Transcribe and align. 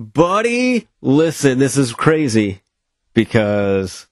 buddy, 0.00 0.88
listen, 1.00 1.58
this 1.58 1.76
is 1.76 1.92
crazy 1.92 2.62
because 3.14 4.06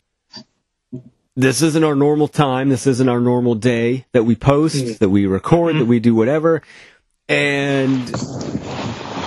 this 1.34 1.62
isn't 1.62 1.84
our 1.84 1.94
normal 1.94 2.28
time. 2.28 2.68
This 2.68 2.86
isn't 2.86 3.08
our 3.08 3.20
normal 3.20 3.54
day 3.54 4.06
that 4.12 4.24
we 4.24 4.36
post, 4.36 5.00
that 5.00 5.08
we 5.08 5.26
record, 5.26 5.76
that 5.78 5.86
we 5.86 6.00
do 6.00 6.14
whatever. 6.14 6.62
And 7.28 8.06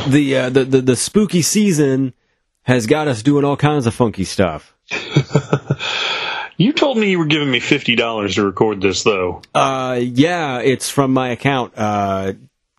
the, 0.07 0.37
uh, 0.37 0.49
the, 0.49 0.65
the, 0.65 0.81
the 0.81 0.95
spooky 0.95 1.41
season 1.41 2.13
has 2.63 2.85
got 2.85 3.07
us 3.07 3.23
doing 3.23 3.43
all 3.43 3.57
kinds 3.57 3.87
of 3.87 3.93
funky 3.93 4.23
stuff. 4.23 4.75
You 6.61 6.73
told 6.73 6.95
me 6.99 7.09
you 7.09 7.17
were 7.17 7.25
giving 7.25 7.49
me 7.49 7.59
fifty 7.59 7.95
dollars 7.95 8.35
to 8.35 8.45
record 8.45 8.81
this, 8.81 9.01
though. 9.01 9.41
Uh, 9.55 9.99
yeah, 9.99 10.59
it's 10.59 10.91
from 10.91 11.11
my 11.11 11.29
account. 11.29 11.73
Uh, 11.75 12.33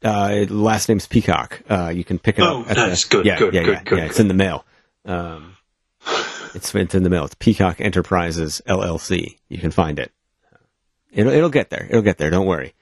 uh, 0.05 0.47
last 0.49 0.89
name's 0.89 1.07
Peacock. 1.07 1.63
Uh, 1.69 1.89
you 1.95 2.05
can 2.05 2.19
pick 2.19 2.39
it 2.39 2.43
Oh, 2.43 2.63
up. 2.63 2.71
at 2.71 2.77
nice. 2.77 3.05
the, 3.05 3.17
Good, 3.17 3.27
yeah, 3.27 3.39
good, 3.39 3.55
yeah, 3.55 3.63
good, 3.63 3.73
yeah, 3.75 3.83
good, 3.85 3.99
yeah. 3.99 4.05
It's 4.07 4.21
in 4.21 4.29
the 4.29 4.35
mail. 4.35 4.65
Um, 5.05 5.57
it's 6.55 6.75
it's 6.75 6.95
in 6.95 7.03
the 7.03 7.11
mail. 7.11 7.25
It's 7.25 7.35
Peacock 7.37 7.81
Enterprises 7.81 8.61
LLC. 8.67 9.39
You 9.49 9.59
can 9.59 9.71
find 9.71 9.99
it. 9.99 10.13
It'll 11.13 11.33
it'll 11.33 11.51
get 11.51 11.71
there. 11.71 11.87
It'll 11.89 12.03
get 12.03 12.19
there. 12.19 12.31
Don't 12.31 12.47
worry. 12.47 12.75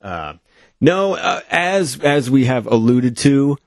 Uh, 0.00 0.34
no, 0.80 1.14
uh, 1.14 1.40
as 1.50 1.98
as 2.00 2.30
we 2.30 2.46
have 2.46 2.66
alluded 2.66 3.16
to 3.18 3.58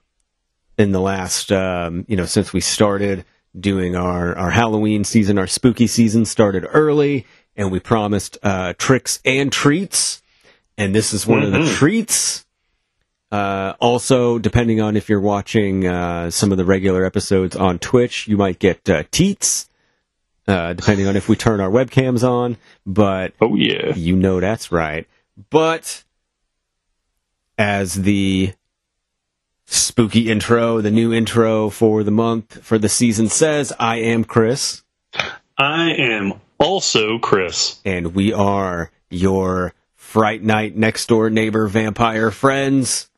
in 0.77 0.91
the 0.91 0.99
last, 0.99 1.51
um, 1.51 2.05
you 2.07 2.17
know, 2.17 2.25
since 2.25 2.51
we 2.51 2.59
started 2.61 3.23
doing 3.57 3.95
our 3.95 4.35
our 4.37 4.49
Halloween 4.51 5.03
season, 5.03 5.37
our 5.37 5.47
spooky 5.47 5.87
season 5.87 6.25
started 6.25 6.65
early, 6.69 7.25
and 7.55 7.71
we 7.71 7.79
promised 7.79 8.37
uh, 8.43 8.73
tricks 8.77 9.19
and 9.25 9.51
treats, 9.51 10.21
and 10.77 10.93
this 10.93 11.13
is 11.13 11.25
one 11.25 11.43
of 11.43 11.51
the 11.51 11.65
treats. 11.75 12.44
Uh, 13.31 13.73
also, 13.81 14.37
depending 14.39 14.79
on 14.81 14.95
if 14.95 15.09
you're 15.09 15.19
watching 15.19 15.85
uh, 15.87 16.29
some 16.29 16.51
of 16.51 16.57
the 16.57 16.65
regular 16.65 17.03
episodes 17.05 17.55
on 17.55 17.79
Twitch, 17.79 18.27
you 18.27 18.37
might 18.37 18.59
get 18.59 18.87
uh, 18.89 19.03
teats. 19.11 19.69
Uh, 20.47 20.73
depending 20.73 21.07
on 21.07 21.15
if 21.15 21.27
we 21.27 21.35
turn 21.35 21.59
our 21.59 21.71
webcams 21.71 22.23
on, 22.23 22.55
but 22.85 23.33
Oh 23.41 23.55
yeah. 23.55 23.95
you 23.95 24.15
know 24.15 24.39
that's 24.39 24.71
right. 24.71 25.07
But 25.49 26.03
as 27.57 27.95
the 27.95 28.53
spooky 29.65 30.29
intro, 30.29 30.81
the 30.81 30.91
new 30.91 31.11
intro 31.11 31.71
for 31.71 32.03
the 32.03 32.11
month, 32.11 32.63
for 32.63 32.77
the 32.77 32.89
season 32.89 33.27
says, 33.27 33.73
I 33.79 33.97
am 33.97 34.23
Chris, 34.23 34.83
I 35.57 35.93
am 35.93 36.33
also 36.59 37.17
Chris. 37.17 37.79
and 37.83 38.13
we 38.13 38.31
are 38.31 38.91
your 39.09 39.73
Fright 39.95 40.43
Night 40.43 40.75
next 40.75 41.07
door 41.07 41.31
neighbor 41.31 41.67
vampire 41.67 42.29
friends 42.29 43.09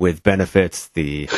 with 0.00 0.22
benefits, 0.22 0.88
the 0.88 1.28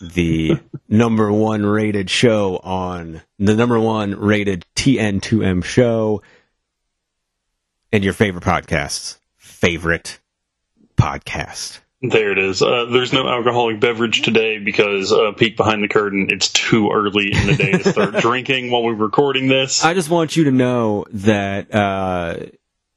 the 0.00 0.60
number 0.88 1.32
one 1.32 1.66
rated 1.66 2.08
show 2.08 2.58
on 2.58 3.22
the 3.38 3.54
number 3.54 3.78
one 3.78 4.18
rated 4.18 4.64
TN2M 4.76 5.64
show 5.64 6.22
and 7.92 8.04
your 8.04 8.12
favorite 8.12 8.44
podcasts. 8.44 9.18
Favorite 9.36 10.20
podcast. 10.96 11.80
There 12.02 12.32
it 12.32 12.38
is. 12.38 12.60
Uh, 12.60 12.86
there's 12.90 13.14
no 13.14 13.26
alcoholic 13.26 13.80
beverage 13.80 14.22
today 14.22 14.58
because 14.58 15.10
uh, 15.10 15.32
peek 15.32 15.56
behind 15.56 15.82
the 15.82 15.88
curtain. 15.88 16.26
It's 16.28 16.50
too 16.50 16.90
early 16.92 17.32
in 17.32 17.46
the 17.46 17.54
day 17.54 17.72
to 17.72 17.92
start 17.92 18.14
drinking 18.20 18.70
while 18.70 18.82
we're 18.82 18.94
recording 18.94 19.48
this. 19.48 19.82
I 19.82 19.94
just 19.94 20.10
want 20.10 20.36
you 20.36 20.44
to 20.44 20.50
know 20.50 21.06
that 21.12 21.74
uh, 21.74 22.36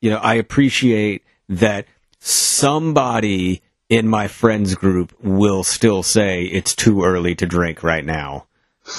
you 0.02 0.10
know 0.10 0.18
I 0.18 0.36
appreciate 0.36 1.24
that 1.48 1.86
somebody 2.20 3.62
in 3.90 4.08
my 4.08 4.28
friends 4.28 4.76
group 4.76 5.14
will 5.24 5.64
still 5.64 6.04
say 6.04 6.44
it's 6.44 6.76
too 6.76 7.04
early 7.04 7.36
to 7.36 7.46
drink 7.46 7.84
right 7.84 8.04
now, 8.04 8.46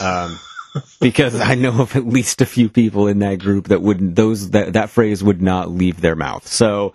um, 0.00 0.39
because 1.00 1.39
I 1.41 1.55
know 1.55 1.83
of 1.83 1.94
at 1.97 2.06
least 2.06 2.41
a 2.41 2.47
few 2.47 2.69
people 2.69 3.06
in 3.06 3.19
that 3.19 3.39
group 3.39 3.69
that 3.69 3.83
wouldn't 3.83 4.16
those 4.16 4.50
that 4.50 4.72
that 4.75 4.91
phrase 4.91 5.22
would 5.22 5.43
not 5.43 5.71
leave 5.71 6.00
their 6.00 6.16
mouth. 6.16 6.47
So 6.47 6.94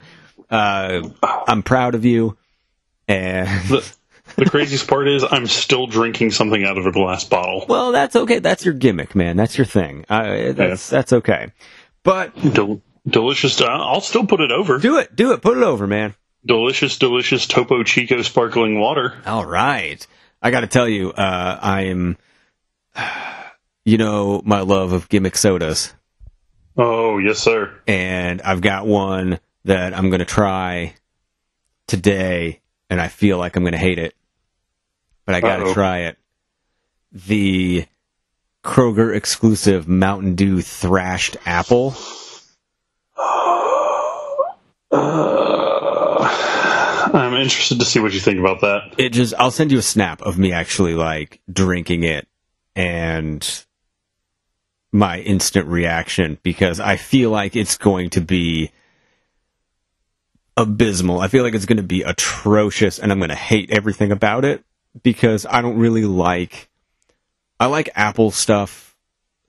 uh, 0.49 1.07
I'm 1.47 1.63
proud 1.63 1.95
of 1.95 2.05
you, 2.05 2.37
and 3.07 3.47
the, 3.69 3.93
the 4.37 4.45
craziest 4.45 4.87
part 4.87 5.07
is 5.07 5.23
I'm 5.29 5.47
still 5.47 5.85
drinking 5.87 6.31
something 6.31 6.63
out 6.63 6.77
of 6.77 6.85
a 6.85 6.91
glass 6.91 7.23
bottle. 7.23 7.65
well, 7.67 7.91
that's 7.91 8.15
okay. 8.15 8.39
That's 8.39 8.65
your 8.65 8.73
gimmick, 8.73 9.13
man. 9.15 9.37
That's 9.37 9.57
your 9.57 9.65
thing. 9.65 10.05
Uh, 10.09 10.53
that's 10.53 10.89
that's 10.89 11.13
okay. 11.13 11.51
But 12.03 12.35
Del- 12.53 12.81
delicious. 13.07 13.61
I'll 13.61 14.01
still 14.01 14.25
put 14.25 14.41
it 14.41 14.51
over. 14.51 14.79
do 14.79 14.97
it, 14.97 15.15
do 15.15 15.31
it, 15.33 15.41
put 15.41 15.57
it 15.57 15.63
over, 15.63 15.87
man. 15.87 16.15
Delicious, 16.45 16.97
delicious 16.97 17.47
Topo 17.47 17.83
Chico 17.83 18.21
sparkling 18.21 18.79
water. 18.79 19.13
All 19.25 19.45
right. 19.45 20.05
I 20.41 20.51
got 20.51 20.59
to 20.61 20.67
tell 20.67 20.89
you, 20.89 21.11
uh, 21.11 21.59
I 21.61 21.83
am, 21.83 22.17
you 23.85 23.97
know, 23.97 24.41
my 24.43 24.59
love 24.59 24.91
of 24.91 25.07
gimmick 25.07 25.37
sodas, 25.37 25.93
Oh 26.75 27.17
yes, 27.19 27.37
sir. 27.39 27.73
and 27.87 28.41
I've 28.41 28.61
got 28.61 28.85
one 28.85 29.39
that 29.63 29.93
I'm 29.93 30.09
going 30.09 30.19
to 30.19 30.25
try 30.25 30.95
today, 31.87 32.59
and 32.89 32.99
I 32.99 33.07
feel 33.07 33.37
like 33.37 33.55
I'm 33.55 33.63
going 33.63 33.73
to 33.73 33.77
hate 33.77 33.99
it, 33.99 34.13
but 35.25 35.35
I 35.35 35.41
got 35.41 35.57
to 35.57 35.73
try 35.73 35.99
it. 35.99 36.17
The 37.11 37.85
Kroger 38.65 39.15
exclusive 39.15 39.87
Mountain 39.87 40.35
Dew 40.35 40.61
thrashed 40.61 41.37
apple. 41.45 41.95
I'm 47.17 47.35
interested 47.35 47.79
to 47.79 47.85
see 47.85 47.99
what 47.99 48.13
you 48.13 48.19
think 48.19 48.39
about 48.39 48.61
that. 48.61 48.95
It 48.97 49.09
just, 49.09 49.33
I'll 49.37 49.51
send 49.51 49.71
you 49.71 49.77
a 49.77 49.83
snap 49.83 50.21
of 50.21 50.37
me 50.37 50.51
actually 50.51 50.95
like 50.95 51.39
drinking 51.51 52.03
it 52.03 52.27
and 52.75 53.65
my 54.91 55.19
instant 55.19 55.67
reaction 55.67 56.39
because 56.43 56.79
I 56.79 56.97
feel 56.97 57.29
like 57.29 57.55
it's 57.55 57.77
going 57.77 58.09
to 58.11 58.21
be 58.21 58.71
abysmal. 60.57 61.19
I 61.19 61.27
feel 61.27 61.43
like 61.43 61.53
it's 61.53 61.65
going 61.65 61.77
to 61.77 61.83
be 61.83 62.01
atrocious 62.01 62.99
and 62.99 63.11
I'm 63.11 63.19
going 63.19 63.29
to 63.29 63.35
hate 63.35 63.71
everything 63.71 64.11
about 64.11 64.43
it 64.45 64.63
because 65.01 65.45
I 65.49 65.61
don't 65.61 65.77
really 65.77 66.05
like 66.05 66.69
I 67.59 67.67
like 67.67 67.89
apple 67.95 68.31
stuff 68.31 68.95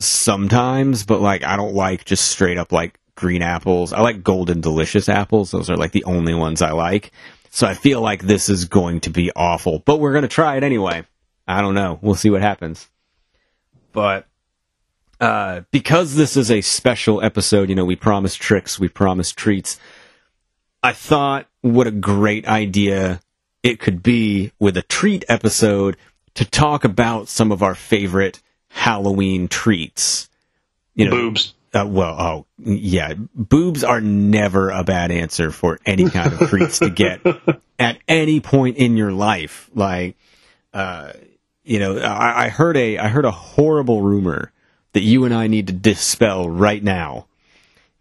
sometimes, 0.00 1.04
but 1.04 1.20
like 1.20 1.44
I 1.44 1.56
don't 1.56 1.75
like 1.75 2.04
just 2.04 2.28
straight 2.28 2.58
up 2.58 2.72
like 2.72 2.98
green 3.16 3.42
apples. 3.42 3.92
I 3.92 4.00
like 4.00 4.22
golden 4.22 4.60
delicious 4.60 5.08
apples. 5.08 5.50
Those 5.50 5.70
are 5.70 5.76
like 5.76 5.92
the 5.92 6.04
only 6.04 6.34
ones 6.34 6.62
I 6.62 6.72
like. 6.72 7.10
So 7.54 7.69
I 7.69 7.75
feel 7.75 8.00
like 8.00 8.20
this 8.20 8.48
is 8.48 8.65
going 8.65 9.03
to 9.03 9.10
be 9.10 9.31
awful, 9.37 9.78
but 9.78 10.00
we're 10.00 10.10
going 10.10 10.22
to 10.22 10.28
try 10.28 10.56
it 10.56 10.65
anyway. 10.65 11.04
I 11.47 11.60
don't 11.60 11.76
know. 11.76 12.00
We'll 12.03 12.16
see 12.16 12.28
what 12.28 12.42
happens. 12.42 12.88
But 13.92 14.26
uh, 15.20 15.60
because 15.70 16.16
this 16.16 16.37
is 16.37 16.50
a 16.50 16.62
special 16.62 17.22
episode, 17.22 17.69
you 17.69 17.76
know, 17.76 17.84
we 17.84 17.94
promise 17.94 18.34
tricks, 18.34 18.81
we 18.81 18.88
promise 18.88 19.31
treats. 19.31 19.78
I 20.82 20.94
thought 20.94 21.47
what 21.60 21.87
a 21.87 21.93
great 21.93 22.48
idea 22.48 23.20
it 23.62 23.78
could 23.78 24.03
be 24.03 24.50
with 24.59 24.76
a 24.76 24.82
treat 24.82 25.25
episode 25.28 25.97
to 26.34 26.44
talk 26.44 26.82
about 26.82 27.28
some 27.28 27.53
of 27.53 27.62
our 27.62 27.76
favorite 27.76 28.43
Halloween 28.66 29.47
treats. 29.47 30.28
You 30.97 31.04
know, 31.04 31.12
Boobs. 31.12 31.53
Uh, 31.75 31.87
well, 31.87 32.21
oh, 32.21 32.47
yeah. 32.59 33.15
Boobs 33.35 33.83
are 33.83 34.01
never 34.01 34.71
a 34.71 34.85
bad 34.85 35.11
answer 35.11 35.51
for 35.51 35.79
any 35.85 36.09
kind 36.09 36.33
of 36.33 36.49
treats 36.49 36.79
to 36.79 36.91
get 36.91 37.21
at 37.79 37.99
any 38.07 38.41
point 38.41 38.77
in 38.77 38.97
your 38.97 39.12
life. 39.12 39.69
Like, 39.75 40.17
uh, 40.73 41.12
you 41.65 41.79
know, 41.81 41.99
I, 41.99 42.45
I 42.45 42.49
heard 42.49 42.77
a, 42.77 42.99
I 42.99 43.09
heard 43.09 43.25
a 43.25 43.31
horrible 43.31 44.03
rumor 44.03 44.53
that 44.93 45.03
you 45.03 45.25
and 45.25 45.35
I 45.35 45.47
need 45.49 45.67
to 45.67 45.73
dispel 45.73 46.49
right 46.49 46.83
now. 46.83 47.27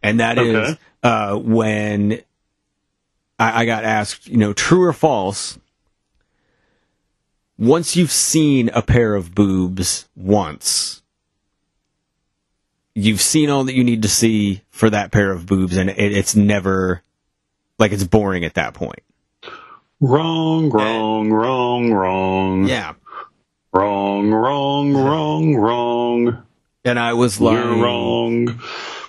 And 0.03 0.19
that 0.19 0.37
is, 0.37 0.55
Okay. 0.55 0.79
uh, 1.01 1.37
when 1.37 2.21
I, 3.39 3.61
I 3.61 3.65
got 3.65 3.83
asked, 3.83 4.27
you 4.27 4.37
know, 4.37 4.53
true 4.53 4.83
or 4.83 4.93
false, 4.93 5.57
once 7.57 7.95
you've 7.95 8.11
seen 8.11 8.69
a 8.73 8.81
pair 8.81 9.15
of 9.15 9.33
boobs 9.33 10.07
once, 10.15 11.02
you've 12.95 13.21
seen 13.21 13.49
all 13.49 13.63
that 13.65 13.73
you 13.75 13.83
need 13.83 14.01
to 14.03 14.07
see 14.09 14.61
for 14.69 14.89
that 14.89 15.11
pair 15.11 15.31
of 15.31 15.45
boobs, 15.45 15.77
and 15.77 15.89
it, 15.89 15.97
it's 15.99 16.35
never 16.35 17.01
like 17.79 17.91
it's 17.91 18.03
boring 18.03 18.43
at 18.45 18.53
that 18.55 18.73
point. 18.73 18.99
Wrong, 19.99 20.69
wrong, 20.69 21.31
wrong, 21.31 21.93
wrong. 21.93 22.67
Yeah, 22.67 22.93
Wrong, 23.71 24.31
wrong, 24.31 24.93
wrong, 24.93 25.55
wrong. 25.55 26.43
and 26.85 26.99
I 26.99 27.13
was 27.13 27.39
like, 27.41 27.55
You're 27.55 27.77
wrong. 27.83 28.61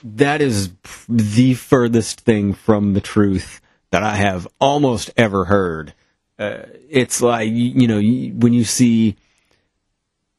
that 0.02 0.40
is 0.40 0.70
the 1.08 1.54
furthest 1.54 2.20
thing 2.20 2.54
from 2.54 2.94
the 2.94 3.00
truth 3.02 3.60
that 3.90 4.02
I 4.02 4.14
have 4.14 4.48
almost 4.60 5.10
ever 5.16 5.44
heard. 5.46 5.92
Uh, 6.38 6.62
it's 6.88 7.20
like 7.20 7.48
you, 7.48 7.54
you 7.82 7.88
know 7.88 7.98
you, 7.98 8.32
when 8.34 8.52
you 8.52 8.64
see 8.64 9.16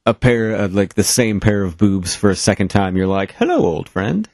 a 0.06 0.14
pair 0.14 0.52
of 0.52 0.74
like 0.74 0.94
the 0.94 1.04
same 1.04 1.40
pair 1.40 1.64
of 1.64 1.78
boobs 1.78 2.16
for 2.16 2.30
a 2.30 2.36
second 2.36 2.70
time, 2.70 2.96
you're 2.96 3.08
like, 3.08 3.34
"Hello, 3.34 3.66
old 3.66 3.90
friend," 3.90 4.30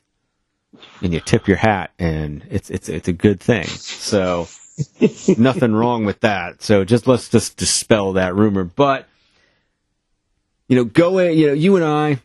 and 1.01 1.13
you 1.13 1.19
tip 1.19 1.47
your 1.47 1.57
hat, 1.57 1.91
and 1.99 2.45
it's 2.49 2.69
it's 2.69 2.89
it's 2.89 3.07
a 3.07 3.13
good 3.13 3.39
thing. 3.39 3.65
So 3.65 4.47
nothing 5.37 5.73
wrong 5.73 6.05
with 6.05 6.19
that. 6.21 6.61
So 6.61 6.83
just 6.83 7.07
let's 7.07 7.29
just 7.29 7.57
dispel 7.57 8.13
that 8.13 8.35
rumor. 8.35 8.63
But 8.63 9.07
you 10.67 10.75
know, 10.75 10.85
going, 10.85 11.37
you 11.37 11.47
know, 11.47 11.53
you 11.53 11.75
and 11.75 11.85
I, 11.85 12.21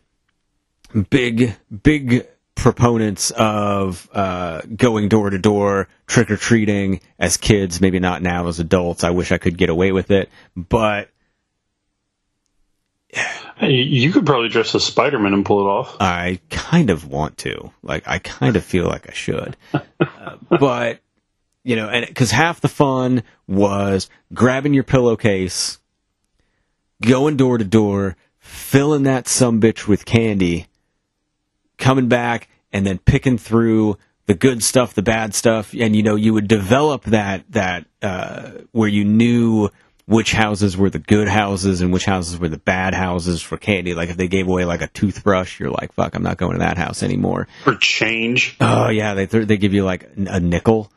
big, 1.09 1.55
big 1.83 2.27
proponents 2.55 3.31
of 3.31 4.09
uh, 4.13 4.61
going 4.75 5.09
door 5.09 5.29
to 5.29 5.37
door, 5.37 5.87
trick 6.07 6.31
or 6.31 6.37
treating 6.37 7.01
as 7.19 7.37
kids, 7.37 7.81
maybe 7.81 7.99
not 7.99 8.21
now 8.21 8.47
as 8.47 8.59
adults. 8.59 9.03
I 9.03 9.09
wish 9.11 9.31
I 9.31 9.37
could 9.37 9.57
get 9.57 9.69
away 9.69 9.91
with 9.91 10.11
it, 10.11 10.29
but 10.55 11.09
You 13.61 14.11
could 14.11 14.25
probably 14.25 14.49
dress 14.49 14.75
as 14.75 14.83
Spider 14.83 15.17
Man 15.17 15.33
and 15.33 15.45
pull 15.45 15.61
it 15.61 15.69
off. 15.69 15.97
I 15.99 16.39
kind 16.49 16.89
of 16.89 17.07
want 17.07 17.37
to. 17.39 17.71
Like, 17.81 18.07
I 18.07 18.19
kind 18.19 18.55
of 18.55 18.63
feel 18.63 18.85
like 18.85 19.09
I 19.09 19.13
should. 19.13 19.57
Uh, 19.99 20.37
but, 20.59 20.99
you 21.63 21.75
know, 21.75 21.89
and 21.89 22.05
because 22.05 22.31
half 22.31 22.61
the 22.61 22.67
fun 22.67 23.23
was 23.47 24.09
grabbing 24.33 24.73
your 24.73 24.83
pillowcase, 24.83 25.79
going 27.01 27.37
door 27.37 27.57
to 27.57 27.63
door, 27.63 28.15
filling 28.39 29.03
that 29.03 29.27
some 29.27 29.59
bitch 29.59 29.87
with 29.87 30.05
candy, 30.05 30.67
coming 31.77 32.07
back, 32.07 32.49
and 32.71 32.85
then 32.85 32.99
picking 32.99 33.37
through 33.37 33.97
the 34.27 34.33
good 34.33 34.61
stuff, 34.61 34.93
the 34.93 35.01
bad 35.01 35.33
stuff, 35.33 35.73
and 35.73 35.95
you 35.95 36.03
know, 36.03 36.15
you 36.15 36.33
would 36.33 36.47
develop 36.47 37.03
that 37.05 37.43
that 37.51 37.85
uh, 38.01 38.51
where 38.71 38.89
you 38.89 39.03
knew 39.03 39.69
which 40.07 40.31
houses 40.31 40.75
were 40.77 40.89
the 40.89 40.99
good 40.99 41.27
houses 41.27 41.81
and 41.81 41.91
which 41.93 42.05
houses 42.05 42.39
were 42.39 42.47
the 42.49 42.57
bad 42.57 42.93
houses 42.93 43.41
for 43.41 43.57
candy. 43.57 43.93
Like 43.93 44.09
if 44.09 44.17
they 44.17 44.27
gave 44.29 44.47
away 44.47 44.63
like 44.65 44.81
a 44.81 44.87
toothbrush, 44.87 45.59
you're 45.59 45.69
like, 45.69 45.93
"Fuck, 45.93 46.15
I'm 46.15 46.23
not 46.23 46.37
going 46.37 46.53
to 46.53 46.59
that 46.59 46.77
house 46.77 47.03
anymore." 47.03 47.47
For 47.63 47.75
change. 47.75 48.55
Oh 48.61 48.87
yeah, 48.89 49.13
they 49.13 49.25
th- 49.27 49.47
they 49.47 49.57
give 49.57 49.73
you 49.73 49.83
like 49.83 50.09
a 50.15 50.39
nickel, 50.39 50.89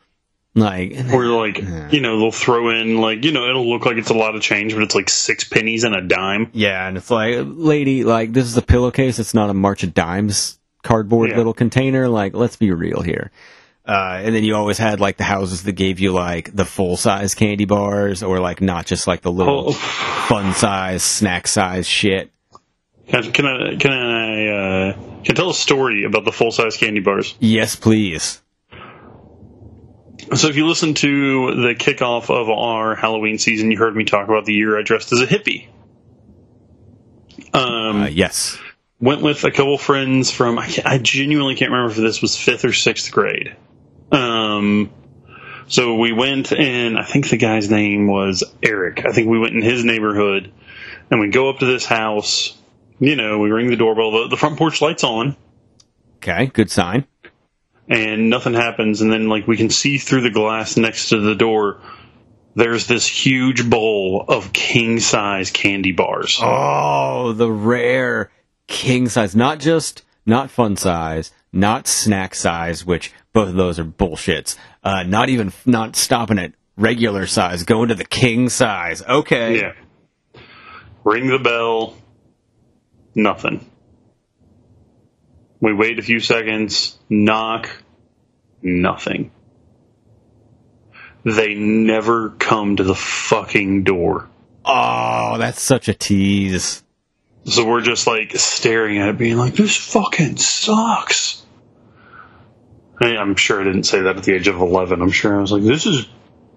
like 0.55 0.93
Or 1.13 1.25
like, 1.27 1.57
you 1.93 1.99
know, 2.01 2.19
they'll 2.19 2.31
throw 2.31 2.69
in 2.69 2.97
like, 2.99 3.23
you 3.25 3.31
know, 3.33 3.47
it'll 3.49 3.69
look 3.69 3.85
like 3.85 3.97
it's 3.97 4.09
a 4.09 4.13
lot 4.13 4.35
of 4.35 4.41
change, 4.41 4.73
but 4.73 4.81
it's 4.83 4.95
like 4.95 5.09
six 5.09 5.43
pennies 5.43 5.83
and 5.83 5.93
a 5.95 6.01
dime. 6.01 6.49
yeah, 6.53 6.87
and 6.87 6.95
it's 6.97 7.11
like, 7.11 7.35
lady, 7.45 8.03
like 8.05 8.31
this 8.33 8.45
is 8.45 8.55
a 8.57 8.61
pillowcase. 8.61 9.19
It's 9.19 9.33
not 9.33 9.49
a 9.49 9.53
March 9.53 9.83
of 9.83 9.93
Dimes 9.93 10.57
cardboard 10.83 11.29
Yeah. 11.31 11.37
little 11.37 11.53
container. 11.53 12.07
Like, 12.07 12.33
let's 12.33 12.55
be 12.55 12.71
real 12.71 13.01
here. 13.01 13.29
Uh, 13.85 14.21
and 14.23 14.35
then 14.35 14.43
you 14.43 14.55
always 14.55 14.77
had 14.77 14.99
like 14.99 15.17
the 15.17 15.23
houses 15.23 15.63
that 15.63 15.71
gave 15.71 15.99
you 15.99 16.11
like 16.11 16.55
the 16.55 16.65
full 16.65 16.95
size 16.97 17.33
candy 17.33 17.65
bars, 17.65 18.21
or 18.21 18.39
like 18.39 18.61
not 18.61 18.85
just 18.85 19.07
like 19.07 19.21
the 19.21 19.31
little 19.31 19.69
Oh, 19.69 19.71
fun 19.73 20.53
size 20.53 21.01
snack 21.03 21.47
size 21.47 21.87
shit. 21.87 22.31
can, 23.07 23.31
can 23.31 23.45
I 23.47 23.75
can 23.77 23.91
I 23.91 24.47
uh, 24.47 24.93
can 25.23 25.31
I 25.31 25.33
tell 25.35 25.49
a 25.49 25.53
story 25.55 26.03
about 26.03 26.25
the 26.25 26.31
full 26.31 26.51
size 26.51 26.77
candy 26.77 26.99
bars? 26.99 27.35
Yes, 27.39 27.75
please. 27.75 28.41
So 30.35 30.47
if 30.47 30.55
you 30.55 30.67
listen 30.67 30.93
to 30.93 31.55
the 31.55 31.75
kickoff 31.75 32.29
of 32.29 32.49
our 32.49 32.95
Halloween 32.95 33.37
season, 33.39 33.71
you 33.71 33.77
heard 33.77 33.95
me 33.95 34.05
talk 34.05 34.29
about 34.29 34.45
the 34.45 34.53
year 34.53 34.77
I 34.79 34.83
dressed 34.83 35.11
as 35.11 35.19
a 35.21 35.25
hippie. 35.27 35.67
Um, 37.53 38.03
Uh, 38.03 38.07
yes. 38.07 38.57
went 38.99 39.21
with 39.23 39.43
a 39.43 39.51
couple 39.51 39.77
friends 39.77 40.31
from 40.31 40.57
I, 40.59 40.69
I 40.85 40.97
genuinely 40.99 41.55
can't 41.55 41.71
remember 41.71 41.91
if 41.91 41.97
this 41.97 42.21
was 42.21 42.37
fifth 42.37 42.63
or 42.63 42.71
sixth 42.73 43.11
grade. 43.11 43.55
Um, 44.11 44.91
so 45.67 45.95
we 45.95 46.11
went 46.11 46.51
and 46.51 46.97
I 46.97 47.03
think 47.03 47.29
the 47.29 47.37
guy's 47.37 47.69
name 47.69 48.07
was 48.07 48.43
Eric. 48.61 49.05
I 49.05 49.11
think 49.11 49.29
we 49.29 49.39
went 49.39 49.53
in 49.55 49.61
his 49.61 49.85
neighborhood 49.85 50.51
and 51.09 51.19
we 51.19 51.29
go 51.29 51.49
up 51.49 51.59
to 51.59 51.65
this 51.65 51.85
house. 51.85 52.57
You 52.99 53.15
know, 53.15 53.39
we 53.39 53.49
ring 53.51 53.69
the 53.69 53.75
doorbell. 53.77 54.11
The, 54.23 54.27
the 54.29 54.37
front 54.37 54.57
porch 54.57 54.81
lights 54.81 55.03
on 55.03 55.35
Okay, 56.17 56.47
good 56.47 56.69
sign. 56.69 57.05
and 57.87 58.29
nothing 58.29 58.53
happens. 58.53 59.01
And 59.01 59.11
then 59.11 59.27
like 59.27 59.47
we 59.47 59.57
can 59.57 59.69
see 59.69 59.97
through 59.97 60.21
the 60.21 60.29
glass 60.29 60.77
next 60.77 61.09
to 61.09 61.19
the 61.19 61.35
door. 61.35 61.79
There's 62.53 62.85
this 62.85 63.07
huge 63.07 63.69
bowl 63.69 64.25
of 64.27 64.51
king 64.51 64.99
size 64.99 65.51
candy 65.51 65.93
bars. 65.93 66.37
Oh, 66.41 67.31
the 67.31 67.49
rare 67.49 68.29
king 68.67 69.07
size, 69.07 69.35
not 69.35 69.59
just 69.59 70.03
not 70.25 70.51
fun 70.51 70.75
size, 70.75 71.31
not 71.53 71.87
snack 71.87 72.35
size, 72.35 72.85
which 72.85 73.13
both 73.33 73.49
of 73.49 73.55
those 73.55 73.79
are 73.79 73.85
bullshits. 73.85 74.57
Uh, 74.83 75.03
not 75.03 75.29
even 75.29 75.51
not 75.65 75.95
stopping 75.95 76.39
at 76.39 76.53
regular 76.77 77.25
size, 77.27 77.63
going 77.63 77.89
to 77.89 77.95
the 77.95 78.05
king 78.05 78.49
size. 78.49 79.01
Okay, 79.01 79.59
Yeah. 79.59 79.73
Ring 81.03 81.27
the 81.27 81.39
bell. 81.39 81.95
Nothing. 83.15 83.65
We 85.59 85.73
wait 85.73 85.99
a 85.99 86.01
few 86.01 86.19
seconds. 86.19 86.97
Knock. 87.09 87.69
Nothing. 88.61 89.31
They 91.23 91.53
never 91.55 92.29
come 92.29 92.75
to 92.77 92.83
the 92.83 92.95
fucking 92.95 93.83
door. 93.83 94.29
Oh, 94.65 95.37
that's 95.37 95.61
such 95.61 95.87
a 95.87 95.93
tease. 95.93 96.83
So 97.45 97.65
we're 97.67 97.81
just 97.81 98.05
like 98.05 98.33
staring 98.37 98.99
at 98.99 99.09
it, 99.09 99.17
being 99.17 99.37
like, 99.37 99.53
this 99.55 99.75
fucking 99.75 100.37
sucks. 100.37 101.40
I 103.01 103.17
I'm 103.17 103.35
sure 103.35 103.59
I 103.61 103.63
didn't 103.63 103.83
say 103.83 104.01
that 104.01 104.17
at 104.17 104.23
the 104.23 104.33
age 104.33 104.47
of 104.47 104.57
11. 104.61 105.01
I'm 105.01 105.11
sure 105.11 105.37
I 105.37 105.41
was 105.41 105.51
like, 105.51 105.63
this 105.63 105.85
is 105.85 106.07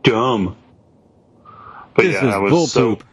dumb. 0.02 0.56
But 1.94 2.02
This 2.02 2.14
yeah, 2.14 2.28
is 2.28 2.34
I 2.34 2.38
was 2.38 2.50
bull 2.50 2.66
so 2.66 2.96
poop. 2.96 3.04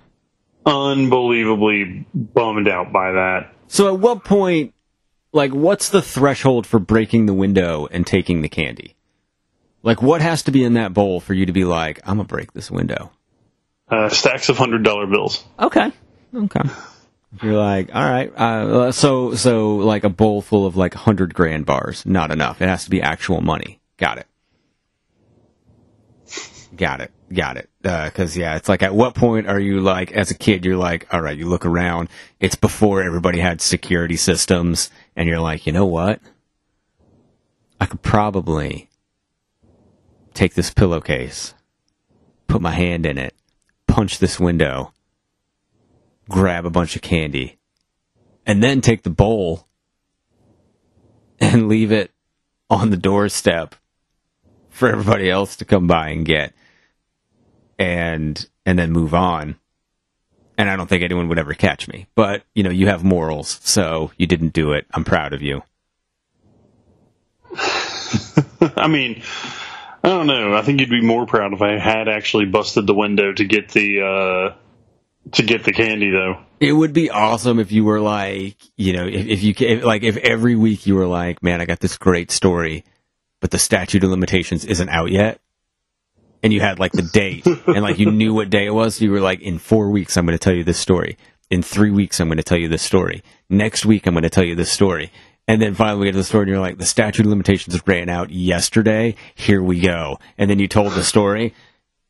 unbelievably 0.66 2.06
bummed 2.14 2.68
out 2.68 2.92
by 2.92 3.12
that. 3.14 3.54
So, 3.68 3.94
at 3.94 4.00
what 4.00 4.24
point, 4.24 4.74
like, 5.32 5.52
what's 5.52 5.90
the 5.90 6.02
threshold 6.02 6.68
for 6.68 6.80
breaking 6.80 7.26
the 7.26 7.34
window 7.34 7.88
and 7.90 8.06
taking 8.06 8.42
the 8.42 8.50
candy? 8.50 8.96
Like, 9.84 10.02
what 10.02 10.22
has 10.22 10.44
to 10.44 10.52
be 10.52 10.64
in 10.64 10.74
that 10.74 10.94
bowl 10.94 11.20
for 11.20 11.34
you 11.34 11.46
to 11.46 11.54
be 11.54 11.64
like, 11.64 12.00
I'm 12.04 12.18
gonna 12.18 12.26
break 12.28 12.54
this 12.54 12.70
window? 12.70 13.12
Uh, 13.90 14.10
stacks 14.10 14.50
of 14.50 14.58
hundred 14.58 14.84
dollar 14.84 15.08
bills. 15.08 15.44
Okay. 15.60 15.92
Okay. 16.36 16.62
You're 17.42 17.54
like, 17.54 17.96
all 17.96 18.04
right. 18.04 18.32
Uh, 18.36 18.92
so, 18.92 19.36
so 19.36 19.78
like 19.78 20.04
a 20.04 20.10
bowl 20.10 20.42
full 20.42 20.66
of 20.66 20.76
like 20.76 20.94
hundred 20.94 21.34
grand 21.34 21.66
bars, 21.66 22.06
not 22.06 22.30
enough. 22.30 22.62
It 22.62 22.68
has 22.68 22.84
to 22.84 22.90
be 22.90 23.02
actual 23.02 23.42
money. 23.42 23.80
Got 23.98 24.18
it. 24.18 24.28
Got 26.76 27.02
it. 27.02 27.12
Got 27.34 27.58
it. 27.58 27.70
Because 27.82 28.36
yeah, 28.36 28.58
it's 28.58 28.68
like, 28.68 28.84
at 28.84 28.94
what 28.94 29.16
point 29.16 29.48
are 29.48 29.60
you 29.60 29.80
like, 29.80 30.12
as 30.12 30.30
a 30.32 30.36
kid, 30.36 30.66
you're 30.66 30.78
like, 30.78 31.08
all 31.14 31.22
right, 31.22 31.38
you 31.38 31.48
look 31.48 31.66
around. 31.66 32.10
It's 32.40 32.56
before 32.56 33.02
everybody 33.02 33.40
had 33.40 33.62
security 33.62 34.18
systems, 34.18 34.90
and 35.16 35.28
you're 35.30 35.40
like, 35.40 35.66
you 35.66 35.72
know 35.72 35.86
what? 35.86 36.20
I 37.80 37.86
could 37.86 38.02
probably 38.02 38.90
take 40.34 40.54
this 40.54 40.70
pillowcase, 40.70 41.54
put 42.48 42.62
my 42.62 42.72
hand 42.72 43.06
in 43.06 43.18
it, 43.18 43.34
punch 43.88 44.20
this 44.20 44.40
window 44.40 44.94
grab 46.30 46.66
a 46.66 46.70
bunch 46.70 46.96
of 46.96 47.02
candy, 47.02 47.58
and 48.46 48.64
then 48.64 48.82
take 48.82 49.04
the 49.04 49.10
bowl 49.10 49.68
and 51.40 51.68
leave 51.68 51.92
it 51.92 52.12
on 52.70 52.90
the 52.90 52.98
doorstep 52.98 53.76
for 54.70 54.90
everybody 54.90 55.30
else 55.30 55.56
to 55.58 55.66
come 55.66 55.88
by 55.88 56.10
and 56.10 56.26
get 56.26 56.54
and 57.78 58.48
and 58.66 58.78
then 58.78 58.92
move 58.92 59.14
on. 59.14 59.58
And 60.58 60.70
I 60.70 60.76
don't 60.76 60.88
think 60.88 61.04
anyone 61.04 61.28
would 61.30 61.40
ever 61.40 61.56
catch 61.56 61.88
me. 61.88 62.06
But, 62.14 62.44
you 62.54 62.62
know, 62.62 62.70
you 62.70 62.86
have 62.88 63.04
morals, 63.04 63.60
so 63.64 64.12
you 64.18 64.28
didn't 64.28 64.54
do 64.54 64.74
it. 64.74 64.86
I'm 64.94 65.04
proud 65.04 65.34
of 65.34 65.42
you. 65.42 65.64
I 68.78 68.88
mean, 68.88 69.24
I 70.04 70.10
don't 70.10 70.28
know. 70.28 70.54
I 70.54 70.62
think 70.62 70.80
you'd 70.80 70.90
be 70.90 71.02
more 71.02 71.26
proud 71.26 71.54
if 71.54 71.62
I 71.64 71.80
had 71.80 72.08
actually 72.08 72.46
busted 72.46 72.86
the 72.86 72.94
window 72.94 73.34
to 73.34 73.44
get 73.44 73.70
the 73.70 74.02
uh, 74.02 74.56
to 75.34 75.44
get 75.44 75.64
the 75.64 75.72
candy, 75.72 76.10
though. 76.10 76.38
It 76.60 76.74
would 76.74 76.94
be 76.94 77.10
awesome 77.10 77.60
if 77.60 77.72
you 77.72 77.84
were 77.84 78.00
like, 78.00 78.58
you 78.76 78.94
know, 78.94 79.06
if, 79.06 79.28
if 79.28 79.44
you 79.44 79.54
if, 79.58 79.84
like 79.84 80.04
if 80.04 80.18
every 80.18 80.56
week 80.56 80.86
you 80.86 80.96
were 80.96 81.08
like, 81.08 81.42
man, 81.42 81.62
I 81.62 81.66
got 81.66 81.80
this 81.80 81.98
great 81.98 82.32
story, 82.32 82.84
but 83.40 83.52
the 83.52 83.60
statute 83.60 84.04
of 84.04 84.10
limitations 84.10 84.66
isn't 84.66 84.90
out 84.90 85.12
yet, 85.12 85.40
and 86.44 86.54
you 86.54 86.60
had 86.60 86.80
like 86.80 86.92
the 86.92 87.02
date 87.02 87.46
and 87.68 87.82
like 87.82 88.00
you 88.00 88.12
knew 88.12 88.34
what 88.34 88.50
day 88.50 88.66
it 88.66 88.74
was. 88.74 88.96
So 88.96 89.06
you 89.06 89.12
were 89.12 89.22
like, 89.22 89.42
in 89.42 89.60
four 89.60 89.90
weeks, 89.90 90.18
I'm 90.18 90.26
going 90.26 90.38
to 90.38 90.44
tell 90.44 90.54
you 90.54 90.64
this 90.64 90.80
story. 90.80 91.18
In 91.50 91.62
three 91.62 91.92
weeks, 91.92 92.20
I'm 92.20 92.28
going 92.28 92.38
to 92.38 92.44
tell 92.44 92.58
you 92.58 92.70
this 92.70 92.82
story. 92.82 93.24
Next 93.50 93.86
week, 93.86 94.08
I'm 94.08 94.14
going 94.14 94.24
to 94.24 94.30
tell 94.30 94.46
you 94.46 94.56
this 94.56 94.72
story. 94.72 95.12
And 95.48 95.62
then 95.62 95.74
finally 95.74 96.00
we 96.00 96.06
get 96.06 96.12
to 96.14 96.20
the 96.20 96.24
story 96.24 96.44
and 96.44 96.52
you're 96.52 96.60
like, 96.60 96.78
the 96.78 96.86
statute 96.86 97.26
of 97.26 97.30
limitations 97.30 97.78
ran 97.86 98.08
out 98.08 98.30
yesterday. 98.30 99.16
Here 99.36 99.62
we 99.62 99.82
go. 99.82 100.18
And 100.38 100.50
then 100.50 100.60
you 100.60 100.68
told 100.68 100.94
the 100.94 101.04
story. 101.04 101.54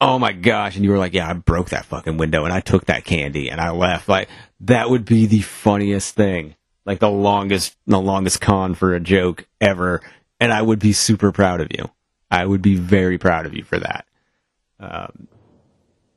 Oh 0.04 0.18
my 0.18 0.34
gosh. 0.34 0.76
And 0.76 0.84
you 0.84 0.90
were 0.90 0.98
like, 0.98 1.14
yeah, 1.14 1.30
I 1.30 1.34
broke 1.34 1.70
that 1.70 1.86
fucking 1.86 2.18
window 2.18 2.44
and 2.44 2.52
I 2.52 2.60
took 2.60 2.86
that 2.86 3.06
candy 3.06 3.50
and 3.50 3.62
I 3.62 3.70
left. 3.70 4.10
Like, 4.10 4.30
that 4.62 4.90
would 4.90 5.06
be 5.06 5.28
the 5.28 5.42
funniest 5.42 6.16
thing. 6.16 6.56
Like 6.86 6.98
the 6.98 7.10
longest, 7.10 7.78
the 7.86 8.02
longest 8.02 8.42
con 8.42 8.74
for 8.74 8.96
a 8.96 9.00
joke 9.00 9.46
ever. 9.62 10.02
And 10.40 10.52
I 10.52 10.60
would 10.60 10.80
be 10.80 10.94
super 10.94 11.32
proud 11.32 11.62
of 11.62 11.68
you. 11.70 11.88
I 12.32 12.44
would 12.44 12.64
be 12.64 12.76
very 12.76 13.20
proud 13.20 13.46
of 13.46 13.54
you 13.54 13.64
for 13.64 13.78
that. 13.78 14.08
Um, 14.80 15.28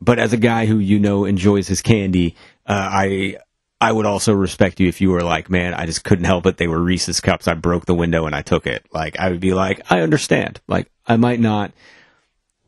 but 0.00 0.18
as 0.18 0.32
a 0.32 0.38
guy 0.38 0.64
who 0.64 0.78
you 0.78 0.98
know 0.98 1.26
enjoys 1.26 1.68
his 1.68 1.82
candy, 1.82 2.36
uh, 2.66 2.88
I 2.90 3.36
I 3.80 3.92
would 3.92 4.06
also 4.06 4.32
respect 4.32 4.80
you 4.80 4.88
if 4.88 5.02
you 5.02 5.10
were 5.10 5.22
like, 5.22 5.50
man, 5.50 5.74
I 5.74 5.84
just 5.84 6.04
couldn't 6.04 6.24
help 6.24 6.46
it. 6.46 6.56
They 6.56 6.68
were 6.68 6.80
Reese's 6.80 7.20
cups. 7.20 7.48
I 7.48 7.54
broke 7.54 7.84
the 7.84 7.94
window 7.94 8.24
and 8.24 8.34
I 8.34 8.40
took 8.40 8.66
it. 8.66 8.86
Like 8.92 9.18
I 9.18 9.30
would 9.30 9.40
be 9.40 9.52
like, 9.52 9.80
I 9.90 10.00
understand. 10.00 10.60
Like 10.66 10.90
I 11.06 11.16
might 11.16 11.40
not, 11.40 11.72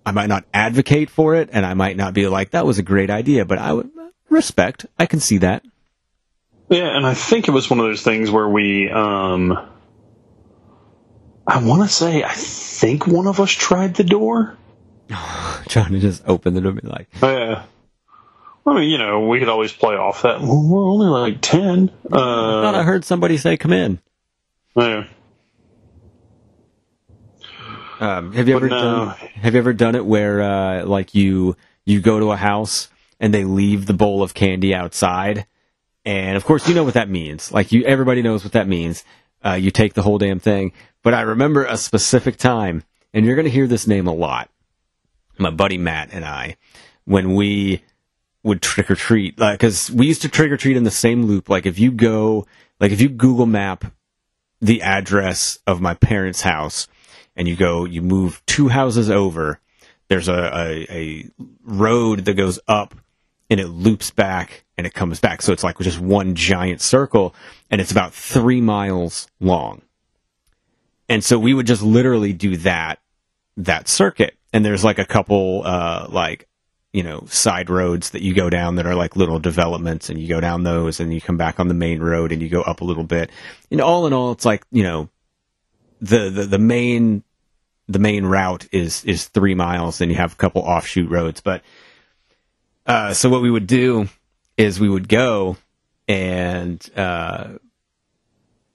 I 0.06 0.12
might 0.12 0.28
not 0.28 0.44
advocate 0.54 1.10
for 1.10 1.34
it, 1.34 1.50
and 1.52 1.66
I 1.66 1.75
might 1.75 1.96
not 1.96 2.14
be 2.14 2.28
like 2.28 2.50
that 2.52 2.64
was 2.64 2.78
a 2.78 2.82
great 2.82 3.10
idea, 3.10 3.44
but 3.44 3.58
I 3.58 3.72
would 3.72 3.90
respect. 4.30 4.86
I 4.98 5.06
can 5.06 5.18
see 5.20 5.38
that. 5.38 5.64
Yeah, 6.70 6.96
and 6.96 7.04
I 7.04 7.14
think 7.14 7.48
it 7.48 7.50
was 7.50 7.68
one 7.68 7.80
of 7.80 7.86
those 7.86 8.02
things 8.02 8.30
where 8.30 8.48
we, 8.48 8.88
um, 8.88 9.52
I 11.46 11.62
want 11.64 11.82
to 11.82 11.88
say, 11.88 12.22
I 12.25 12.32
think 12.34 13.06
one 13.06 13.26
of 13.26 13.40
us 13.40 13.50
tried 13.50 13.94
the 13.96 14.04
door. 14.04 14.56
Trying 15.68 15.92
to 15.92 16.00
just 16.00 16.22
open 16.26 16.54
the 16.54 16.60
door 16.60 16.70
and 16.72 16.80
be 16.82 16.88
like, 16.88 17.08
Oh, 17.22 17.36
yeah. 17.36 17.62
I 18.66 18.75
mean, 18.75 18.90
you 18.90 18.98
know, 18.98 19.28
we 19.28 19.38
could 19.38 19.48
always 19.48 19.72
play 19.72 19.94
off 19.94 20.22
that. 20.22 20.40
Well, 20.40 20.62
we're 20.68 20.88
only 20.88 21.06
like 21.06 21.40
10. 21.40 21.90
I 22.06 22.08
thought 22.10 22.75
I 22.75 22.80
Uh, 22.80 22.82
heard 22.84 23.04
somebody 23.04 23.36
say, 23.36 23.56
come 23.56 23.72
in. 23.72 24.00
yeah. 24.76 25.04
Um, 28.00 28.33
have 28.33 28.49
you 28.49 28.55
But 28.55 28.65
ever 28.65 28.69
no. 28.69 28.81
done? 28.81 29.09
Have 29.17 29.55
you 29.55 29.59
ever 29.59 29.73
done 29.73 29.95
it 29.95 30.05
where 30.05 30.43
uh, 30.43 30.85
like 30.85 31.15
you 31.15 31.57
you 31.85 32.00
go 32.00 32.19
to 32.21 32.33
a 32.33 32.37
house 32.37 32.88
and 33.21 33.33
they 33.33 33.45
leave 33.45 33.87
the 33.87 33.95
bowl 33.95 34.23
of 34.23 34.35
candy 34.35 34.75
outside, 34.75 35.47
and 36.05 36.37
of 36.37 36.45
course 36.45 36.69
you 36.69 36.75
know 36.75 36.85
what 36.85 36.95
that 36.95 37.09
means. 37.09 37.53
Like 37.53 37.73
you, 37.73 37.85
everybody 37.85 38.23
knows 38.23 38.45
what 38.45 38.53
that 38.53 38.69
means. 38.69 39.05
Uh, 39.45 39.53
you 39.53 39.71
take 39.71 39.95
the 39.95 40.03
whole 40.03 40.19
damn 40.19 40.41
thing. 40.41 40.73
But 41.03 41.15
I 41.15 41.23
remember 41.23 41.65
a 41.65 41.76
specific 41.76 42.37
time, 42.37 42.83
and 43.15 43.25
you're 43.25 43.37
going 43.37 43.45
to 43.45 43.50
hear 43.50 43.67
this 43.69 43.87
name 43.87 44.07
a 44.07 44.12
lot. 44.15 44.50
My 45.38 45.50
buddy 45.50 45.79
Matt 45.79 46.09
and 46.12 46.25
I, 46.25 46.57
when 47.05 47.35
we 47.35 47.83
would 48.43 48.61
trick 48.62 48.91
or 48.91 48.95
treat, 48.97 49.37
because 49.37 49.91
we 49.91 50.07
used 50.07 50.23
to 50.23 50.29
trick 50.29 50.50
or 50.50 50.57
treat 50.57 50.76
in 50.76 50.85
the 50.85 50.91
same 50.91 51.25
loop. 51.26 51.49
Like 51.49 51.67
if 51.67 51.79
you 51.79 51.93
go, 51.93 52.47
like 52.81 52.93
if 52.93 53.00
you 53.00 53.09
Google 53.09 53.47
Map 53.47 53.85
the 54.61 54.83
address 54.83 55.59
of 55.67 55.81
my 55.81 55.95
parents' 55.95 56.41
house 56.43 56.88
and 57.37 57.47
you 57.47 57.57
go, 57.57 57.85
you 57.85 58.02
move 58.02 58.43
two 58.47 58.69
houses 58.69 59.11
over, 59.11 59.61
there's 60.09 60.28
a, 60.28 60.35
a, 60.35 60.87
a 60.90 61.31
road 61.64 62.25
that 62.25 62.35
goes 62.35 62.59
up 62.66 62.95
and 63.50 63.61
it 63.61 63.69
loops 63.69 64.11
back 64.11 64.64
and 64.76 64.87
it 64.87 64.95
comes 64.95 65.21
back. 65.21 65.43
So 65.43 65.52
it's 65.52 65.64
like 65.64 65.78
just 65.78 66.00
one 66.00 66.35
giant 66.35 66.81
circle 66.81 67.35
and 67.71 67.81
it's 67.81 67.93
about 67.93 68.14
three 68.14 68.61
miles 68.61 69.28
long. 69.40 69.83
And 71.09 71.23
so 71.23 71.38
we 71.38 71.55
would 71.55 71.66
just 71.66 71.83
literally 71.83 72.33
do 72.33 72.57
that, 72.59 73.00
that 73.57 73.88
circuit. 73.88 74.35
And 74.52 74.64
there's 74.64 74.85
like 74.85 74.99
a 74.99 75.05
couple, 75.05 75.62
uh, 75.64 76.07
like, 76.09 76.49
you 76.93 77.02
know, 77.02 77.25
side 77.26 77.69
roads 77.69 78.11
that 78.11 78.23
you 78.23 78.35
go 78.35 78.49
down 78.49 78.76
that 78.76 78.87
are 78.87 78.95
like 78.95 79.16
little 79.16 79.38
developments 79.38 80.09
and 80.09 80.19
you 80.19 80.28
go 80.28 80.40
down 80.40 80.62
those 80.62 80.99
and 80.99 81.12
you 81.12 81.21
come 81.21 81.37
back 81.37 81.61
on 81.61 81.69
the 81.69 81.75
main 81.75 82.00
road 82.00 82.33
and 82.33 82.40
you 82.40 82.49
go 82.49 82.62
up 82.62 82.81
a 82.81 82.85
little 82.85 83.05
bit. 83.05 83.31
And 83.71 83.81
all 83.81 84.07
in 84.07 84.12
all, 84.12 84.33
it's 84.33 84.47
like, 84.47 84.64
you 84.71 84.83
know, 84.83 85.09
the, 86.00 86.31
the, 86.31 86.45
the 86.45 86.59
main, 86.59 87.23
the 87.88 87.99
main 87.99 88.25
route 88.25 88.69
is, 88.73 89.05
is 89.05 89.26
three 89.28 89.55
miles 89.55 90.00
and 90.00 90.11
you 90.11 90.16
have 90.16 90.33
a 90.33 90.37
couple 90.37 90.62
offshoot 90.62 91.11
roads. 91.11 91.40
But, 91.40 91.62
uh, 92.87 93.14
so 93.14 93.28
what 93.28 93.43
we 93.43 93.50
would 93.50 93.66
do 93.66 94.09
is 94.57 94.81
we 94.81 94.88
would 94.88 95.09
go 95.09 95.57
and, 96.09 96.88
uh, 96.97 97.59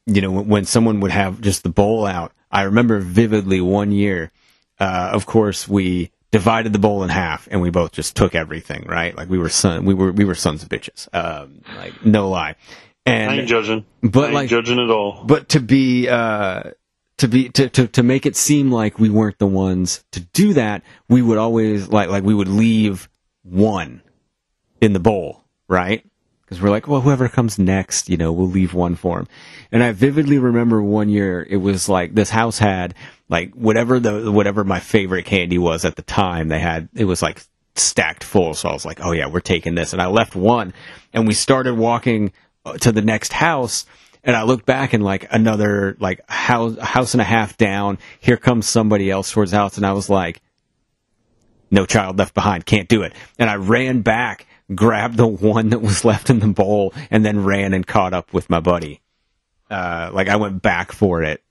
you 0.06 0.22
know, 0.22 0.32
when, 0.32 0.48
when 0.48 0.65
someone 0.65 1.00
would 1.00 1.12
have 1.12 1.41
just 1.41 1.63
the 1.63 1.70
bowl 1.70 2.06
out, 2.06 2.32
I 2.51 2.63
remember 2.63 3.00
vividly 3.00 3.62
one 3.62 3.91
year, 3.91 4.32
uh, 4.80 5.12
of 5.13 5.25
course, 5.25 5.68
we 5.68 6.12
divided 6.32 6.74
the 6.74 6.80
bowl 6.80 7.03
in 7.03 7.10
half 7.10 7.48
and 7.51 7.62
we 7.62 7.70
both 7.70 7.91
just 7.91 8.15
took 8.15 8.36
everything, 8.36 8.86
right? 8.88 9.15
Like 9.15 9.30
we 9.30 9.38
were 9.38 9.50
son, 9.50 9.86
we 9.86 9.94
were, 9.94 10.12
we 10.12 10.25
were 10.25 10.36
sons 10.36 10.63
of 10.63 10.70
bitches. 10.70 11.08
Um, 11.13 11.62
like 11.75 12.06
no 12.06 12.30
lie. 12.30 12.56
And, 13.06 13.32
I 13.32 13.36
ain't 13.38 13.48
judging. 13.48 13.86
but 14.01 14.24
I 14.24 14.25
ain't 14.25 14.36
like, 14.36 14.50
judging 14.50 14.80
at 14.80 14.89
all. 14.89 15.24
but 15.25 15.50
to 15.50 15.60
be, 15.60 16.08
uh, 16.08 16.72
to 17.22 17.28
be, 17.28 17.50
to, 17.50 17.70
to, 17.70 17.88
to 17.88 18.01
make 18.01 18.25
it 18.25 18.36
seem 18.36 18.72
like 18.72 18.98
we 18.98 19.10
weren't 19.10 19.38
the 19.38 19.46
ones 19.46 20.04
to 20.12 20.20
do 20.20 20.54
that, 20.54 20.82
we 21.08 21.22
would 21.22 21.38
always 21.38 21.88
like, 21.88 22.10
like 22.10 22.24
we 22.24 22.34
would 22.34 22.48
leave 22.48 23.08
one 23.44 24.01
in 24.82 24.94
the 24.94 25.00
bowl, 25.00 25.44
right? 25.68 26.04
Because 26.42 26.60
we're 26.60 26.72
like, 26.72 26.88
well, 26.88 27.01
whoever 27.01 27.30
comes 27.30 27.60
next, 27.60 28.10
you 28.10 28.18
know, 28.18 28.32
we'll 28.32 28.48
leave 28.48 28.74
one 28.74 28.96
for 28.96 29.20
him. 29.20 29.28
And 29.72 29.84
I 29.84 29.92
vividly 29.92 30.40
remember 30.40 30.82
one 30.82 31.10
year, 31.10 31.46
it 31.48 31.58
was 31.58 31.88
like 31.88 32.16
this 32.16 32.32
house 32.32 32.58
had 32.58 32.96
like 33.30 33.54
whatever 33.54 34.00
the 34.00 34.32
whatever 34.32 34.63
my 34.63 34.80
favorite 34.80 35.25
candy 35.25 35.60
was 35.60 35.86
at 35.86 35.96
the 35.96 36.01
time. 36.01 36.48
They 36.48 36.60
had 36.60 36.90
it 36.96 37.06
was 37.06 37.22
like 37.22 37.44
stacked 37.75 38.24
full, 38.24 38.56
so 38.56 38.68
I 38.68 38.74
was 38.74 38.84
like, 38.84 39.00
oh 39.00 39.12
yeah, 39.12 39.28
we're 39.28 39.42
taking 39.42 39.75
this. 39.75 39.94
And 39.94 40.01
I 40.01 40.08
left 40.08 40.36
one, 40.36 40.74
and 41.13 41.28
we 41.28 41.36
started 41.36 41.75
walking 41.75 42.34
uh, 42.66 42.78
to 42.80 42.92
the 42.92 43.01
next 43.04 43.32
house. 43.32 43.86
And 44.24 44.36
I 44.36 44.44
looked 44.44 44.66
back 44.66 44.94
and 44.94 45.04
like 45.04 45.28
another 45.32 45.98
like 46.00 46.22
house 46.30 46.78
house 46.80 47.13
and 47.13 47.22
a 47.22 47.25
half 47.25 47.58
down, 47.58 47.98
here 48.20 48.38
comes 48.38 48.68
somebody 48.68 49.10
else 49.10 49.32
towards 49.32 49.51
the 49.51 49.58
house, 49.58 49.78
and 49.78 49.86
I 49.86 49.94
was 49.94 50.10
like, 50.10 50.42
no 51.72 51.86
child 51.86 52.20
left 52.20 52.34
behind, 52.34 52.66
can't 52.66 52.88
do 52.88 53.01
it. 53.01 53.13
And 53.40 53.50
I 53.50 53.56
ran 53.56 54.01
back, 54.01 54.46
grabbed 54.75 55.18
the 55.18 55.28
one 55.28 55.70
that 55.70 55.82
was 55.82 56.06
left 56.06 56.30
in 56.30 56.40
the 56.40 56.48
bowl, 56.48 56.94
and 57.10 57.25
then 57.25 57.44
ran 57.44 57.74
and 57.74 57.86
caught 57.88 58.13
up 58.13 58.34
with 58.34 58.50
my 58.50 58.60
buddy. 58.60 59.01
Uh, 59.70 60.12
like 60.13 60.28
I 60.28 60.36
went 60.36 60.62
back 60.62 60.92
for 60.92 61.24
it 61.24 61.42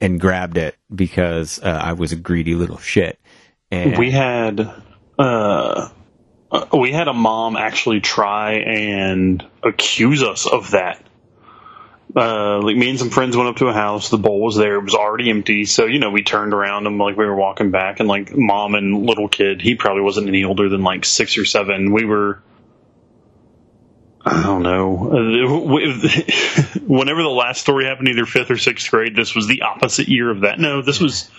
and 0.00 0.20
grabbed 0.20 0.58
it 0.58 0.76
because 0.94 1.58
uh, 1.62 1.80
I 1.82 1.94
was 1.94 2.12
a 2.12 2.16
greedy 2.16 2.54
little 2.54 2.78
shit. 2.78 3.18
And 3.70 3.96
We 3.96 4.10
had, 4.10 4.60
uh, 5.18 5.88
uh, 6.50 6.66
we 6.78 6.92
had 6.92 7.08
a 7.08 7.12
mom 7.12 7.56
actually 7.56 8.00
try 8.00 8.54
and 8.54 9.44
accuse 9.62 10.22
us 10.22 10.46
of 10.46 10.72
that. 10.72 11.02
Uh, 12.14 12.60
like 12.60 12.76
me 12.76 12.90
and 12.90 12.98
some 12.98 13.10
friends 13.10 13.36
went 13.36 13.48
up 13.48 13.56
to 13.56 13.66
a 13.66 13.72
house. 13.72 14.08
The 14.08 14.18
bowl 14.18 14.40
was 14.40 14.56
there. 14.56 14.76
It 14.76 14.84
was 14.84 14.94
already 14.94 15.30
empty. 15.30 15.64
So, 15.64 15.86
you 15.86 15.98
know, 15.98 16.10
we 16.10 16.22
turned 16.22 16.52
around 16.52 16.86
and 16.86 16.98
like 16.98 17.16
we 17.16 17.24
were 17.24 17.36
walking 17.36 17.70
back 17.70 18.00
and 18.00 18.08
like 18.08 18.36
mom 18.36 18.74
and 18.74 19.06
little 19.06 19.28
kid, 19.28 19.60
he 19.60 19.74
probably 19.74 20.02
wasn't 20.02 20.28
any 20.28 20.44
older 20.44 20.68
than 20.68 20.82
like 20.82 21.04
six 21.04 21.38
or 21.38 21.44
seven. 21.44 21.92
We 21.92 22.04
were, 22.04 22.42
I 24.24 24.42
don't 24.42 24.62
know. 24.62 24.94
Whenever 26.86 27.22
the 27.22 27.28
last 27.28 27.60
story 27.60 27.84
happened, 27.86 28.08
either 28.08 28.26
fifth 28.26 28.50
or 28.50 28.58
sixth 28.58 28.90
grade, 28.90 29.14
this 29.14 29.34
was 29.34 29.46
the 29.46 29.62
opposite 29.62 30.08
year 30.08 30.30
of 30.30 30.40
that. 30.40 30.58
No, 30.58 30.82
this 30.82 31.00
was 31.00 31.30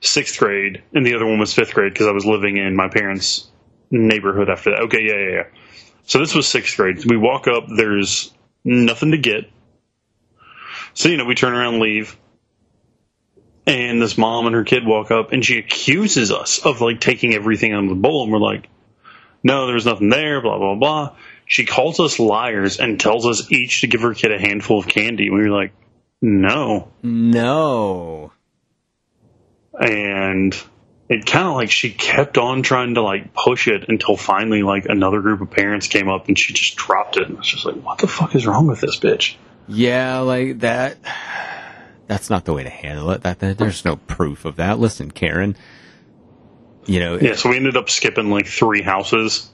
sixth 0.00 0.38
grade, 0.38 0.82
and 0.92 1.04
the 1.04 1.14
other 1.14 1.26
one 1.26 1.38
was 1.38 1.52
fifth 1.52 1.74
grade 1.74 1.92
because 1.92 2.06
I 2.06 2.12
was 2.12 2.24
living 2.24 2.56
in 2.56 2.76
my 2.76 2.88
parents' 2.88 3.48
neighborhood 3.90 4.48
after 4.48 4.70
that. 4.70 4.80
Okay, 4.84 5.02
yeah, 5.02 5.16
yeah, 5.16 5.36
yeah. 5.36 5.44
So 6.04 6.18
this 6.18 6.34
was 6.34 6.48
sixth 6.48 6.76
grade. 6.76 7.04
We 7.04 7.16
walk 7.16 7.46
up, 7.46 7.64
there's 7.68 8.32
nothing 8.64 9.10
to 9.10 9.18
get. 9.18 9.50
So, 11.00 11.08
you 11.08 11.16
know, 11.16 11.24
we 11.24 11.34
turn 11.34 11.54
around 11.54 11.74
and 11.76 11.82
leave. 11.82 12.14
And 13.66 14.02
this 14.02 14.18
mom 14.18 14.44
and 14.44 14.54
her 14.54 14.64
kid 14.64 14.84
walk 14.84 15.10
up, 15.10 15.32
and 15.32 15.42
she 15.42 15.56
accuses 15.56 16.30
us 16.30 16.58
of 16.58 16.82
like 16.82 17.00
taking 17.00 17.32
everything 17.32 17.72
out 17.72 17.84
of 17.84 17.88
the 17.88 17.94
bowl. 17.94 18.24
And 18.24 18.30
we're 18.30 18.38
like, 18.38 18.68
no, 19.42 19.66
there's 19.66 19.86
nothing 19.86 20.10
there, 20.10 20.42
blah, 20.42 20.58
blah, 20.58 20.74
blah. 20.74 21.16
She 21.46 21.64
calls 21.64 22.00
us 22.00 22.18
liars 22.18 22.80
and 22.80 23.00
tells 23.00 23.24
us 23.24 23.50
each 23.50 23.80
to 23.80 23.86
give 23.86 24.02
her 24.02 24.12
kid 24.12 24.30
a 24.30 24.38
handful 24.38 24.78
of 24.78 24.88
candy. 24.88 25.30
We 25.30 25.40
were 25.40 25.48
like, 25.48 25.72
no. 26.20 26.92
no, 27.02 28.32
and 29.80 30.54
it 31.08 31.24
kind 31.24 31.48
of 31.48 31.54
like 31.54 31.70
she 31.70 31.90
kept 31.90 32.36
on 32.36 32.62
trying 32.62 32.96
to 32.96 33.02
like 33.02 33.32
push 33.32 33.68
it 33.68 33.86
until 33.88 34.18
finally 34.18 34.62
like 34.62 34.84
another 34.84 35.22
group 35.22 35.40
of 35.40 35.50
parents 35.50 35.86
came 35.86 36.10
up 36.10 36.28
and 36.28 36.38
she 36.38 36.52
just 36.52 36.76
dropped 36.76 37.16
it 37.16 37.26
and 37.26 37.36
I 37.36 37.38
was 37.38 37.48
just 37.48 37.64
like 37.64 37.76
what 37.76 37.98
the 37.98 38.06
fuck 38.06 38.34
is 38.34 38.46
wrong 38.46 38.66
with 38.66 38.82
this 38.82 38.98
bitch 38.98 39.36
yeah, 39.70 40.18
like 40.18 40.60
that. 40.60 40.98
That's 42.06 42.28
not 42.28 42.44
the 42.44 42.52
way 42.52 42.64
to 42.64 42.70
handle 42.70 43.10
it. 43.12 43.22
That, 43.22 43.38
that 43.38 43.58
there's 43.58 43.84
no 43.84 43.96
proof 43.96 44.44
of 44.44 44.56
that. 44.56 44.78
Listen, 44.78 45.10
Karen. 45.10 45.56
You 46.86 46.98
know, 46.98 47.18
yeah 47.18 47.34
so 47.34 47.50
we 47.50 47.56
ended 47.56 47.76
up 47.76 47.88
skipping 47.88 48.30
like 48.30 48.46
three 48.46 48.82
houses 48.82 49.48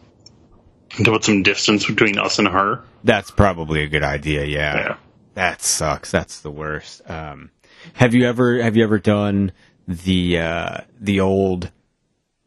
to 0.90 1.04
put 1.04 1.24
some 1.24 1.42
distance 1.42 1.86
between 1.86 2.18
us 2.18 2.38
and 2.38 2.48
her 2.48 2.84
that's 3.06 3.30
probably 3.30 3.82
a 3.82 3.86
good 3.86 4.02
idea. 4.02 4.44
Yeah. 4.44 4.76
yeah 4.76 4.96
That 5.34 5.62
sucks. 5.62 6.10
That's 6.10 6.40
the 6.40 6.50
worst. 6.50 7.08
Um, 7.08 7.50
have 7.94 8.14
you 8.14 8.26
ever 8.26 8.60
have 8.60 8.76
you 8.76 8.82
ever 8.82 8.98
done 8.98 9.52
the 9.86 10.38
uh, 10.38 10.78
the 11.00 11.20
old 11.20 11.70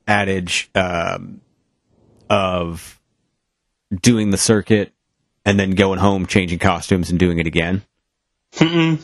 adage 0.08 0.70
um, 0.76 1.42
of 2.30 3.00
doing 4.02 4.32
the 4.32 4.38
circuit 4.38 4.92
and 5.50 5.60
then 5.60 5.72
going 5.72 5.98
home, 5.98 6.28
changing 6.28 6.60
costumes, 6.60 7.10
and 7.10 7.18
doing 7.18 7.40
it 7.40 7.48
again? 7.48 7.82
Mm-mm. 8.54 9.02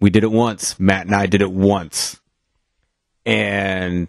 We 0.00 0.08
did 0.08 0.24
it 0.24 0.32
once. 0.32 0.80
Matt 0.80 1.04
and 1.04 1.14
I 1.14 1.26
did 1.26 1.42
it 1.42 1.52
once, 1.52 2.18
and 3.26 4.08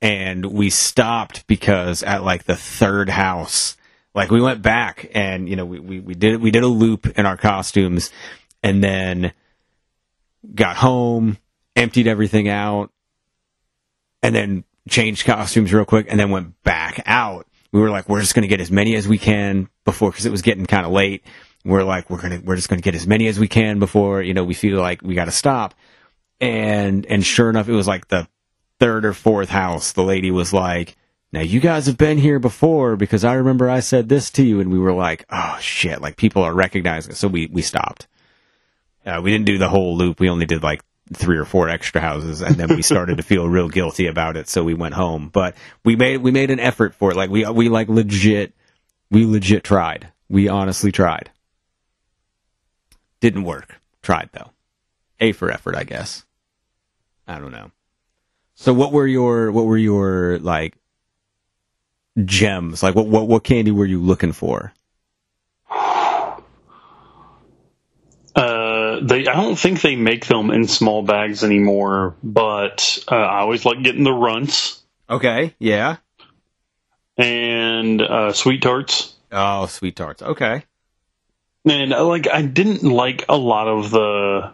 and 0.00 0.46
we 0.46 0.70
stopped 0.70 1.46
because 1.46 2.02
at 2.02 2.24
like 2.24 2.44
the 2.44 2.56
third 2.56 3.10
house, 3.10 3.76
like 4.14 4.30
we 4.30 4.40
went 4.40 4.62
back 4.62 5.10
and 5.14 5.50
you 5.50 5.56
know 5.56 5.66
we 5.66 5.80
we, 5.80 6.00
we 6.00 6.14
did 6.14 6.40
we 6.40 6.50
did 6.50 6.62
a 6.62 6.68
loop 6.68 7.18
in 7.18 7.26
our 7.26 7.36
costumes, 7.36 8.10
and 8.62 8.82
then 8.82 9.32
got 10.54 10.76
home, 10.76 11.36
emptied 11.76 12.06
everything 12.06 12.48
out, 12.48 12.90
and 14.22 14.34
then 14.34 14.64
changed 14.88 15.26
costumes 15.26 15.74
real 15.74 15.84
quick, 15.84 16.06
and 16.08 16.18
then 16.18 16.30
went 16.30 16.62
back 16.62 17.02
out. 17.04 17.46
We 17.74 17.80
were 17.80 17.90
like, 17.90 18.08
we're 18.08 18.20
just 18.20 18.34
gonna 18.34 18.46
get 18.46 18.60
as 18.60 18.70
many 18.70 18.94
as 18.94 19.08
we 19.08 19.18
can 19.18 19.68
before 19.84 20.10
because 20.10 20.26
it 20.26 20.30
was 20.30 20.42
getting 20.42 20.64
kind 20.64 20.86
of 20.86 20.92
late. 20.92 21.24
We're 21.64 21.82
like, 21.82 22.08
we're 22.08 22.22
gonna 22.22 22.40
we're 22.42 22.56
just 22.56 22.68
gonna 22.68 22.80
get 22.80 22.94
as 22.94 23.06
many 23.06 23.26
as 23.26 23.38
we 23.38 23.48
can 23.48 23.80
before 23.80 24.22
you 24.22 24.32
know 24.32 24.44
we 24.44 24.54
feel 24.54 24.78
like 24.80 25.02
we 25.02 25.16
got 25.16 25.24
to 25.24 25.32
stop. 25.32 25.74
And 26.40 27.04
and 27.06 27.26
sure 27.26 27.50
enough, 27.50 27.68
it 27.68 27.74
was 27.74 27.88
like 27.88 28.08
the 28.08 28.28
third 28.78 29.04
or 29.04 29.12
fourth 29.12 29.48
house. 29.48 29.92
The 29.92 30.04
lady 30.04 30.30
was 30.30 30.52
like, 30.52 30.96
now 31.32 31.40
you 31.40 31.58
guys 31.58 31.86
have 31.86 31.98
been 31.98 32.18
here 32.18 32.38
before 32.38 32.94
because 32.94 33.24
I 33.24 33.34
remember 33.34 33.68
I 33.68 33.80
said 33.80 34.08
this 34.08 34.30
to 34.30 34.44
you 34.44 34.60
and 34.60 34.70
we 34.70 34.78
were 34.78 34.92
like, 34.92 35.24
oh 35.30 35.58
shit, 35.60 36.00
like 36.00 36.16
people 36.16 36.42
are 36.42 36.54
recognizing 36.54 37.10
it. 37.10 37.16
So 37.16 37.26
we, 37.26 37.48
we 37.50 37.60
stopped. 37.60 38.06
Uh, 39.04 39.20
we 39.20 39.32
didn't 39.32 39.46
do 39.46 39.58
the 39.58 39.68
whole 39.68 39.96
loop. 39.96 40.20
We 40.20 40.28
only 40.28 40.46
did 40.46 40.62
like 40.62 40.82
three 41.12 41.36
or 41.36 41.44
four 41.44 41.68
extra 41.68 42.00
houses 42.00 42.40
and 42.40 42.56
then 42.56 42.68
we 42.74 42.82
started 42.82 43.18
to 43.18 43.22
feel 43.22 43.48
real 43.48 43.68
guilty 43.68 44.06
about 44.06 44.36
it. 44.36 44.48
So 44.48 44.64
we 44.64 44.74
went 44.74 44.94
home, 44.94 45.28
but 45.32 45.54
we 45.84 45.96
made, 45.96 46.18
we 46.18 46.30
made 46.30 46.50
an 46.50 46.60
effort 46.60 46.94
for 46.94 47.10
it. 47.10 47.16
Like 47.16 47.30
we, 47.30 47.46
we 47.46 47.68
like 47.68 47.88
legit, 47.88 48.54
we 49.10 49.26
legit 49.26 49.64
tried. 49.64 50.08
We 50.28 50.48
honestly 50.48 50.90
tried. 50.90 51.30
Didn't 53.20 53.44
work. 53.44 53.80
Tried 54.02 54.30
though. 54.32 54.50
A 55.20 55.32
for 55.32 55.50
effort, 55.50 55.76
I 55.76 55.84
guess. 55.84 56.24
I 57.26 57.38
don't 57.38 57.52
know. 57.52 57.70
So 58.54 58.72
what 58.72 58.92
were 58.92 59.06
your 59.06 59.50
what 59.50 59.64
were 59.64 59.78
your 59.78 60.38
like 60.38 60.76
gems? 62.24 62.82
Like 62.82 62.94
what 62.94 63.06
what 63.06 63.26
what 63.26 63.44
candy 63.44 63.70
were 63.70 63.86
you 63.86 64.00
looking 64.00 64.32
for? 64.32 64.72
Uh, 68.96 69.00
they 69.02 69.26
I 69.26 69.34
don't 69.34 69.58
think 69.58 69.80
they 69.80 69.96
make 69.96 70.26
them 70.26 70.50
in 70.50 70.66
small 70.68 71.02
bags 71.02 71.42
anymore, 71.44 72.14
but 72.22 72.98
uh, 73.10 73.14
I 73.16 73.40
always 73.40 73.64
like 73.64 73.82
getting 73.82 74.04
the 74.04 74.12
runts 74.12 74.82
Okay, 75.08 75.54
yeah. 75.58 75.96
and 77.16 78.00
uh, 78.00 78.32
sweet 78.32 78.62
tarts. 78.62 79.14
Oh, 79.30 79.66
sweet 79.66 79.96
tarts. 79.96 80.22
Okay. 80.22 80.64
And 81.66 81.92
uh, 81.92 82.06
like 82.06 82.28
I 82.28 82.42
didn't 82.42 82.82
like 82.82 83.24
a 83.28 83.36
lot 83.36 83.68
of 83.68 83.90
the 83.90 84.52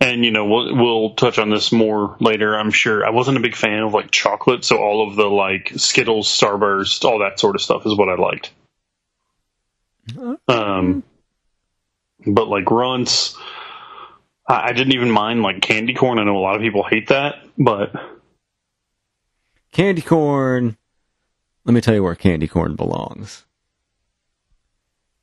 and 0.00 0.24
you 0.24 0.30
know 0.30 0.44
we'll 0.46 0.74
we'll 0.76 1.14
touch 1.14 1.38
on 1.38 1.50
this 1.50 1.72
more 1.72 2.16
later 2.20 2.54
I'm 2.58 2.70
sure. 2.70 3.04
I 3.06 3.10
wasn't 3.10 3.38
a 3.38 3.40
big 3.40 3.56
fan 3.56 3.82
of 3.82 3.94
like 3.94 4.10
chocolate, 4.10 4.64
so 4.64 4.76
all 4.76 5.08
of 5.08 5.16
the 5.16 5.26
like 5.26 5.72
Skittles, 5.76 6.28
Starburst, 6.28 7.04
all 7.04 7.20
that 7.20 7.40
sort 7.40 7.54
of 7.56 7.62
stuff 7.62 7.86
is 7.86 7.96
what 7.96 8.08
I 8.08 8.16
liked. 8.16 8.52
Um 10.48 11.02
but 12.26 12.48
like 12.48 12.70
runts 12.70 13.36
I, 14.48 14.68
I 14.68 14.72
didn't 14.72 14.94
even 14.94 15.10
mind 15.10 15.42
like 15.42 15.60
candy 15.62 15.94
corn. 15.94 16.18
I 16.18 16.24
know 16.24 16.36
a 16.36 16.40
lot 16.40 16.56
of 16.56 16.62
people 16.62 16.84
hate 16.84 17.08
that, 17.08 17.36
but 17.58 17.92
Candy 19.72 20.02
corn. 20.02 20.76
Let 21.64 21.72
me 21.74 21.80
tell 21.80 21.94
you 21.94 22.02
where 22.02 22.14
candy 22.14 22.46
corn 22.46 22.76
belongs. 22.76 23.44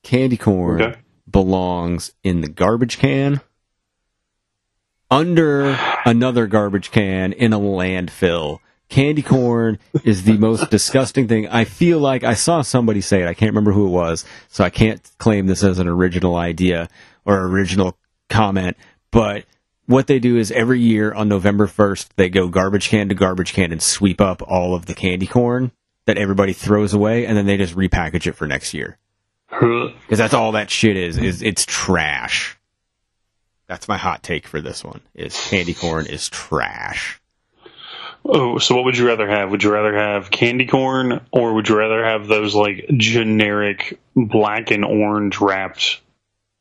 Candy 0.03 0.37
corn 0.37 0.81
Okay. 0.81 0.99
belongs 1.29 2.13
in 2.23 2.41
the 2.41 2.49
garbage 2.49 2.97
can 2.97 3.39
under 5.09 5.77
another 6.05 6.47
garbage 6.47 6.91
can 6.91 7.33
in 7.33 7.53
a 7.53 7.59
landfill. 7.59 8.59
Candy 8.89 9.21
corn 9.21 9.77
is 10.03 10.23
the 10.23 10.37
most 10.37 10.69
disgusting 10.69 11.27
thing. 11.27 11.47
I 11.47 11.63
feel 11.65 11.99
like 11.99 12.23
I 12.23 12.33
saw 12.33 12.61
somebody 12.61 12.99
say 13.01 13.21
it. 13.21 13.27
I 13.27 13.33
can't 13.33 13.51
remember 13.51 13.71
who 13.71 13.87
it 13.87 13.91
was, 13.91 14.25
so 14.49 14.63
I 14.63 14.69
can't 14.69 15.01
claim 15.17 15.45
this 15.47 15.63
as 15.63 15.79
an 15.79 15.87
original 15.87 16.35
idea 16.35 16.89
or 17.23 17.41
original 17.45 17.97
comment. 18.29 18.75
But 19.11 19.45
what 19.85 20.07
they 20.07 20.19
do 20.19 20.37
is 20.37 20.51
every 20.51 20.79
year 20.79 21.13
on 21.13 21.27
November 21.27 21.67
1st, 21.67 22.09
they 22.15 22.29
go 22.29 22.47
garbage 22.47 22.89
can 22.89 23.09
to 23.09 23.15
garbage 23.15 23.53
can 23.53 23.71
and 23.71 23.81
sweep 23.81 24.21
up 24.21 24.41
all 24.41 24.73
of 24.73 24.85
the 24.85 24.93
candy 24.93 25.27
corn 25.27 25.71
that 26.05 26.17
everybody 26.17 26.53
throws 26.53 26.93
away, 26.93 27.25
and 27.25 27.37
then 27.37 27.45
they 27.45 27.57
just 27.57 27.75
repackage 27.75 28.25
it 28.25 28.33
for 28.33 28.47
next 28.47 28.73
year. 28.73 28.97
Because 29.49 30.17
that's 30.17 30.33
all 30.33 30.53
that 30.53 30.69
shit 30.69 30.97
is, 30.97 31.17
is 31.17 31.41
it's 31.41 31.65
trash. 31.65 32.57
That's 33.67 33.87
my 33.87 33.97
hot 33.97 34.23
take 34.23 34.47
for 34.47 34.61
this 34.61 34.83
one, 34.83 35.01
is 35.13 35.37
candy 35.49 35.73
corn 35.73 36.05
is 36.05 36.29
trash. 36.29 37.21
Oh, 38.23 38.59
so 38.59 38.75
what 38.75 38.85
would 38.85 38.97
you 38.97 39.07
rather 39.07 39.27
have? 39.27 39.49
Would 39.51 39.63
you 39.63 39.71
rather 39.71 39.95
have 39.95 40.29
candy 40.29 40.67
corn 40.67 41.21
or 41.31 41.53
would 41.53 41.67
you 41.67 41.77
rather 41.77 42.03
have 42.03 42.27
those 42.27 42.53
like 42.53 42.85
generic 42.97 43.99
black 44.15 44.71
and 44.71 44.85
orange 44.85 45.39
wrapped 45.39 46.01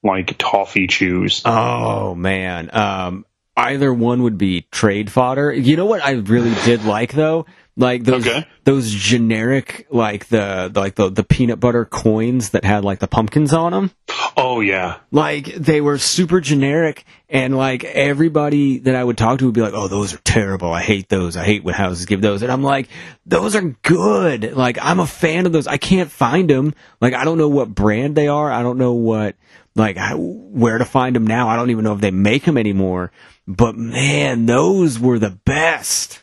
like 0.02 0.36
toffee 0.38 0.86
chews? 0.86 1.42
Oh 1.44 2.14
man. 2.14 2.70
Um 2.72 3.26
either 3.56 3.92
one 3.92 4.22
would 4.22 4.38
be 4.38 4.66
trade 4.70 5.10
fodder. 5.10 5.52
You 5.52 5.76
know 5.76 5.86
what 5.86 6.04
I 6.04 6.12
really 6.12 6.54
did 6.64 6.84
like 6.84 7.12
though? 7.12 7.46
Like 7.76 8.04
those 8.04 8.26
Okay. 8.26 8.46
those 8.64 8.90
generic 8.90 9.86
like 9.90 10.26
the 10.26 10.70
like 10.74 10.96
the 10.96 11.08
the 11.08 11.24
peanut 11.24 11.60
butter 11.60 11.84
coins 11.84 12.50
that 12.50 12.64
had 12.64 12.84
like 12.84 12.98
the 12.98 13.06
pumpkins 13.06 13.52
on 13.54 13.72
them. 13.72 13.90
Oh 14.36 14.60
yeah. 14.60 14.98
Like 15.10 15.46
they 15.54 15.80
were 15.80 15.96
super 15.96 16.40
generic 16.40 17.04
and 17.28 17.56
like 17.56 17.84
everybody 17.84 18.78
that 18.80 18.94
I 18.96 19.02
would 19.04 19.16
talk 19.16 19.38
to 19.38 19.46
would 19.46 19.54
be 19.54 19.60
like, 19.60 19.72
"Oh, 19.74 19.88
those 19.88 20.12
are 20.14 20.18
terrible. 20.24 20.72
I 20.72 20.82
hate 20.82 21.08
those. 21.08 21.36
I 21.36 21.44
hate 21.44 21.62
when 21.64 21.74
houses 21.74 22.06
give 22.06 22.20
those." 22.20 22.42
And 22.42 22.50
I'm 22.52 22.62
like, 22.62 22.88
"Those 23.24 23.54
are 23.54 23.62
good. 23.82 24.54
Like 24.56 24.78
I'm 24.82 25.00
a 25.00 25.06
fan 25.06 25.46
of 25.46 25.52
those. 25.52 25.66
I 25.66 25.76
can't 25.78 26.10
find 26.10 26.50
them. 26.50 26.74
Like 27.00 27.14
I 27.14 27.24
don't 27.24 27.38
know 27.38 27.48
what 27.48 27.74
brand 27.74 28.14
they 28.16 28.28
are. 28.28 28.50
I 28.50 28.62
don't 28.62 28.78
know 28.78 28.94
what 28.94 29.36
like 29.76 29.96
where 30.16 30.78
to 30.78 30.84
find 30.84 31.14
them 31.16 31.26
now. 31.26 31.48
I 31.48 31.56
don't 31.56 31.70
even 31.70 31.84
know 31.84 31.94
if 31.94 32.00
they 32.00 32.10
make 32.10 32.44
them 32.44 32.58
anymore. 32.58 33.12
But 33.46 33.76
man, 33.76 34.46
those 34.46 34.98
were 34.98 35.18
the 35.18 35.30
best. 35.30 36.22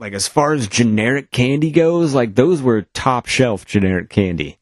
Like 0.00 0.14
as 0.14 0.26
far 0.26 0.54
as 0.54 0.66
generic 0.66 1.30
candy 1.30 1.70
goes, 1.70 2.14
like 2.14 2.34
those 2.34 2.62
were 2.62 2.82
top 2.94 3.26
shelf 3.26 3.66
generic 3.66 4.08
candy. 4.08 4.58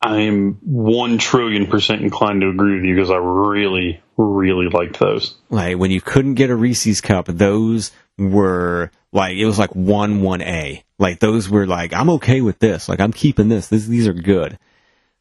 I'm 0.00 0.54
one 0.62 1.18
trillion 1.18 1.66
percent 1.66 2.00
inclined 2.00 2.40
to 2.40 2.48
agree 2.48 2.76
with 2.76 2.84
you 2.84 2.94
because 2.96 3.10
I 3.10 3.16
really, 3.16 4.00
really 4.16 4.68
liked 4.68 4.98
those. 4.98 5.36
Like 5.50 5.76
when 5.76 5.90
you 5.90 6.00
couldn't 6.00 6.34
get 6.34 6.50
a 6.50 6.56
Reese's 6.56 7.02
cup, 7.02 7.26
those 7.26 7.92
were 8.16 8.90
like 9.12 9.36
it 9.36 9.44
was 9.44 9.58
like 9.58 9.76
one 9.76 10.22
one 10.22 10.40
A. 10.40 10.82
Like 10.98 11.20
those 11.20 11.46
were 11.46 11.66
like 11.66 11.92
I'm 11.92 12.08
okay 12.10 12.40
with 12.40 12.58
this. 12.58 12.88
Like 12.88 13.00
I'm 13.00 13.12
keeping 13.12 13.48
this. 13.48 13.68
this 13.68 13.86
these 13.86 14.08
are 14.08 14.14
good. 14.14 14.58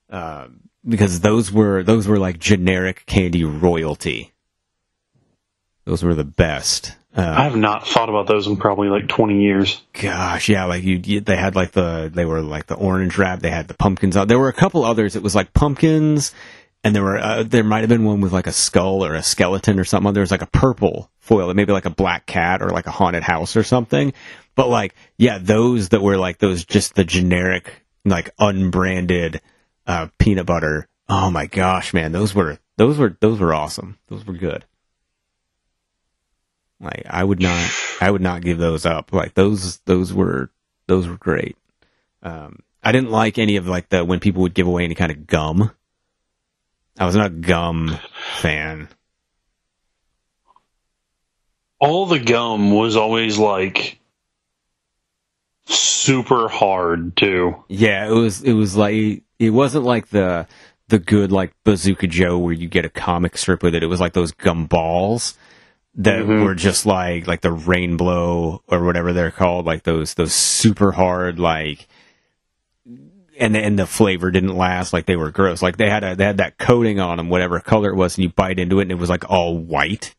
Uh, 0.10 0.48
because 0.88 1.20
those 1.20 1.52
were 1.52 1.84
those 1.84 2.08
were 2.08 2.18
like 2.18 2.40
generic 2.40 3.06
candy 3.06 3.44
royalty. 3.44 4.31
Those 5.92 6.04
were 6.04 6.16
the 6.16 6.24
best. 6.24 6.96
I 7.14 7.22
Uh, 7.22 7.44
have 7.44 7.58
not 7.58 7.86
thought 7.86 8.08
about 8.08 8.26
those 8.26 8.48
in 8.48 8.56
probably 8.56 8.88
like 8.88 9.10
20 9.10 9.42
years. 9.44 9.82
gosh, 9.92 10.48
yeah, 10.48 10.64
like 10.64 10.84
you, 10.86 11.02
you, 11.04 11.20
they 11.20 11.36
had 11.36 11.54
like 11.54 11.72
the 11.74 12.10
they 12.14 12.24
were 12.24 12.42
like 12.42 12.68
the 12.68 12.76
orange 12.76 13.18
wrap. 13.18 13.42
They 13.42 13.50
had 13.52 13.68
the 13.68 13.74
pumpkins 13.74 14.16
out. 14.16 14.30
There 14.30 14.40
were 14.40 14.48
a 14.48 14.54
couple 14.54 14.86
others. 14.86 15.18
It 15.18 15.22
was 15.22 15.36
like 15.36 15.52
pumpkins, 15.54 16.34
and 16.86 16.96
there 16.96 17.04
were 17.04 17.18
uh, 17.20 17.44
there 17.44 17.66
might 17.66 17.82
have 17.82 17.90
been 17.90 18.06
one 18.06 18.22
with 18.22 18.32
like 18.32 18.48
a 18.48 18.54
skull 18.54 19.04
or 19.04 19.16
a 19.16 19.22
skeleton 19.22 19.78
or 19.80 19.84
something. 19.84 20.14
There 20.14 20.22
was 20.22 20.32
like 20.32 20.42
a 20.42 20.48
purple 20.48 21.12
foil, 21.20 21.54
maybe 21.54 21.74
like 21.74 21.84
a 21.84 21.90
black 21.90 22.26
cat 22.26 22.62
or 22.62 22.70
like 22.70 22.88
a 22.88 22.92
haunted 22.92 23.24
house 23.24 23.58
or 23.58 23.64
something. 23.64 24.14
But 24.56 24.70
like, 24.70 24.96
yeah, 25.18 25.40
those 25.42 25.90
that 25.90 26.02
were 26.02 26.16
like 26.16 26.38
those 26.38 26.64
just 26.64 26.96
the 26.96 27.04
generic 27.04 27.84
like 28.06 28.30
unbranded 28.40 29.42
uh, 29.86 30.08
peanut 30.18 30.46
butter. 30.46 30.88
Oh 31.10 31.30
my 31.30 31.48
gosh, 31.48 31.94
man, 31.94 32.14
those 32.14 32.34
were 32.34 32.58
those 32.78 32.98
were 32.98 33.18
those 33.20 33.38
were 33.42 33.54
awesome. 33.54 33.98
Those 34.08 34.26
were 34.26 34.34
good. 34.36 34.64
Like 36.82 37.06
I 37.10 37.24
would 37.24 37.40
not 37.40 37.72
I 38.02 38.10
would 38.10 38.22
not 38.22 38.42
give 38.42 38.58
those 38.58 38.86
up. 38.86 39.14
Like 39.14 39.36
those 39.36 39.78
those 39.80 40.14
were 40.14 40.50
those 40.88 41.08
were 41.08 41.18
great. 41.18 41.56
Um 42.24 42.60
I 42.84 42.92
didn't 42.92 43.12
like 43.12 43.38
any 43.38 43.58
of 43.58 43.68
like 43.68 43.90
the 43.90 44.04
when 44.04 44.20
people 44.20 44.42
would 44.42 44.54
give 44.56 44.68
away 44.68 44.84
any 44.84 44.96
kind 44.96 45.12
of 45.12 45.28
gum. 45.28 45.72
I 46.98 47.06
was 47.06 47.16
not 47.16 47.28
a 47.28 47.30
gum 47.30 47.98
fan. 48.42 48.90
All 51.80 52.06
the 52.06 52.20
gum 52.20 52.72
was 52.72 52.96
always 52.96 53.38
like 53.38 54.00
super 55.66 56.48
hard 56.48 57.16
too. 57.16 57.64
Yeah, 57.68 58.08
it 58.08 58.14
was 58.14 58.42
it 58.42 58.54
was 58.54 58.76
like 58.76 59.24
it 59.40 59.52
wasn't 59.52 59.86
like 59.86 60.10
the 60.10 60.48
the 60.88 61.00
good 61.00 61.32
like 61.32 61.54
Bazooka 61.64 62.08
Joe 62.08 62.38
where 62.38 62.54
you 62.54 62.68
get 62.68 62.86
a 62.86 62.90
comic 62.90 63.38
strip 63.38 63.64
with 63.64 63.76
it. 63.76 63.84
It 63.84 63.88
was 63.88 64.02
like 64.02 64.14
those 64.14 64.32
gum 64.32 64.66
balls 64.66 65.38
that 65.96 66.24
Mhm. 66.24 66.44
were 66.46 66.56
just 66.56 66.86
like 66.86 67.28
like 67.28 67.42
the 67.42 67.52
rainbow 67.52 68.62
or 68.68 68.84
whatever 68.84 69.12
they're 69.14 69.32
called, 69.32 69.66
like 69.66 69.84
those 69.84 70.14
those 70.14 70.34
super 70.34 70.94
hard 70.94 71.40
like 71.40 71.88
and 73.40 73.56
and 73.58 73.78
the 73.80 73.86
flavor 73.88 74.32
didn't 74.32 74.56
last 74.56 74.94
like 74.94 75.06
they 75.06 75.16
were 75.16 75.32
gross. 75.32 75.62
Like 75.62 75.78
they 75.78 75.90
had 75.90 76.04
a 76.04 76.16
they 76.16 76.26
had 76.26 76.38
that 76.38 76.58
coating 76.58 77.00
on 77.00 77.18
them, 77.18 77.30
whatever 77.30 77.60
color 77.60 77.90
it 77.90 77.96
was, 77.96 78.18
and 78.18 78.24
you 78.24 78.30
bite 78.30 78.60
into 78.60 78.80
it 78.80 78.84
and 78.84 78.92
it 78.92 79.00
was 79.00 79.10
like 79.10 79.30
all 79.30 79.58
white. 79.58 80.16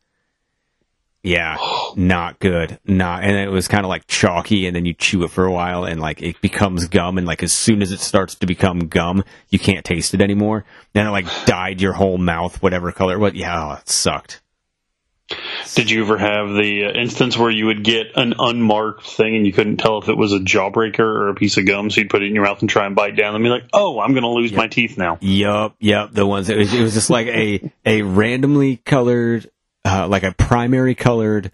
Yeah, 1.25 1.57
not 1.95 2.39
good. 2.39 2.79
Not, 2.85 3.23
and 3.23 3.37
it 3.37 3.49
was 3.49 3.69
kind 3.69 3.85
of 3.85 3.89
like 3.89 4.07
chalky, 4.07 4.67
and 4.67 4.75
then 4.75 4.85
you 4.85 4.93
chew 4.93 5.23
it 5.23 5.31
for 5.31 5.45
a 5.45 5.51
while, 5.53 5.85
and 5.85 6.01
like 6.01 6.21
it 6.21 6.39
becomes 6.41 6.85
gum, 6.87 7.17
and 7.17 7.25
like 7.25 7.41
as 7.41 7.53
soon 7.53 7.81
as 7.81 7.91
it 7.93 8.01
starts 8.01 8.35
to 8.35 8.45
become 8.45 8.87
gum, 8.89 9.23
you 9.49 9.57
can't 9.57 9.85
taste 9.85 10.13
it 10.13 10.21
anymore. 10.21 10.65
Then 10.91 11.07
it 11.07 11.11
like 11.11 11.25
dyed 11.45 11.79
your 11.81 11.93
whole 11.93 12.17
mouth, 12.17 12.61
whatever 12.61 12.91
color. 12.91 13.17
What? 13.17 13.35
Yeah, 13.35 13.57
oh, 13.57 13.73
it 13.79 13.87
sucked. 13.89 14.41
Did 15.75 15.89
you 15.89 16.03
ever 16.03 16.17
have 16.17 16.49
the 16.49 16.85
uh, 16.85 16.99
instance 16.99 17.37
where 17.37 17.49
you 17.49 17.65
would 17.67 17.83
get 17.83 18.07
an 18.15 18.33
unmarked 18.37 19.07
thing 19.07 19.35
and 19.35 19.45
you 19.45 19.53
couldn't 19.53 19.77
tell 19.77 19.97
if 19.99 20.09
it 20.09 20.17
was 20.17 20.31
a 20.33 20.39
jawbreaker 20.39 20.99
or 20.99 21.29
a 21.29 21.35
piece 21.35 21.57
of 21.57 21.65
gum, 21.65 21.89
so 21.89 22.01
you'd 22.01 22.09
put 22.09 22.21
it 22.21 22.27
in 22.27 22.35
your 22.35 22.43
mouth 22.43 22.59
and 22.61 22.69
try 22.69 22.85
and 22.85 22.95
bite 22.95 23.15
down 23.15 23.33
and 23.35 23.43
be 23.43 23.49
like, 23.49 23.63
"Oh, 23.73 23.99
I'm 23.99 24.11
going 24.11 24.23
to 24.23 24.29
lose 24.29 24.53
my 24.53 24.67
teeth 24.67 24.97
now." 24.97 25.17
Yup, 25.21 25.75
yup. 25.79 26.13
The 26.13 26.25
ones 26.25 26.49
it 26.49 26.57
was, 26.57 26.73
it 26.73 26.81
was 26.81 26.93
just 26.93 27.09
like 27.09 27.27
a 27.27 27.71
a 27.85 28.01
randomly 28.03 28.77
colored, 28.77 29.49
uh, 29.85 30.07
like 30.07 30.23
a 30.23 30.31
primary 30.33 30.95
colored 30.95 31.51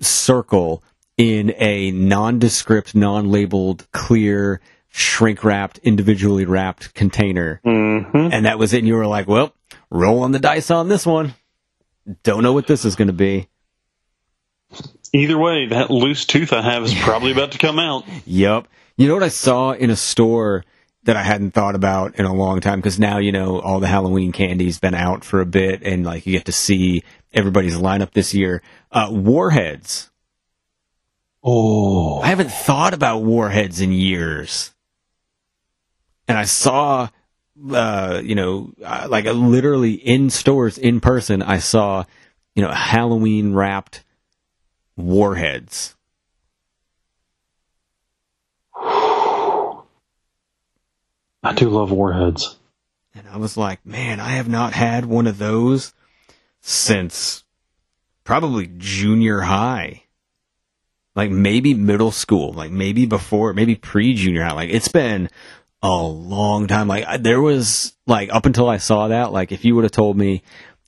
circle 0.00 0.82
in 1.16 1.52
a 1.58 1.90
nondescript, 1.90 2.94
non-labeled, 2.94 3.86
clear, 3.92 4.60
shrink-wrapped, 4.88 5.78
individually 5.78 6.44
wrapped 6.46 6.94
container, 6.94 7.60
Mm-hmm. 7.64 8.32
and 8.32 8.46
that 8.46 8.58
was 8.58 8.72
it. 8.72 8.78
And 8.78 8.88
you 8.88 8.94
were 8.94 9.06
like, 9.06 9.28
"Well, 9.28 9.52
roll 9.90 10.22
on 10.22 10.32
the 10.32 10.38
dice 10.38 10.70
on 10.70 10.88
this 10.88 11.04
one. 11.04 11.34
Don't 12.22 12.42
know 12.42 12.52
what 12.52 12.66
this 12.66 12.84
is 12.84 12.96
going 12.96 13.08
to 13.08 13.14
be." 13.14 13.48
Either 15.12 15.38
way, 15.38 15.66
that 15.66 15.90
loose 15.90 16.24
tooth 16.24 16.52
I 16.52 16.62
have 16.62 16.84
is 16.84 16.94
probably 16.94 17.32
about 17.32 17.52
to 17.52 17.58
come 17.58 17.78
out. 17.78 18.04
Yep. 18.26 18.68
You 18.96 19.08
know 19.08 19.14
what 19.14 19.22
I 19.22 19.28
saw 19.28 19.72
in 19.72 19.90
a 19.90 19.96
store 19.96 20.64
that 21.04 21.16
I 21.16 21.22
hadn't 21.22 21.52
thought 21.52 21.74
about 21.74 22.16
in 22.16 22.26
a 22.26 22.34
long 22.34 22.60
time 22.60 22.78
because 22.78 22.98
now 22.98 23.18
you 23.18 23.32
know 23.32 23.58
all 23.60 23.80
the 23.80 23.88
Halloween 23.88 24.30
candy's 24.30 24.78
been 24.78 24.94
out 24.94 25.24
for 25.24 25.40
a 25.40 25.46
bit 25.46 25.82
and 25.82 26.04
like 26.04 26.26
you 26.26 26.32
get 26.32 26.44
to 26.44 26.52
see 26.52 27.02
everybody's 27.32 27.76
lineup 27.76 28.12
this 28.12 28.34
year. 28.34 28.62
Uh, 28.92 29.08
warheads. 29.10 30.10
Oh. 31.42 32.20
I 32.20 32.26
haven't 32.26 32.52
thought 32.52 32.92
about 32.92 33.22
warheads 33.22 33.80
in 33.80 33.92
years, 33.92 34.74
and 36.28 36.36
I 36.36 36.44
saw, 36.44 37.08
uh, 37.72 38.20
you 38.22 38.34
know, 38.34 38.72
uh, 38.84 39.06
like 39.10 39.26
uh, 39.26 39.32
literally 39.32 39.92
in 39.92 40.30
stores 40.30 40.78
in 40.78 41.00
person, 41.00 41.42
I 41.42 41.58
saw, 41.58 42.04
you 42.54 42.62
know, 42.62 42.70
Halloween 42.70 43.54
wrapped 43.54 44.04
warheads. 44.96 45.96
I 48.76 49.82
do 51.54 51.68
love 51.70 51.90
warheads. 51.90 52.56
And 53.14 53.28
I 53.28 53.38
was 53.38 53.56
like, 53.56 53.84
man, 53.84 54.20
I 54.20 54.30
have 54.30 54.48
not 54.48 54.72
had 54.72 55.04
one 55.04 55.26
of 55.26 55.38
those 55.38 55.92
since 56.60 57.44
probably 58.24 58.70
junior 58.76 59.40
high. 59.40 60.04
Like 61.16 61.30
maybe 61.30 61.74
middle 61.74 62.12
school, 62.12 62.52
like 62.52 62.70
maybe 62.70 63.04
before, 63.04 63.52
maybe 63.52 63.74
pre 63.74 64.14
junior 64.14 64.44
high. 64.44 64.52
Like 64.52 64.70
it's 64.70 64.88
been 64.88 65.28
a 65.82 66.02
long 66.02 66.66
time. 66.66 66.88
Like 66.88 67.22
there 67.22 67.40
was 67.40 67.94
like 68.06 68.32
up 68.32 68.46
until 68.46 68.68
I 68.68 68.78
saw 68.78 69.08
that, 69.08 69.32
like 69.32 69.52
if 69.52 69.64
you 69.64 69.74
would 69.74 69.84
have 69.84 69.92
told 69.92 70.16
me, 70.16 70.42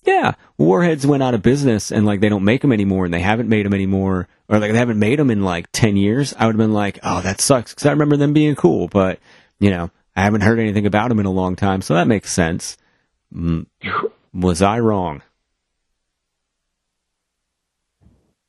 yeah, 0.05 0.35
Warheads 0.59 1.07
went 1.07 1.22
out 1.22 1.35
of 1.35 1.42
business 1.42 1.92
and 1.92 2.05
like 2.05 2.20
they 2.20 2.28
don't 2.28 2.44
make 2.44 2.61
them 2.61 2.72
anymore 2.72 3.05
and 3.05 3.14
they 3.14 3.20
haven't 3.20 3.48
made 3.48 3.64
them 3.64 3.74
anymore 3.74 4.28
or 4.48 4.59
like 4.59 4.72
they 4.72 4.78
haven't 4.78 4.98
made 4.98 5.18
them 5.18 5.31
in 5.31 5.42
like 5.42 5.70
10 5.72 5.96
years, 5.96 6.35
I 6.37 6.46
would 6.46 6.55
have 6.55 6.59
been 6.59 6.72
like, 6.72 6.98
oh, 7.02 7.22
that 7.22 7.40
sucks 7.40 7.72
because 7.72 7.87
I 7.87 7.92
remember 7.92 8.16
them 8.16 8.33
being 8.33 8.55
cool. 8.55 8.88
But, 8.88 9.18
you 9.59 9.70
know, 9.70 9.90
I 10.14 10.22
haven't 10.22 10.42
heard 10.42 10.59
anything 10.59 10.87
about 10.87 11.09
them 11.09 11.20
in 11.20 11.26
a 11.26 11.31
long 11.31 11.57
time, 11.57 11.81
so 11.81 11.94
that 11.94 12.07
makes 12.07 12.31
sense. 12.31 12.76
Mm, 13.35 13.66
was 14.35 14.61
I 14.61 14.81
wrong? 14.81 15.22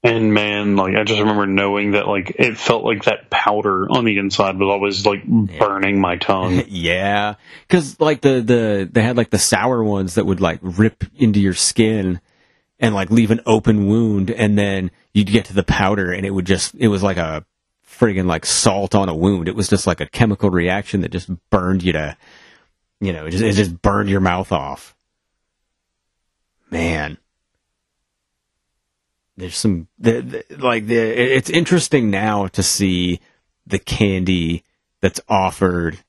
And 0.05 0.33
man, 0.33 0.75
like 0.75 0.95
I 0.97 1.05
just 1.05 1.21
remember 1.21 1.45
knowing 1.45 1.91
that 1.91 2.07
like 2.07 2.35
it 2.37 2.57
felt 2.57 2.83
like 2.83 3.05
that 3.05 3.29
powder 3.29 3.89
on 3.89 4.03
the 4.03 4.17
inside 4.17 4.59
was 4.59 4.67
always 4.67 5.05
like 5.05 5.23
burning 5.25 6.01
my 6.01 6.17
tongue. 6.17 6.63
yeah, 6.67 7.35
because 7.65 7.97
like 8.01 8.19
the 8.19 8.41
the 8.41 8.89
they 8.91 9.01
had 9.01 9.15
like 9.15 9.29
the 9.29 9.39
sour 9.39 9.81
ones 9.81 10.15
that 10.15 10.25
would 10.25 10.41
like 10.41 10.59
rip 10.61 11.05
into 11.15 11.39
your 11.39 11.53
skin 11.53 12.19
and 12.79 12.93
like 12.93 13.11
leave 13.11 13.31
an 13.31 13.39
open 13.45 13.87
wound, 13.87 14.29
and 14.29 14.57
then 14.57 14.91
you'd 15.13 15.27
get 15.27 15.45
to 15.45 15.53
the 15.53 15.63
powder, 15.63 16.11
and 16.11 16.25
it 16.25 16.31
would 16.31 16.45
just 16.45 16.75
it 16.75 16.89
was 16.89 17.01
like 17.01 17.17
a 17.17 17.45
friggin' 17.87 18.25
like 18.25 18.45
salt 18.45 18.95
on 18.95 19.07
a 19.07 19.15
wound. 19.15 19.47
It 19.47 19.55
was 19.55 19.69
just 19.69 19.87
like 19.87 20.01
a 20.01 20.09
chemical 20.09 20.49
reaction 20.49 20.99
that 21.01 21.11
just 21.11 21.29
burned 21.49 21.81
you 21.81 21.93
to, 21.93 22.17
you 22.99 23.13
know, 23.13 23.25
it 23.25 23.31
just, 23.31 23.43
it 23.43 23.53
just 23.53 23.81
burned 23.81 24.09
your 24.09 24.19
mouth 24.19 24.51
off. 24.51 24.95
Man, 26.69 27.17
there's 29.37 29.57
some 29.57 29.87
the, 29.97 30.21
the, 30.21 30.57
like 30.57 30.87
the 30.87 30.95
it's 30.95 31.49
interesting 31.49 32.09
now 32.09 32.47
to 32.47 32.63
see 32.63 33.19
the 33.65 33.79
candy 33.79 34.63
that's 35.01 35.21
offered 35.27 35.99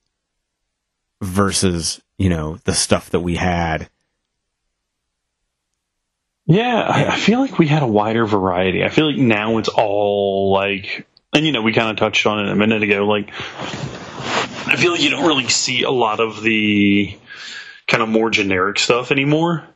versus 1.20 2.02
you 2.18 2.28
know 2.28 2.58
the 2.64 2.74
stuff 2.74 3.10
that 3.10 3.20
we 3.20 3.36
had 3.36 3.88
Yeah, 6.46 6.80
I, 6.80 7.14
I 7.14 7.16
feel 7.16 7.40
like 7.40 7.58
we 7.58 7.66
had 7.66 7.82
a 7.82 7.86
wider 7.86 8.26
variety. 8.26 8.84
I 8.84 8.90
feel 8.90 9.06
like 9.10 9.16
now 9.16 9.58
it's 9.58 9.68
all 9.70 10.52
like, 10.52 11.06
and 11.32 11.46
you 11.46 11.52
know, 11.52 11.62
we 11.62 11.72
kind 11.72 11.90
of 11.90 11.96
touched 11.96 12.26
on 12.26 12.46
it 12.46 12.52
a 12.52 12.54
minute 12.54 12.82
ago. 12.82 13.06
Like, 13.06 13.30
I 13.32 14.76
feel 14.76 14.92
like 14.92 15.00
you 15.00 15.10
don't 15.10 15.26
really 15.26 15.48
see 15.48 15.84
a 15.84 15.90
lot 15.90 16.20
of 16.20 16.42
the 16.42 17.16
kind 17.86 18.02
of 18.02 18.10
more 18.10 18.28
generic 18.28 18.78
stuff 18.78 19.10
anymore, 19.10 19.66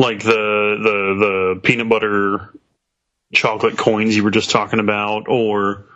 like 0.00 0.22
the 0.22 0.78
the 0.82 1.54
the 1.54 1.60
peanut 1.62 1.88
butter 1.88 2.52
chocolate 3.32 3.76
coins 3.76 4.16
you 4.16 4.24
were 4.24 4.30
just 4.30 4.50
talking 4.50 4.80
about, 4.80 5.28
or 5.28 5.86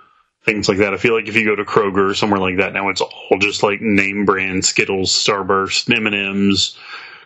things 0.45 0.69
like 0.69 0.79
that. 0.79 0.95
I 0.95 0.99
feel 0.99 1.14
like 1.14 1.27
if 1.27 1.35
you 1.35 1.45
go 1.45 1.57
to 1.57 1.64
Kroger 1.64 2.11
or 2.11 2.14
somewhere 2.14 2.38
like 2.40 2.59
that 2.59 2.73
now, 2.73 2.90
it's 2.90 3.01
all 3.01 3.38
just 3.40 3.62
like 3.62 3.81
name 3.81 4.25
brand 4.25 4.64
Skittles, 4.64 5.11
Starburst, 5.11 5.93
M 5.95 6.07
and 6.07 6.14
M's, 6.14 6.79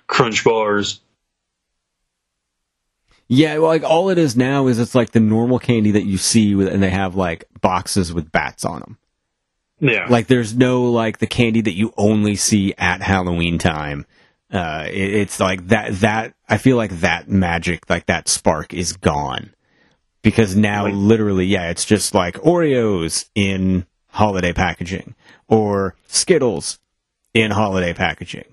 Crunch 0.07 0.45
bars. 0.45 1.01
yeah 3.27 3.59
well, 3.59 3.69
like 3.69 3.83
all 3.85 4.09
it 4.09 4.19
is 4.19 4.37
now 4.37 4.69
is 4.69 4.79
it's 4.79 4.95
like 4.95 5.11
the 5.11 5.21
normal 5.21 5.59
candy 5.59 5.91
that 5.91 6.05
you 6.05 6.17
see 6.17 6.55
with, 6.55 6.69
and 6.69 6.83
they 6.83 6.91
have 6.91 7.15
like 7.17 7.45
boxes 7.61 8.13
with 8.13 8.33
bats 8.33 8.65
on 8.65 8.81
them 8.81 8.99
Yeah, 9.81 10.07
like 10.09 10.29
there's 10.29 10.55
no 10.57 10.91
like 10.91 11.19
the 11.19 11.27
candy 11.27 11.61
that 11.63 11.75
you 11.75 11.93
only 11.97 12.37
see 12.37 12.73
at 12.79 13.03
halloween 13.03 13.59
time 13.59 14.07
uh 14.53 14.87
it, 14.89 15.15
it's 15.15 15.41
like 15.41 15.67
that 15.69 15.93
that 16.01 16.35
i 16.49 16.57
feel 16.57 16.77
like 16.77 17.01
that 17.01 17.29
magic 17.29 17.89
like 17.91 18.07
that 18.07 18.29
spark 18.29 18.73
is 18.73 18.95
gone 18.97 19.55
because 20.23 20.57
now 20.57 20.85
Like- 20.85 20.95
literally 20.95 21.47
yeah 21.47 21.71
it's 21.71 21.85
just 21.85 22.15
like 22.15 22.35
oreos 22.37 23.29
in 23.35 23.87
holiday 24.11 24.53
packaging 24.53 25.15
or 25.49 25.95
skittles 26.07 26.79
in 27.35 27.51
holiday 27.51 27.93
packaging 27.93 28.45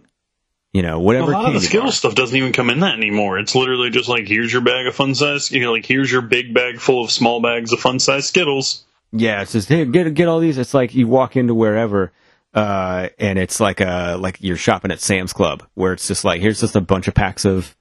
you 0.73 0.81
know 0.81 0.99
whatever 0.99 1.31
a 1.31 1.33
lot 1.33 1.47
of 1.47 1.53
the 1.53 1.61
Skittles 1.61 1.85
bar. 1.85 1.93
stuff 1.93 2.15
doesn't 2.15 2.35
even 2.35 2.51
come 2.51 2.69
in 2.69 2.81
that 2.81 2.95
anymore. 2.95 3.39
It's 3.39 3.55
literally 3.55 3.89
just 3.91 4.09
like 4.09 4.27
here's 4.27 4.51
your 4.51 4.61
bag 4.61 4.85
of 4.87 4.93
fun 4.93 5.15
size. 5.15 5.49
You 5.49 5.61
know, 5.61 5.71
like 5.71 5.85
here's 5.85 6.11
your 6.11 6.21
big 6.21 6.53
bag 6.53 6.81
full 6.81 7.01
of 7.01 7.11
small 7.11 7.39
bags 7.41 7.71
of 7.71 7.79
fun 7.79 7.97
size 7.97 8.27
Skittles. 8.27 8.83
Yeah, 9.13 9.41
it's 9.41 9.53
just 9.53 9.69
hey, 9.69 9.85
get 9.85 10.13
get 10.13 10.27
all 10.27 10.39
these. 10.41 10.57
It's 10.57 10.73
like 10.73 10.93
you 10.93 11.07
walk 11.07 11.37
into 11.37 11.53
wherever, 11.55 12.11
uh, 12.55 13.09
and 13.19 13.37
it's 13.37 13.59
like 13.59 13.81
a 13.81 14.17
like 14.19 14.37
you're 14.39 14.57
shopping 14.57 14.89
at 14.91 14.99
Sam's 14.99 15.33
Club, 15.33 15.63
where 15.75 15.93
it's 15.93 16.07
just 16.07 16.23
like 16.25 16.41
here's 16.41 16.61
just 16.61 16.75
a 16.75 16.81
bunch 16.81 17.07
of 17.07 17.13
packs 17.13 17.45
of 17.45 17.75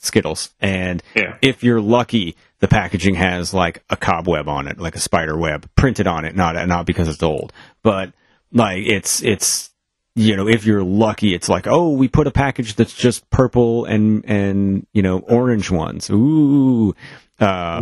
Skittles, 0.00 0.50
and 0.60 1.02
Yeah. 1.14 1.36
if 1.42 1.62
you're 1.64 1.80
lucky, 1.80 2.36
the 2.60 2.68
packaging 2.68 3.14
has 3.14 3.54
like 3.54 3.82
a 3.90 3.96
cobweb 3.96 4.48
on 4.48 4.68
it, 4.68 4.78
like 4.78 4.94
a 4.94 5.00
spider 5.00 5.36
web 5.36 5.68
printed 5.76 6.06
on 6.06 6.24
it, 6.24 6.36
not 6.36 6.54
not 6.68 6.84
because 6.86 7.08
it's 7.08 7.22
old, 7.22 7.52
but 7.82 8.12
like 8.52 8.84
it's 8.86 9.22
it's 9.22 9.70
you 10.14 10.36
know 10.36 10.48
if 10.48 10.64
you're 10.66 10.82
lucky, 10.84 11.34
it's 11.34 11.48
like 11.48 11.66
oh 11.66 11.90
we 11.90 12.08
put 12.08 12.26
a 12.26 12.30
package 12.32 12.74
that's 12.74 12.94
just 12.94 13.28
purple 13.30 13.84
and 13.86 14.24
and 14.26 14.86
you 14.92 15.02
know 15.02 15.18
orange 15.20 15.70
ones, 15.70 16.10
ooh. 16.10 16.94
Uh, 17.40 17.80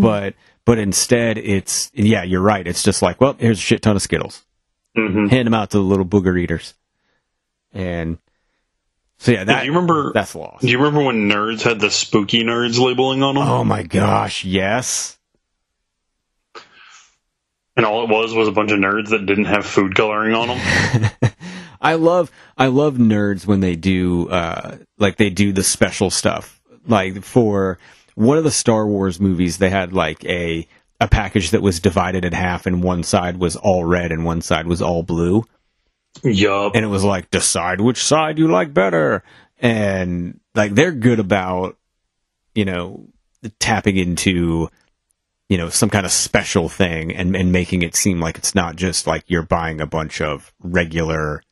but 0.00 0.34
but 0.64 0.78
instead 0.78 1.36
it's 1.38 1.90
yeah 1.94 2.22
you're 2.22 2.40
right. 2.42 2.66
It's 2.66 2.82
just 2.82 3.02
like 3.02 3.20
well 3.20 3.36
here's 3.38 3.58
a 3.58 3.62
shit 3.62 3.82
ton 3.82 3.96
of 3.96 4.02
skittles 4.02 4.44
hmm 4.96 5.26
hand 5.26 5.46
them 5.46 5.54
out 5.54 5.70
to 5.70 5.78
the 5.78 5.84
little 5.84 6.04
booger 6.04 6.38
eaters 6.38 6.74
and 7.72 8.18
so 9.18 9.32
yeah 9.32 9.44
that 9.44 9.60
do 9.60 9.66
you 9.66 9.72
remember? 9.72 10.12
that's 10.12 10.34
lost 10.34 10.62
Do 10.62 10.68
you 10.68 10.78
remember 10.78 11.02
when 11.04 11.28
Nerds 11.28 11.62
had 11.62 11.78
the 11.80 11.90
spooky 11.90 12.42
Nerds 12.42 12.78
labeling 12.78 13.22
on 13.22 13.34
them? 13.36 13.46
oh 13.46 13.62
my 13.64 13.82
gosh 13.82 14.44
yes 14.44 15.18
And 17.76 17.86
all 17.86 18.02
it 18.04 18.10
was 18.10 18.34
was 18.34 18.48
a 18.48 18.52
bunch 18.52 18.72
of 18.72 18.78
nerds 18.78 19.10
that 19.10 19.24
didn't 19.26 19.44
have 19.46 19.64
food 19.64 19.94
coloring 19.94 20.34
on 20.34 20.48
them. 20.48 21.10
i 21.80 21.94
love 21.94 22.30
i 22.58 22.66
love 22.66 22.96
nerds 22.96 23.46
when 23.46 23.60
they 23.60 23.74
do 23.76 24.28
uh 24.28 24.76
like 24.98 25.16
they 25.16 25.30
do 25.30 25.50
the 25.52 25.62
special 25.64 26.10
stuff 26.10 26.60
like 26.86 27.22
for 27.22 27.78
one 28.16 28.36
of 28.36 28.44
the 28.44 28.50
star 28.50 28.86
wars 28.86 29.18
movies 29.18 29.56
they 29.58 29.70
had 29.70 29.92
like 29.94 30.22
a 30.26 30.66
a 31.00 31.08
package 31.08 31.50
that 31.50 31.62
was 31.62 31.80
divided 31.80 32.24
in 32.24 32.32
half 32.32 32.66
and 32.66 32.82
one 32.82 33.02
side 33.02 33.38
was 33.38 33.56
all 33.56 33.84
red 33.84 34.12
and 34.12 34.24
one 34.24 34.42
side 34.42 34.66
was 34.66 34.82
all 34.82 35.02
blue. 35.02 35.44
Yup. 36.22 36.74
and 36.74 36.84
it 36.84 36.88
was 36.88 37.04
like 37.04 37.30
decide 37.30 37.80
which 37.80 38.02
side 38.02 38.38
you 38.38 38.48
like 38.48 38.74
better. 38.74 39.22
And 39.58 40.40
like 40.54 40.74
they're 40.74 40.92
good 40.92 41.20
about 41.20 41.76
you 42.54 42.64
know 42.64 43.08
tapping 43.58 43.96
into 43.96 44.68
you 45.48 45.56
know 45.56 45.68
some 45.68 45.88
kind 45.88 46.04
of 46.04 46.12
special 46.12 46.68
thing 46.68 47.14
and 47.14 47.34
and 47.34 47.52
making 47.52 47.82
it 47.82 47.94
seem 47.94 48.20
like 48.20 48.36
it's 48.36 48.54
not 48.54 48.76
just 48.76 49.06
like 49.06 49.24
you're 49.26 49.42
buying 49.42 49.80
a 49.80 49.86
bunch 49.86 50.20
of 50.20 50.52
regular 50.60 51.42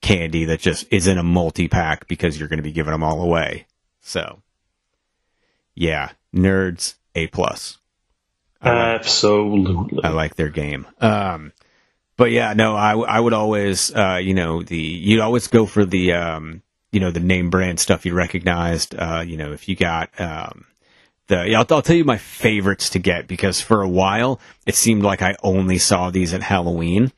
candy 0.00 0.44
that 0.44 0.60
just 0.60 0.86
is 0.90 1.06
in 1.06 1.18
a 1.18 1.22
multi 1.22 1.68
pack 1.68 2.06
because 2.06 2.38
you're 2.38 2.48
going 2.48 2.58
to 2.58 2.62
be 2.62 2.72
giving 2.72 2.92
them 2.92 3.02
all 3.02 3.20
away. 3.20 3.66
So 4.00 4.40
yeah 5.74 6.12
nerds 6.34 6.94
a 7.14 7.26
plus 7.26 7.78
Absolutely. 8.62 10.02
I 10.02 10.08
like 10.08 10.36
their 10.36 10.48
game. 10.48 10.86
Um, 11.00 11.52
but 12.16 12.30
yeah, 12.30 12.54
no, 12.54 12.74
I, 12.74 12.96
I 12.96 13.20
would 13.20 13.34
always, 13.34 13.94
uh, 13.94 14.18
you 14.22 14.34
know, 14.34 14.62
the, 14.62 14.76
you'd 14.76 15.20
always 15.20 15.48
go 15.48 15.66
for 15.66 15.84
the, 15.84 16.14
um, 16.14 16.62
you 16.90 17.00
know, 17.00 17.10
the 17.10 17.20
name 17.20 17.50
brand 17.50 17.78
stuff 17.78 18.06
you 18.06 18.14
recognized. 18.14 18.94
Uh, 18.94 19.22
you 19.26 19.36
know, 19.36 19.52
if 19.52 19.68
you 19.68 19.76
got, 19.76 20.18
um, 20.18 20.64
the 21.28 21.54
I'll, 21.54 21.66
I'll 21.70 21.82
tell 21.82 21.96
you 21.96 22.04
my 22.04 22.18
favorites 22.18 22.90
to 22.90 22.98
get 22.98 23.26
because 23.26 23.60
for 23.60 23.82
a 23.82 23.88
while 23.88 24.40
it 24.64 24.74
seemed 24.74 25.02
like 25.02 25.22
I 25.22 25.36
only 25.42 25.78
saw 25.78 26.10
these 26.10 26.32
at 26.32 26.42
Halloween. 26.42 27.12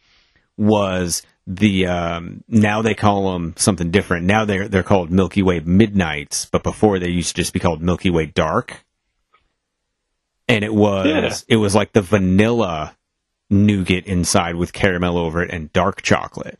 Was 0.57 1.23
the 1.47 1.87
um, 1.87 2.43
now 2.49 2.83
they 2.83 2.95
call 2.95 3.33
them 3.33 3.55
something 3.57 3.91
different. 3.91 4.27
Now 4.27 4.45
they're 4.45 4.69
they're 4.69 4.83
called 4.83 5.11
Milky 5.11 5.43
Way 5.43 5.61
Midnights, 5.61 6.47
but 6.47 6.63
before 6.63 6.99
they 6.99 7.11
used 7.11 7.37
to 7.37 7.43
just 7.43 7.53
be 7.53 7.61
called 7.61 7.83
Milky 7.83 8.11
Way 8.11 8.27
Dark. 8.27 8.85
And 10.49 10.65
it 10.65 10.75
was 10.75 11.07
Yeah. 11.07 11.55
it 11.55 11.57
was 11.59 11.75
like 11.75 11.93
the 11.93 12.03
vanilla 12.03 12.97
nougat 13.51 14.07
inside 14.07 14.55
with 14.57 14.73
caramel 14.73 15.19
over 15.19 15.43
it 15.43 15.51
and 15.51 15.73
dark 15.73 16.03
chocolate. 16.03 16.59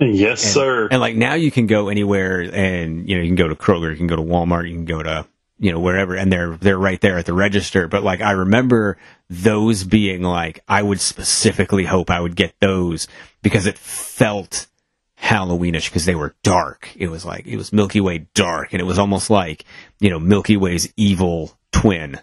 Yes, 0.00 0.42
And, 0.44 0.52
sir. 0.52 0.88
And 0.90 1.00
like 1.00 1.14
now 1.16 1.34
you 1.34 1.50
can 1.50 1.66
go 1.66 1.88
anywhere 1.88 2.40
and 2.40 3.08
you 3.08 3.16
know 3.16 3.22
you 3.22 3.28
can 3.28 3.36
go 3.36 3.48
to 3.48 3.54
Kroger, 3.54 3.90
you 3.90 3.96
can 3.96 4.06
go 4.08 4.16
to 4.16 4.22
Walmart, 4.22 4.68
you 4.68 4.74
can 4.74 4.84
go 4.84 5.02
to 5.02 5.26
you 5.58 5.70
know 5.72 5.78
wherever 5.78 6.14
and 6.16 6.32
they're 6.32 6.56
they're 6.56 6.78
right 6.78 7.00
there 7.00 7.16
at 7.18 7.26
the 7.26 7.32
register. 7.32 7.86
But 7.88 8.02
like 8.02 8.20
I 8.20 8.32
remember 8.32 8.98
those 9.30 9.84
being 9.84 10.22
like 10.22 10.60
I 10.68 10.82
would 10.82 11.00
specifically 11.00 11.84
hope 11.84 12.10
I 12.10 12.20
would 12.20 12.34
get 12.36 12.54
those 12.60 13.06
because 13.42 13.66
it 13.66 13.78
felt 13.78 14.66
Halloweenish 15.22 15.88
because 15.88 16.04
they 16.04 16.14
were 16.16 16.34
dark. 16.42 16.90
It 16.96 17.08
was 17.08 17.24
like 17.24 17.46
it 17.46 17.56
was 17.56 17.72
Milky 17.72 18.00
Way 18.00 18.26
dark 18.34 18.72
and 18.72 18.80
it 18.80 18.84
was 18.84 18.98
almost 18.98 19.30
like, 19.30 19.64
you 20.00 20.10
know, 20.10 20.18
Milky 20.18 20.56
Way's 20.56 20.92
evil 20.96 21.56
twin. 21.72 22.18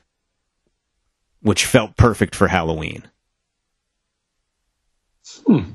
Which 1.41 1.65
felt 1.65 1.97
perfect 1.97 2.35
for 2.35 2.47
Halloween. 2.47 3.03
Hmm. 5.45 5.71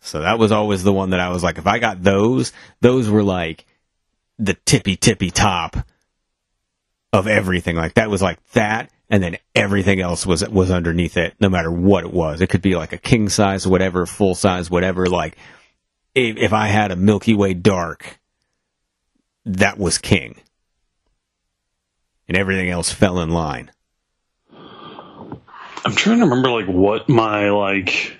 So 0.00 0.20
that 0.20 0.38
was 0.38 0.50
always 0.50 0.82
the 0.82 0.92
one 0.92 1.10
that 1.10 1.20
I 1.20 1.28
was 1.28 1.44
like, 1.44 1.58
if 1.58 1.66
I 1.66 1.78
got 1.78 2.02
those, 2.02 2.52
those 2.80 3.08
were 3.08 3.22
like 3.22 3.64
the 4.38 4.54
tippy 4.54 4.96
tippy 4.96 5.30
top 5.30 5.76
of 7.12 7.28
everything. 7.28 7.76
Like 7.76 7.94
that 7.94 8.10
was 8.10 8.20
like 8.20 8.44
that, 8.50 8.90
and 9.08 9.22
then 9.22 9.36
everything 9.54 10.00
else 10.00 10.26
was 10.26 10.46
was 10.48 10.70
underneath 10.70 11.16
it, 11.16 11.34
no 11.40 11.48
matter 11.48 11.70
what 11.70 12.04
it 12.04 12.12
was. 12.12 12.40
It 12.40 12.48
could 12.48 12.62
be 12.62 12.74
like 12.74 12.92
a 12.92 12.98
king 12.98 13.28
size, 13.28 13.66
whatever, 13.66 14.06
full 14.06 14.34
size, 14.34 14.70
whatever. 14.70 15.06
Like 15.06 15.36
if, 16.14 16.36
if 16.36 16.52
I 16.52 16.66
had 16.66 16.90
a 16.90 16.96
Milky 16.96 17.34
Way 17.34 17.54
dark, 17.54 18.18
that 19.44 19.78
was 19.78 19.98
king, 19.98 20.40
and 22.32 22.38
everything 22.38 22.70
else 22.70 22.90
fell 22.90 23.20
in 23.20 23.28
line. 23.28 23.70
I'm 25.84 25.94
trying 25.94 26.20
to 26.20 26.24
remember 26.24 26.48
like 26.48 26.64
what 26.64 27.06
my 27.06 27.50
like 27.50 28.16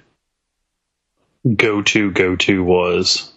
go 1.56 1.80
to 1.80 2.10
go 2.10 2.36
to 2.36 2.62
was. 2.62 3.32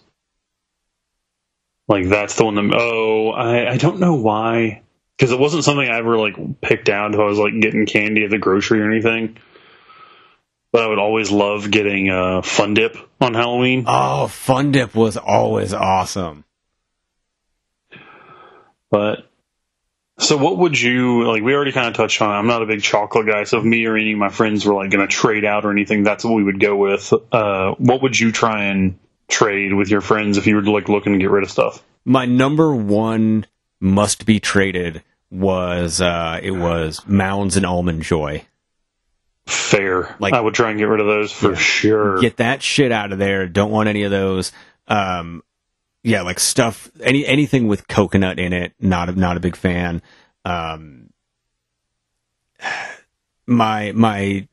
Like 1.88 2.10
that's 2.10 2.34
the 2.34 2.44
one 2.44 2.56
that 2.56 2.74
oh 2.78 3.30
I 3.30 3.70
I 3.70 3.76
don't 3.78 4.00
know 4.00 4.16
why 4.16 4.82
because 5.16 5.32
it 5.32 5.38
wasn't 5.38 5.64
something 5.64 5.88
I 5.88 5.96
ever 5.96 6.18
like 6.18 6.60
picked 6.60 6.90
out 6.90 7.14
if 7.14 7.20
I 7.20 7.24
was 7.24 7.38
like 7.38 7.58
getting 7.58 7.86
candy 7.86 8.24
at 8.24 8.30
the 8.30 8.36
grocery 8.36 8.82
or 8.82 8.90
anything. 8.90 9.38
But 10.72 10.82
I 10.82 10.88
would 10.88 10.98
always 10.98 11.30
love 11.30 11.70
getting 11.70 12.10
uh, 12.10 12.42
Fun 12.42 12.74
Dip 12.74 12.98
on 13.18 13.32
Halloween. 13.32 13.84
Oh, 13.86 14.26
Fun 14.26 14.72
Dip 14.72 14.94
was 14.94 15.16
always 15.16 15.72
awesome. 15.72 16.44
But 18.90 19.26
so 20.18 20.36
what 20.36 20.58
would 20.58 20.80
you 20.80 21.24
like? 21.28 21.42
We 21.42 21.54
already 21.54 21.72
kind 21.72 21.88
of 21.88 21.94
touched 21.94 22.20
on. 22.22 22.30
it. 22.34 22.38
I'm 22.38 22.46
not 22.46 22.62
a 22.62 22.66
big 22.66 22.82
chocolate 22.82 23.26
guy, 23.26 23.44
so 23.44 23.58
if 23.58 23.64
me 23.64 23.84
or 23.86 23.96
any 23.96 24.12
of 24.12 24.18
my 24.18 24.28
friends 24.30 24.64
were 24.64 24.74
like 24.74 24.90
going 24.90 25.06
to 25.06 25.12
trade 25.12 25.44
out 25.44 25.64
or 25.64 25.70
anything, 25.70 26.02
that's 26.04 26.24
what 26.24 26.34
we 26.34 26.42
would 26.44 26.58
go 26.60 26.76
with. 26.76 27.12
Uh, 27.32 27.72
what 27.78 28.02
would 28.02 28.18
you 28.18 28.32
try 28.32 28.64
and 28.64 28.98
trade 29.28 29.74
with 29.74 29.88
your 29.90 30.00
friends 30.00 30.38
if 30.38 30.46
you 30.46 30.56
were 30.56 30.62
like 30.62 30.88
looking 30.88 31.12
to 31.12 31.18
get 31.18 31.30
rid 31.30 31.42
of 31.42 31.50
stuff? 31.50 31.82
my 32.04 32.24
number 32.24 32.72
one 32.74 33.44
must 33.80 34.24
be 34.26 34.38
traded 34.38 35.02
was 35.30 36.00
uh 36.00 36.38
it 36.40 36.52
was 36.52 37.04
Mounds 37.06 37.56
and 37.56 37.66
Almond 37.66 38.02
Joy. 38.02 38.44
Fair. 39.46 40.14
Like- 40.18 40.32
I 40.34 40.40
would 40.40 40.54
try 40.54 40.70
and 40.70 40.78
get 40.78 40.84
rid 40.84 41.00
of 41.00 41.06
those 41.06 41.32
for 41.32 41.50
Yeah. 41.50 41.56
sure. 41.58 42.20
Get 42.20 42.36
that 42.38 42.62
shit 42.62 42.92
out 42.92 43.12
of 43.12 43.18
there. 43.18 43.46
Don't 43.48 43.70
want 43.72 43.88
any 43.88 44.04
of 44.04 44.10
those. 44.10 44.52
Um 44.88 45.42
yeah, 46.06 46.22
like 46.22 46.38
stuff 46.38 46.88
any 47.00 47.26
anything 47.26 47.66
with 47.66 47.88
coconut 47.88 48.38
in 48.38 48.52
it, 48.52 48.72
not 48.78 49.08
a 49.08 49.12
not 49.12 49.36
a 49.36 49.40
big 49.40 49.56
fan. 49.56 50.02
Um 50.44 51.10
my 53.46 53.90
my 53.90 54.46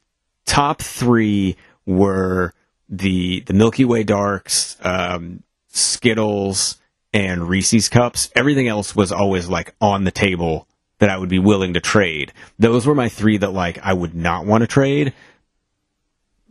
top 0.48 0.82
3 0.82 1.56
were 1.86 2.54
the 2.90 3.42
the 3.42 3.54
Milky 3.54 3.86
Way 3.86 4.04
Darks, 4.04 4.78
um 4.82 5.44
Skittles 5.68 6.82
and 7.14 7.48
Reese's 7.48 7.88
cups. 7.88 8.32
Everything 8.36 8.68
else 8.68 8.96
was 8.96 9.12
always 9.12 9.48
like 9.48 9.76
on 9.80 10.06
the 10.06 10.12
table 10.12 10.68
that 10.98 11.12
I 11.12 11.18
would 11.20 11.30
be 11.30 11.38
willing 11.38 11.76
to 11.76 11.80
trade. 11.80 12.34
Those 12.58 12.88
were 12.88 12.96
my 12.96 13.10
three 13.10 13.38
that 13.38 13.54
like 13.54 13.78
I 13.84 13.94
would 13.94 14.16
not 14.16 14.48
want 14.48 14.62
to 14.62 14.68
trade. 14.68 15.14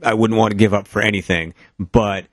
I 0.00 0.14
wouldn't 0.14 0.38
want 0.38 0.52
to 0.52 0.56
give 0.56 0.72
up 0.72 0.86
for 0.86 1.02
anything, 1.02 1.54
but 1.80 2.26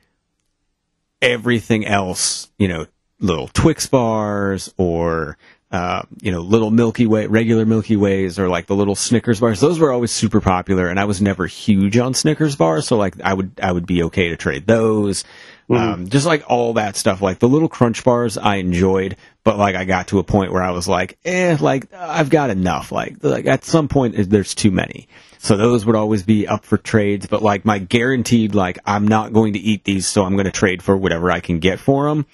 everything 1.21 1.85
else, 1.85 2.49
you 2.57 2.67
know, 2.67 2.87
little 3.19 3.47
Twix 3.49 3.85
bars 3.87 4.73
or 4.77 5.37
uh, 5.71 6.01
you 6.21 6.31
know, 6.31 6.41
little 6.41 6.71
Milky 6.71 7.05
Way, 7.05 7.27
regular 7.27 7.65
Milky 7.65 7.95
Ways, 7.95 8.39
or 8.39 8.49
like 8.49 8.65
the 8.65 8.75
little 8.75 8.95
Snickers 8.95 9.39
bars. 9.39 9.59
Those 9.59 9.79
were 9.79 9.91
always 9.91 10.11
super 10.11 10.41
popular, 10.41 10.87
and 10.87 10.99
I 10.99 11.05
was 11.05 11.21
never 11.21 11.45
huge 11.45 11.97
on 11.97 12.15
Snickers 12.15 12.55
bars, 12.55 12.87
so 12.87 12.97
like 12.97 13.21
I 13.21 13.33
would 13.33 13.51
I 13.61 13.71
would 13.71 13.85
be 13.85 14.03
okay 14.03 14.29
to 14.29 14.37
trade 14.37 14.65
those. 14.65 15.23
Um, 15.71 16.09
just 16.09 16.25
like 16.25 16.49
all 16.49 16.73
that 16.73 16.95
stuff, 16.95 17.21
like 17.21 17.37
the 17.37 17.47
little 17.47 17.69
Crunch 17.69 18.03
bars, 18.03 18.39
I 18.39 18.55
enjoyed, 18.55 19.17
but 19.43 19.59
like 19.59 19.75
I 19.75 19.85
got 19.85 20.07
to 20.07 20.17
a 20.17 20.23
point 20.23 20.51
where 20.51 20.63
I 20.63 20.71
was 20.71 20.87
like, 20.87 21.19
eh, 21.23 21.57
like 21.59 21.93
I've 21.93 22.31
got 22.31 22.49
enough. 22.49 22.91
Like 22.91 23.17
like 23.21 23.45
at 23.45 23.63
some 23.63 23.87
point 23.87 24.15
there's 24.17 24.55
too 24.55 24.71
many. 24.71 25.07
So 25.37 25.55
those 25.55 25.85
would 25.85 25.95
always 25.95 26.23
be 26.23 26.47
up 26.47 26.65
for 26.65 26.79
trades, 26.79 27.27
but 27.27 27.43
like 27.43 27.65
my 27.65 27.77
guaranteed, 27.77 28.55
like 28.55 28.79
I'm 28.83 29.07
not 29.07 29.31
going 29.31 29.53
to 29.53 29.59
eat 29.59 29.83
these, 29.83 30.07
so 30.07 30.23
I'm 30.23 30.33
going 30.33 30.45
to 30.45 30.51
trade 30.51 30.81
for 30.81 30.97
whatever 30.97 31.29
I 31.29 31.39
can 31.39 31.59
get 31.59 31.79
for 31.79 32.09
them, 32.09 32.25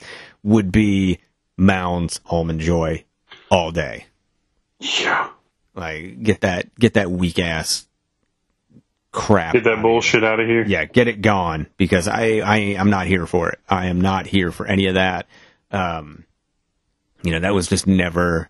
would 0.42 0.72
be 0.72 1.20
Mounds 1.58 2.22
Almond 2.28 2.62
Joy 2.62 3.04
all 3.56 3.72
day. 3.72 4.06
Yeah. 4.80 5.30
Like 5.74 6.22
get 6.22 6.42
that 6.42 6.74
get 6.76 6.94
that 6.96 7.10
weak 7.10 7.40
ass 7.40 7.88
crap. 9.12 9.54
Get 9.54 9.64
that 9.64 9.82
bullshit 9.82 10.24
out 10.24 10.40
of 10.40 10.48
here. 10.48 10.66
Yeah, 10.66 10.86
get 10.86 11.08
it 11.08 11.22
gone 11.22 11.68
because 11.78 12.08
I 12.08 12.40
I 12.40 12.58
I'm 12.78 12.90
not 12.90 13.08
here 13.08 13.26
for 13.26 13.50
it. 13.50 13.60
I 13.68 13.88
am 13.88 14.02
not 14.02 14.28
here 14.28 14.52
for 14.52 14.68
any 14.68 14.88
of 14.88 14.96
that. 14.96 15.28
Um, 15.72 16.26
you 17.24 17.32
know 17.32 17.40
that 17.40 17.54
was 17.54 17.68
just 17.68 17.88
never 17.88 18.50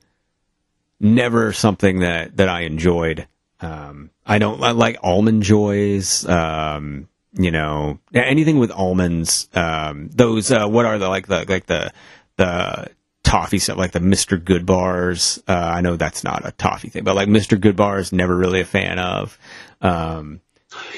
never 0.99 1.53
something 1.53 1.99
that 1.99 2.37
that 2.37 2.49
I 2.49 2.61
enjoyed. 2.61 3.27
Um, 3.61 4.09
I 4.25 4.39
don't 4.39 4.61
I 4.61 4.71
like 4.71 4.97
almond 5.03 5.43
joys. 5.43 6.27
Um, 6.27 7.07
you 7.33 7.51
know 7.51 7.99
anything 8.13 8.57
with 8.57 8.71
almonds. 8.71 9.49
Um, 9.53 10.09
those 10.13 10.51
uh, 10.51 10.67
what 10.67 10.85
are 10.85 10.97
the 10.97 11.09
like 11.09 11.27
the 11.27 11.45
like 11.47 11.67
the 11.67 11.93
the 12.37 12.89
toffee 13.25 13.59
stuff 13.59 13.77
like 13.77 13.91
the 13.91 13.99
Mr. 13.99 14.41
Good 14.43 14.65
bars. 14.65 15.41
Uh, 15.47 15.53
I 15.53 15.81
know 15.81 15.97
that's 15.97 16.23
not 16.23 16.47
a 16.47 16.51
toffee 16.51 16.89
thing, 16.89 17.03
but 17.03 17.15
like 17.15 17.27
Mr. 17.27 17.59
Good 17.59 17.75
bars, 17.75 18.13
never 18.13 18.35
really 18.35 18.61
a 18.61 18.65
fan 18.65 18.99
of. 18.99 19.37
Um, 19.81 20.39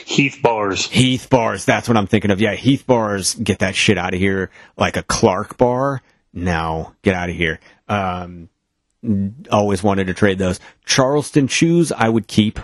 Heath 0.05 0.39
bars. 0.41 0.87
Heath 0.87 1.29
bars, 1.29 1.65
that's 1.65 1.87
what 1.87 1.97
I'm 1.97 2.07
thinking 2.07 2.31
of. 2.31 2.41
Yeah, 2.41 2.53
Heath 2.53 2.85
bars, 2.85 3.35
get 3.35 3.59
that 3.59 3.75
shit 3.75 3.97
out 3.97 4.13
of 4.13 4.19
here. 4.19 4.51
Like 4.75 4.97
a 4.97 5.03
Clark 5.03 5.57
bar, 5.57 6.01
no, 6.33 6.93
get 7.01 7.15
out 7.15 7.29
of 7.29 7.35
here. 7.35 7.59
Um, 7.87 8.49
always 9.51 9.81
wanted 9.81 10.07
to 10.07 10.13
trade 10.13 10.37
those. 10.37 10.59
Charleston 10.85 11.47
chews, 11.47 11.91
I 11.91 12.09
would 12.09 12.27
keep. 12.27 12.59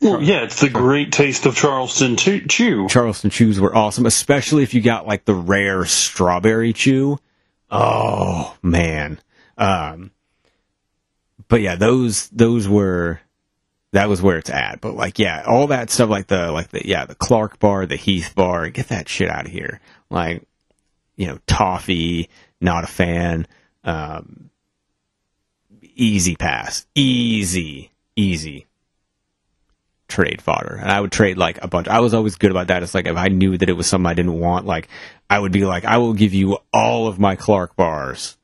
Well, 0.00 0.22
yeah, 0.22 0.42
it's 0.44 0.60
the 0.60 0.68
great 0.68 1.12
taste 1.12 1.46
of 1.46 1.56
Charleston 1.56 2.16
to- 2.16 2.46
chew. 2.46 2.86
Charleston 2.88 3.30
chews 3.30 3.58
were 3.60 3.74
awesome, 3.74 4.06
especially 4.06 4.62
if 4.62 4.74
you 4.74 4.80
got 4.80 5.06
like 5.06 5.24
the 5.24 5.34
rare 5.34 5.84
strawberry 5.84 6.72
chew. 6.72 7.18
Oh 7.70 8.56
man. 8.62 9.18
Um, 9.58 10.10
but 11.48 11.60
yeah, 11.60 11.76
those 11.76 12.28
those 12.28 12.68
were 12.68 13.20
that 13.92 14.08
was 14.08 14.20
where 14.20 14.38
it's 14.38 14.50
at. 14.50 14.80
But 14.80 14.94
like, 14.94 15.18
yeah, 15.18 15.44
all 15.46 15.68
that 15.68 15.90
stuff 15.90 16.10
like 16.10 16.26
the 16.26 16.52
like 16.52 16.68
the 16.68 16.86
yeah 16.86 17.04
the 17.06 17.14
Clark 17.14 17.58
bar, 17.58 17.86
the 17.86 17.96
Heath 17.96 18.34
bar, 18.34 18.68
get 18.70 18.88
that 18.88 19.08
shit 19.08 19.30
out 19.30 19.46
of 19.46 19.52
here. 19.52 19.80
Like, 20.10 20.46
you 21.16 21.26
know, 21.26 21.38
toffee, 21.46 22.28
not 22.60 22.84
a 22.84 22.88
fan. 22.88 23.46
Um, 23.84 24.50
easy 25.80 26.36
pass, 26.36 26.86
easy, 26.94 27.90
easy 28.16 28.66
trade 30.08 30.42
fodder. 30.42 30.78
And 30.80 30.90
I 30.90 31.00
would 31.00 31.12
trade 31.12 31.36
like 31.36 31.62
a 31.62 31.68
bunch. 31.68 31.88
I 31.88 32.00
was 32.00 32.14
always 32.14 32.36
good 32.36 32.50
about 32.50 32.68
that. 32.68 32.82
It's 32.82 32.94
like 32.94 33.06
if 33.06 33.16
I 33.16 33.28
knew 33.28 33.56
that 33.58 33.68
it 33.68 33.74
was 33.74 33.86
something 33.86 34.06
I 34.06 34.14
didn't 34.14 34.38
want, 34.38 34.66
like 34.66 34.88
I 35.28 35.38
would 35.38 35.52
be 35.52 35.64
like, 35.64 35.84
I 35.84 35.98
will 35.98 36.14
give 36.14 36.34
you 36.34 36.58
all 36.72 37.08
of 37.08 37.18
my 37.18 37.36
Clark 37.36 37.76
bars 37.76 38.36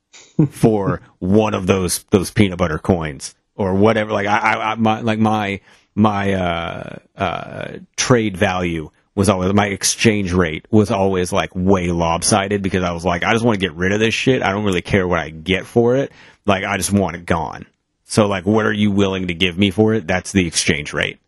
for 0.50 1.00
one 1.18 1.54
of 1.54 1.66
those 1.66 2.04
those 2.10 2.30
peanut 2.30 2.58
butter 2.58 2.78
coins 2.78 3.34
or 3.54 3.74
whatever. 3.74 4.12
Like 4.12 4.26
I, 4.26 4.38
I, 4.38 4.72
I 4.72 4.74
my 4.76 5.00
like 5.00 5.18
my 5.18 5.60
my 5.94 6.32
uh, 6.34 6.96
uh, 7.16 7.72
trade 7.96 8.36
value 8.36 8.90
was 9.18 9.28
always 9.28 9.52
my 9.52 9.66
exchange 9.66 10.32
rate 10.32 10.64
was 10.70 10.92
always 10.92 11.32
like 11.32 11.50
way 11.52 11.88
lopsided 11.88 12.62
because 12.62 12.84
I 12.84 12.92
was 12.92 13.04
like, 13.04 13.24
I 13.24 13.32
just 13.32 13.44
want 13.44 13.58
to 13.58 13.66
get 13.66 13.74
rid 13.74 13.90
of 13.90 13.98
this 13.98 14.14
shit. 14.14 14.42
I 14.42 14.52
don't 14.52 14.64
really 14.64 14.80
care 14.80 15.08
what 15.08 15.18
I 15.18 15.30
get 15.30 15.66
for 15.66 15.96
it. 15.96 16.12
Like, 16.46 16.62
I 16.62 16.76
just 16.76 16.92
want 16.92 17.16
it 17.16 17.26
gone. 17.26 17.66
So, 18.10 18.26
like, 18.26 18.46
what 18.46 18.64
are 18.64 18.72
you 18.72 18.90
willing 18.90 19.26
to 19.26 19.34
give 19.34 19.58
me 19.58 19.70
for 19.70 19.92
it? 19.92 20.06
That's 20.06 20.32
the 20.32 20.46
exchange 20.46 20.94
rate. 20.94 21.18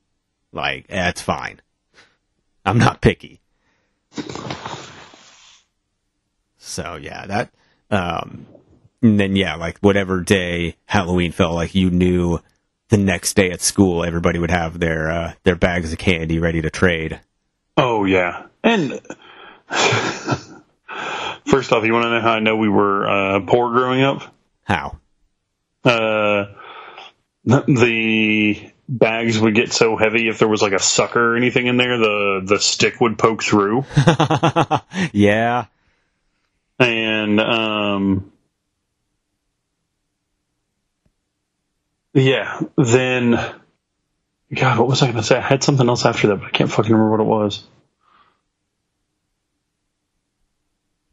Like, 0.51 0.87
that's 0.87 1.21
fine. 1.21 1.61
I'm 2.65 2.79
not 2.79 3.03
picky. 3.03 3.43
So, 6.57 6.97
yeah, 6.97 7.27
that, 7.27 7.51
um, 7.91 8.47
and 9.03 9.21
then, 9.21 9.37
yeah, 9.37 9.57
like, 9.57 9.77
whatever 9.81 10.23
day 10.23 10.77
Halloween 10.87 11.33
felt 11.33 11.55
like 11.55 11.75
you 11.75 11.91
knew 11.91 12.39
the 12.89 12.97
next 12.97 13.35
day 13.35 13.51
at 13.51 13.61
school, 13.61 14.03
everybody 14.03 14.39
would 14.39 14.51
have 14.51 14.79
their, 14.79 15.11
uh, 15.11 15.33
their 15.43 15.57
bags 15.57 15.93
of 15.93 15.99
candy 15.99 16.39
ready 16.39 16.63
to 16.63 16.71
trade. 16.71 17.21
Oh 17.77 18.07
yeah, 18.07 18.47
and 18.65 18.93
first 21.47 21.73
off, 21.73 21.85
you 21.85 21.93
want 21.93 22.05
to 22.05 22.11
know 22.11 22.21
how 22.23 22.33
I 22.33 22.41
know 22.41 22.57
we 22.57 22.71
were 22.71 23.07
uh, 23.07 23.41
poor 23.41 23.71
growing 23.71 24.03
up? 24.03 24.35
How? 24.65 24.99
Uh, 25.85 26.47
the 27.45 28.73
bags 28.89 29.39
would 29.39 29.55
get 29.55 29.73
so 29.73 29.97
heavy 29.97 30.29
if 30.29 30.39
there 30.39 30.49
was 30.49 30.63
like 30.63 30.73
a 30.73 30.79
sucker 30.79 31.35
or 31.35 31.37
anything 31.37 31.67
in 31.67 31.77
there, 31.77 31.99
the 31.99 32.43
the 32.45 32.59
stick 32.59 33.01
would 33.01 33.19
poke 33.19 33.43
through. 33.43 33.85
yeah. 35.13 35.67
And 36.79 37.41
um, 37.41 38.33
yeah, 42.15 42.61
then 42.77 43.39
God, 44.53 44.79
what 44.79 44.89
was 44.89 45.03
I 45.03 45.07
going 45.07 45.19
to 45.19 45.23
say? 45.23 45.37
I 45.37 45.41
had 45.41 45.63
something 45.63 45.89
else 45.89 46.05
after 46.05 46.29
that, 46.29 46.37
but 46.37 46.47
I 46.47 46.51
can't 46.51 46.71
fucking 46.71 46.91
remember 46.91 47.11
what 47.11 47.21
it 47.21 47.25
was. 47.25 47.65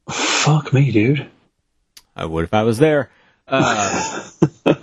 Fuck 0.09 0.73
me, 0.73 0.91
dude. 0.91 1.29
I 2.15 2.25
would 2.25 2.45
if 2.45 2.53
I 2.53 2.63
was 2.63 2.79
there. 2.79 3.11
Uh, 3.47 4.29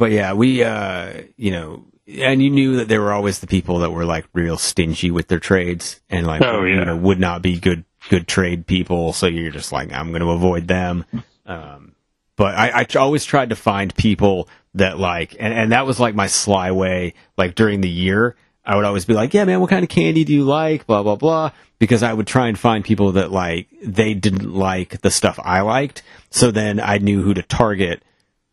but 0.00 0.12
yeah, 0.12 0.32
we, 0.32 0.64
uh, 0.64 1.12
you 1.36 1.50
know, 1.50 1.84
and 2.08 2.42
you 2.42 2.48
knew 2.48 2.76
that 2.76 2.88
there 2.88 3.02
were 3.02 3.12
always 3.12 3.40
the 3.40 3.46
people 3.46 3.80
that 3.80 3.90
were 3.90 4.06
like 4.06 4.26
real 4.32 4.56
stingy 4.56 5.10
with 5.10 5.28
their 5.28 5.38
trades 5.38 6.00
and 6.08 6.26
like, 6.26 6.40
oh, 6.40 6.64
yeah. 6.64 6.78
you 6.78 6.84
know, 6.86 6.96
would 6.96 7.20
not 7.20 7.42
be 7.42 7.60
good, 7.60 7.84
good 8.08 8.26
trade 8.26 8.66
people. 8.66 9.12
So 9.12 9.26
you're 9.26 9.52
just 9.52 9.72
like, 9.72 9.92
I'm 9.92 10.08
going 10.08 10.22
to 10.22 10.30
avoid 10.30 10.66
them. 10.66 11.04
Um, 11.44 11.96
but 12.36 12.54
I, 12.54 12.80
I 12.80 12.98
always 12.98 13.26
tried 13.26 13.50
to 13.50 13.56
find 13.56 13.94
people 13.94 14.48
that 14.72 14.98
like, 14.98 15.36
and, 15.38 15.52
and 15.52 15.72
that 15.72 15.84
was 15.84 16.00
like 16.00 16.14
my 16.14 16.28
sly 16.28 16.70
way, 16.70 17.12
like 17.36 17.54
during 17.54 17.82
the 17.82 17.90
year, 17.90 18.36
I 18.64 18.76
would 18.76 18.86
always 18.86 19.04
be 19.04 19.12
like, 19.12 19.34
yeah, 19.34 19.44
man, 19.44 19.60
what 19.60 19.68
kind 19.68 19.82
of 19.82 19.90
candy 19.90 20.24
do 20.24 20.32
you 20.32 20.44
like? 20.44 20.86
Blah, 20.86 21.02
blah, 21.02 21.16
blah. 21.16 21.50
Because 21.78 22.02
I 22.02 22.14
would 22.14 22.26
try 22.26 22.48
and 22.48 22.58
find 22.58 22.82
people 22.82 23.12
that 23.12 23.30
like, 23.30 23.68
they 23.84 24.14
didn't 24.14 24.50
like 24.50 25.02
the 25.02 25.10
stuff 25.10 25.38
I 25.42 25.60
liked. 25.60 26.02
So 26.30 26.50
then 26.50 26.80
I 26.80 26.96
knew 26.96 27.22
who 27.22 27.34
to 27.34 27.42
target 27.42 28.02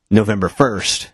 November 0.10 0.50
1st. 0.50 1.08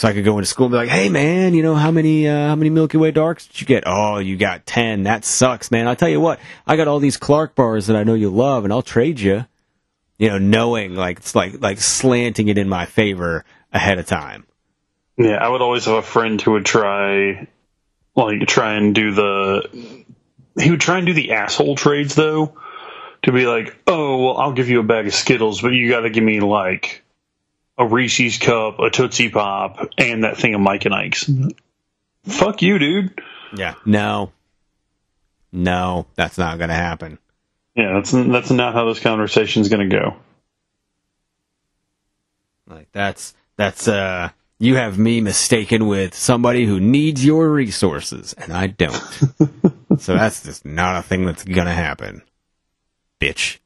So 0.00 0.08
I 0.08 0.14
could 0.14 0.24
go 0.24 0.38
into 0.38 0.46
school 0.46 0.64
and 0.64 0.72
be 0.72 0.78
like, 0.78 0.88
hey 0.88 1.10
man, 1.10 1.52
you 1.52 1.62
know, 1.62 1.74
how 1.74 1.90
many, 1.90 2.26
uh, 2.26 2.48
how 2.48 2.56
many 2.56 2.70
Milky 2.70 2.96
Way 2.96 3.10
Darks 3.10 3.46
did 3.46 3.60
you 3.60 3.66
get? 3.66 3.82
Oh, 3.84 4.16
you 4.16 4.38
got 4.38 4.64
10. 4.64 5.02
That 5.02 5.26
sucks, 5.26 5.70
man. 5.70 5.86
I'll 5.86 5.94
tell 5.94 6.08
you 6.08 6.20
what, 6.20 6.40
I 6.66 6.76
got 6.76 6.88
all 6.88 7.00
these 7.00 7.18
Clark 7.18 7.54
bars 7.54 7.88
that 7.88 7.96
I 7.96 8.02
know 8.02 8.14
you 8.14 8.30
love 8.30 8.64
and 8.64 8.72
I'll 8.72 8.80
trade 8.80 9.20
you. 9.20 9.44
You 10.16 10.30
know, 10.30 10.38
knowing 10.38 10.94
like, 10.94 11.18
it's 11.18 11.34
like, 11.34 11.60
like 11.60 11.80
slanting 11.80 12.48
it 12.48 12.56
in 12.56 12.66
my 12.66 12.86
favor 12.86 13.44
ahead 13.74 13.98
of 13.98 14.06
time. 14.06 14.46
Yeah, 15.18 15.36
I 15.36 15.50
would 15.50 15.60
always 15.60 15.84
have 15.84 15.96
a 15.96 16.02
friend 16.02 16.40
who 16.40 16.52
would 16.52 16.64
try, 16.64 17.46
like, 18.16 18.48
try 18.48 18.76
and 18.76 18.94
do 18.94 19.12
the. 19.12 20.04
He 20.58 20.70
would 20.70 20.80
try 20.80 20.96
and 20.96 21.06
do 21.06 21.12
the 21.12 21.32
asshole 21.32 21.76
trades 21.76 22.14
though, 22.14 22.54
to 23.24 23.32
be 23.32 23.44
like, 23.46 23.76
oh 23.86 24.24
well, 24.24 24.38
I'll 24.38 24.52
give 24.52 24.70
you 24.70 24.80
a 24.80 24.82
bag 24.82 25.06
of 25.06 25.14
Skittles, 25.14 25.60
but 25.60 25.74
you 25.74 25.90
got 25.90 26.00
to 26.00 26.10
give 26.10 26.24
me 26.24 26.40
like 26.40 27.04
a 27.80 27.86
Reese's 27.86 28.36
cup, 28.36 28.78
a 28.78 28.90
Tootsie 28.90 29.30
Pop, 29.30 29.88
and 29.96 30.24
that 30.24 30.36
thing 30.36 30.54
of 30.54 30.60
Mike 30.60 30.84
and 30.84 30.94
Ike's. 30.94 31.30
Fuck 32.24 32.60
you, 32.60 32.78
dude. 32.78 33.18
Yeah. 33.56 33.74
No. 33.86 34.32
No, 35.50 36.06
that's 36.14 36.36
not 36.36 36.58
going 36.58 36.68
to 36.68 36.74
happen. 36.74 37.18
Yeah, 37.74 37.94
that's 37.94 38.12
that's 38.12 38.50
not 38.50 38.74
how 38.74 38.84
this 38.84 39.00
conversation 39.00 39.62
is 39.62 39.70
going 39.70 39.88
to 39.88 39.96
go. 39.96 40.16
Like 42.68 42.88
that's 42.92 43.34
that's 43.56 43.88
uh 43.88 44.30
you 44.58 44.76
have 44.76 44.98
me 44.98 45.20
mistaken 45.20 45.86
with 45.86 46.14
somebody 46.14 46.66
who 46.66 46.78
needs 46.78 47.24
your 47.24 47.50
resources 47.50 48.34
and 48.34 48.52
I 48.52 48.68
don't. 48.68 48.92
so 49.98 50.14
that's 50.14 50.44
just 50.44 50.64
not 50.64 50.96
a 50.96 51.02
thing 51.02 51.24
that's 51.24 51.42
gonna 51.42 51.74
happen. 51.74 52.22
Bitch. 53.20 53.58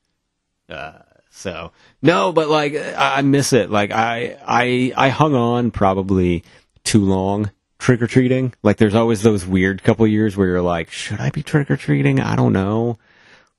Uh 0.70 0.92
so 1.36 1.72
no, 2.00 2.32
but 2.32 2.48
like 2.48 2.76
I, 2.76 3.16
I 3.16 3.22
miss 3.22 3.52
it. 3.52 3.68
Like 3.68 3.90
I 3.90 4.38
I 4.46 4.92
I 4.96 5.08
hung 5.08 5.34
on 5.34 5.72
probably 5.72 6.44
too 6.84 7.04
long 7.04 7.50
trick 7.78 8.00
or 8.00 8.06
treating. 8.06 8.54
Like 8.62 8.76
there's 8.76 8.94
always 8.94 9.22
those 9.22 9.44
weird 9.44 9.82
couple 9.82 10.06
years 10.06 10.36
where 10.36 10.46
you're 10.46 10.62
like, 10.62 10.92
should 10.92 11.20
I 11.20 11.30
be 11.30 11.42
trick 11.42 11.72
or 11.72 11.76
treating? 11.76 12.20
I 12.20 12.36
don't 12.36 12.52
know. 12.52 12.98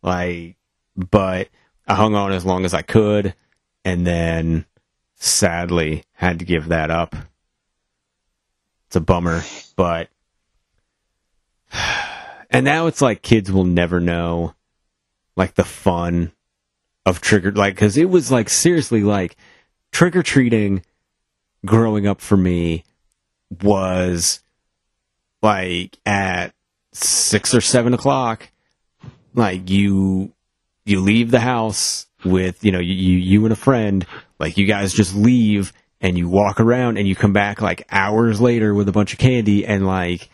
Like 0.01 0.55
but 0.95 1.49
I 1.85 1.95
hung 1.95 2.15
on 2.15 2.31
as 2.31 2.45
long 2.45 2.63
as 2.63 2.73
I 2.73 2.81
could 2.81 3.35
and 3.83 4.07
then 4.07 4.65
sadly 5.15 6.05
had 6.13 6.39
to 6.39 6.45
give 6.45 6.69
that 6.69 6.89
up. 6.89 7.13
It's 8.87 8.95
a 8.95 9.01
bummer, 9.01 9.43
but 9.75 10.07
and 12.49 12.63
now 12.63 12.87
it's 12.87 13.01
like 13.01 13.21
kids 13.21 13.51
will 13.51 13.65
never 13.65 13.99
know 13.99 14.55
like 15.35 15.55
the 15.55 15.65
fun 15.65 16.31
of 17.05 17.21
trigger 17.21 17.51
like 17.51 17.77
cuz 17.77 17.97
it 17.97 18.09
was 18.09 18.31
like 18.31 18.49
seriously 18.49 19.03
like 19.03 19.35
trick 19.91 20.15
or 20.15 20.23
treating 20.23 20.83
growing 21.65 22.07
up 22.07 22.21
for 22.21 22.37
me 22.37 22.83
was 23.61 24.41
like 25.41 25.97
at 26.05 26.53
six 26.93 27.53
or 27.53 27.61
seven 27.61 27.93
o'clock 27.93 28.49
like 29.33 29.69
you 29.69 30.33
you 30.85 30.99
leave 30.99 31.31
the 31.31 31.39
house 31.39 32.07
with 32.23 32.63
you 32.63 32.71
know 32.71 32.79
you 32.79 32.95
you 32.95 33.43
and 33.43 33.53
a 33.53 33.55
friend 33.55 34.05
like 34.39 34.57
you 34.57 34.65
guys 34.65 34.93
just 34.93 35.15
leave 35.15 35.71
and 36.01 36.17
you 36.17 36.27
walk 36.27 36.59
around 36.59 36.97
and 36.97 37.07
you 37.07 37.15
come 37.15 37.33
back 37.33 37.61
like 37.61 37.85
hours 37.91 38.41
later 38.41 38.73
with 38.73 38.87
a 38.87 38.91
bunch 38.91 39.13
of 39.13 39.19
candy 39.19 39.65
and 39.65 39.85
like 39.85 40.29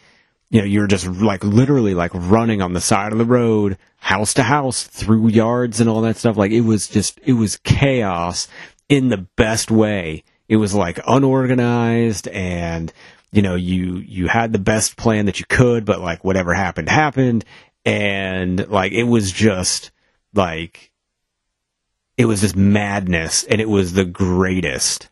you 0.52 0.60
know 0.60 0.66
you're 0.66 0.86
just 0.86 1.08
like 1.08 1.44
literally 1.44 1.96
like 1.96 2.12
running 2.14 2.62
on 2.62 2.74
the 2.74 2.82
side 2.82 3.14
of 3.14 3.18
the 3.18 3.26
road 3.26 3.78
house 3.98 4.34
to 4.34 4.44
house 4.44 4.84
through 4.84 5.30
yards 5.30 5.80
and 5.80 5.90
all 5.90 6.02
that 6.02 6.18
stuff. 6.18 6.36
Like 6.36 6.52
it 6.52 6.62
was 6.62 6.88
just 6.88 7.20
it 7.24 7.34
was 7.34 7.58
chaos 7.58 8.48
in 8.90 9.08
the 9.08 9.26
best 9.38 9.72
way. 9.72 10.24
It 10.50 10.58
was 10.58 10.76
like 10.76 11.00
unorganized 11.08 12.28
and 12.28 12.92
you 13.32 13.42
know 13.42 13.56
you 13.56 13.96
you 13.96 14.28
had 14.28 14.52
the 14.52 14.60
best 14.60 14.98
plan 14.98 15.26
that 15.28 15.40
you 15.40 15.46
could 15.48 15.86
but 15.86 16.02
like 16.02 16.24
whatever 16.26 16.54
happened 16.54 16.90
happened. 16.90 17.46
And 17.86 18.68
like 18.68 18.92
it 18.92 19.06
was 19.06 19.32
just 19.32 19.92
like 20.34 20.92
it 22.18 22.26
was 22.26 22.42
just 22.42 22.58
madness 22.58 23.46
and 23.46 23.62
it 23.62 23.70
was 23.70 23.94
the 23.94 24.06
greatest. 24.06 25.10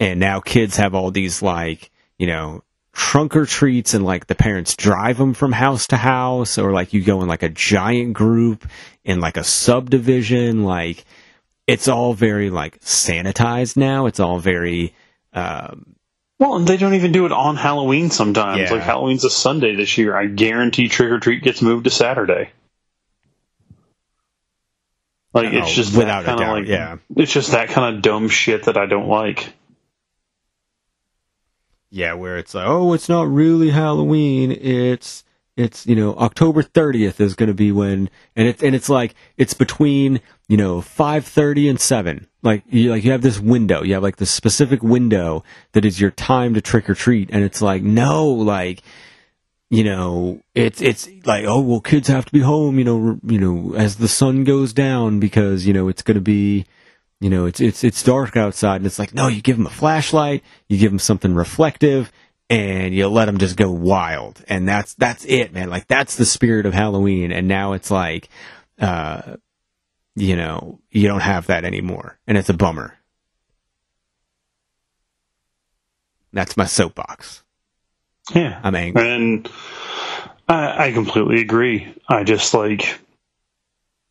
And 0.00 0.18
now 0.18 0.40
kids 0.40 0.78
have 0.78 0.94
all 0.94 1.10
these 1.10 1.42
like, 1.42 1.90
you 2.18 2.26
know, 2.26 2.62
trunk 2.96 3.36
or 3.36 3.44
treats 3.44 3.92
and 3.92 4.06
like 4.06 4.26
the 4.26 4.34
parents 4.34 4.74
drive 4.74 5.18
them 5.18 5.34
from 5.34 5.52
house 5.52 5.86
to 5.86 5.98
house 5.98 6.56
or 6.56 6.72
like 6.72 6.94
you 6.94 7.04
go 7.04 7.20
in 7.20 7.28
like 7.28 7.42
a 7.42 7.48
giant 7.50 8.14
group 8.14 8.66
in 9.04 9.20
like 9.20 9.36
a 9.36 9.44
subdivision 9.44 10.64
like 10.64 11.04
it's 11.66 11.88
all 11.88 12.14
very 12.14 12.48
like 12.48 12.80
sanitized 12.80 13.76
now 13.76 14.06
it's 14.06 14.18
all 14.18 14.38
very 14.38 14.94
um 15.34 15.94
well, 16.38 16.56
and 16.56 16.66
they 16.66 16.76
don't 16.76 16.92
even 16.94 17.12
do 17.12 17.24
it 17.24 17.32
on 17.32 17.56
Halloween 17.56 18.10
sometimes. 18.10 18.60
Yeah. 18.60 18.70
Like 18.70 18.82
Halloween's 18.82 19.24
a 19.24 19.30
Sunday 19.30 19.74
this 19.74 19.96
year. 19.96 20.14
I 20.14 20.26
guarantee 20.26 20.88
trick 20.88 21.10
or 21.10 21.18
treat 21.18 21.42
gets 21.42 21.62
moved 21.62 21.84
to 21.84 21.90
Saturday. 21.90 22.50
Like 25.32 25.46
Oh, 25.52 25.56
it's 25.56 25.74
just 25.74 25.96
without 25.96 26.24
a 26.24 26.36
doubt, 26.36 26.58
like 26.58 26.66
yeah. 26.66 26.96
it's 27.16 27.32
just 27.32 27.52
that 27.52 27.70
kind 27.70 27.96
of 27.96 28.02
dumb 28.02 28.28
shit 28.28 28.64
that 28.64 28.76
I 28.76 28.84
don't 28.84 29.08
like. 29.08 29.50
Yeah, 31.96 32.12
where 32.12 32.36
it's 32.36 32.54
like, 32.54 32.66
oh, 32.66 32.92
it's 32.92 33.08
not 33.08 33.26
really 33.26 33.70
Halloween. 33.70 34.52
It's 34.52 35.24
it's 35.56 35.86
you 35.86 35.96
know 35.96 36.14
October 36.16 36.62
30th 36.62 37.20
is 37.20 37.34
going 37.34 37.46
to 37.46 37.54
be 37.54 37.72
when, 37.72 38.10
and 38.36 38.46
it's 38.46 38.62
and 38.62 38.74
it's 38.74 38.90
like 38.90 39.14
it's 39.38 39.54
between 39.54 40.20
you 40.46 40.58
know 40.58 40.82
5:30 40.82 41.70
and 41.70 41.80
seven. 41.80 42.26
Like 42.42 42.64
you 42.68 42.90
like 42.90 43.02
you 43.02 43.12
have 43.12 43.22
this 43.22 43.40
window. 43.40 43.82
You 43.82 43.94
have 43.94 44.02
like 44.02 44.16
this 44.16 44.30
specific 44.30 44.82
window 44.82 45.42
that 45.72 45.86
is 45.86 45.98
your 45.98 46.10
time 46.10 46.52
to 46.52 46.60
trick 46.60 46.90
or 46.90 46.94
treat, 46.94 47.30
and 47.32 47.42
it's 47.42 47.62
like 47.62 47.82
no, 47.82 48.26
like 48.26 48.82
you 49.70 49.82
know 49.82 50.42
it's 50.54 50.82
it's 50.82 51.08
like 51.24 51.46
oh 51.46 51.60
well 51.60 51.80
kids 51.80 52.08
have 52.08 52.26
to 52.26 52.32
be 52.32 52.40
home 52.40 52.78
you 52.78 52.84
know 52.84 53.18
you 53.24 53.40
know 53.40 53.74
as 53.74 53.96
the 53.96 54.06
sun 54.06 54.44
goes 54.44 54.72
down 54.72 55.18
because 55.18 55.66
you 55.66 55.72
know 55.72 55.88
it's 55.88 56.02
going 56.02 56.14
to 56.14 56.20
be 56.20 56.66
you 57.20 57.30
know 57.30 57.46
it's 57.46 57.60
it's 57.60 57.82
it's 57.82 58.02
dark 58.02 58.36
outside 58.36 58.76
and 58.76 58.86
it's 58.86 58.98
like 58.98 59.14
no 59.14 59.28
you 59.28 59.40
give 59.40 59.56
them 59.56 59.66
a 59.66 59.70
flashlight 59.70 60.42
you 60.68 60.78
give 60.78 60.90
them 60.90 60.98
something 60.98 61.34
reflective 61.34 62.12
and 62.48 62.94
you 62.94 63.08
let 63.08 63.26
them 63.26 63.38
just 63.38 63.56
go 63.56 63.70
wild. 63.70 64.42
And 64.48 64.68
that's, 64.68 64.94
that's 64.94 65.24
it, 65.24 65.52
man. 65.52 65.70
Like 65.70 65.88
that's 65.88 66.16
the 66.16 66.24
spirit 66.24 66.66
of 66.66 66.74
Halloween. 66.74 67.32
And 67.32 67.48
now 67.48 67.72
it's 67.72 67.90
like, 67.90 68.28
uh, 68.78 69.36
you 70.14 70.36
know, 70.36 70.80
you 70.90 71.08
don't 71.08 71.20
have 71.20 71.46
that 71.48 71.64
anymore. 71.64 72.18
And 72.26 72.38
it's 72.38 72.48
a 72.48 72.54
bummer. 72.54 72.96
That's 76.32 76.56
my 76.56 76.66
soapbox. 76.66 77.42
Yeah. 78.34 78.60
I'm 78.62 78.74
angry. 78.74 79.08
And 79.08 79.50
I, 80.48 80.88
I 80.88 80.92
completely 80.92 81.40
agree. 81.40 81.94
I 82.08 82.24
just 82.24 82.54
like, 82.54 82.98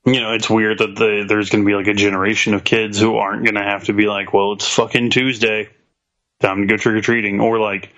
you 0.05 0.21
know, 0.21 0.33
it's 0.33 0.49
weird 0.49 0.79
that 0.79 0.95
the, 0.95 1.25
there's 1.27 1.49
going 1.49 1.63
to 1.63 1.67
be 1.67 1.75
like 1.75 1.87
a 1.87 1.93
generation 1.93 2.53
of 2.53 2.63
kids 2.63 2.99
who 2.99 3.15
aren't 3.15 3.43
going 3.43 3.55
to 3.55 3.63
have 3.63 3.85
to 3.85 3.93
be 3.93 4.05
like, 4.05 4.33
well, 4.33 4.53
it's 4.53 4.67
fucking 4.67 5.09
Tuesday. 5.09 5.69
Time 6.39 6.61
to 6.61 6.67
go 6.67 6.77
trick 6.77 6.95
or 6.95 7.01
treating. 7.01 7.39
Or 7.39 7.59
like, 7.59 7.89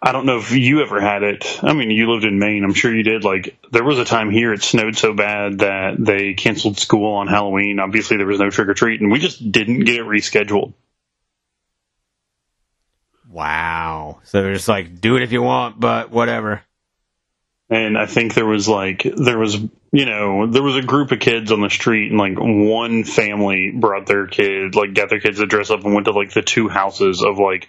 I 0.00 0.12
don't 0.12 0.24
know 0.24 0.38
if 0.38 0.52
you 0.52 0.82
ever 0.82 1.00
had 1.00 1.24
it. 1.24 1.58
I 1.62 1.72
mean, 1.72 1.90
you 1.90 2.10
lived 2.10 2.24
in 2.24 2.38
Maine. 2.38 2.62
I'm 2.62 2.74
sure 2.74 2.94
you 2.94 3.02
did. 3.02 3.24
Like, 3.24 3.58
there 3.72 3.82
was 3.82 3.98
a 3.98 4.04
time 4.04 4.30
here 4.30 4.52
it 4.52 4.62
snowed 4.62 4.96
so 4.96 5.12
bad 5.12 5.58
that 5.58 5.96
they 5.98 6.34
canceled 6.34 6.78
school 6.78 7.14
on 7.14 7.26
Halloween. 7.26 7.80
Obviously, 7.80 8.16
there 8.16 8.26
was 8.26 8.38
no 8.38 8.50
trick 8.50 8.68
or 8.68 8.74
treat, 8.74 9.00
and 9.00 9.10
we 9.10 9.18
just 9.18 9.50
didn't 9.50 9.80
get 9.80 9.96
it 9.96 10.06
rescheduled. 10.06 10.74
Wow. 13.28 14.20
So 14.24 14.42
they're 14.42 14.54
just 14.54 14.68
like, 14.68 15.00
do 15.00 15.16
it 15.16 15.22
if 15.22 15.32
you 15.32 15.42
want, 15.42 15.78
but 15.78 16.10
whatever. 16.10 16.62
And 17.70 17.96
I 17.96 18.06
think 18.06 18.34
there 18.34 18.46
was 18.46 18.68
like, 18.68 19.04
there 19.04 19.38
was, 19.38 19.56
you 19.92 20.04
know, 20.04 20.48
there 20.48 20.62
was 20.62 20.74
a 20.74 20.82
group 20.82 21.12
of 21.12 21.20
kids 21.20 21.52
on 21.52 21.60
the 21.60 21.70
street, 21.70 22.10
and 22.10 22.18
like 22.18 22.34
one 22.36 23.04
family 23.04 23.70
brought 23.72 24.06
their 24.06 24.26
kid, 24.26 24.74
like, 24.74 24.92
got 24.92 25.08
their 25.08 25.20
kids 25.20 25.38
to 25.38 25.46
dress 25.46 25.70
up 25.70 25.84
and 25.84 25.94
went 25.94 26.06
to 26.06 26.12
like 26.12 26.32
the 26.32 26.42
two 26.42 26.68
houses 26.68 27.22
of 27.22 27.38
like, 27.38 27.68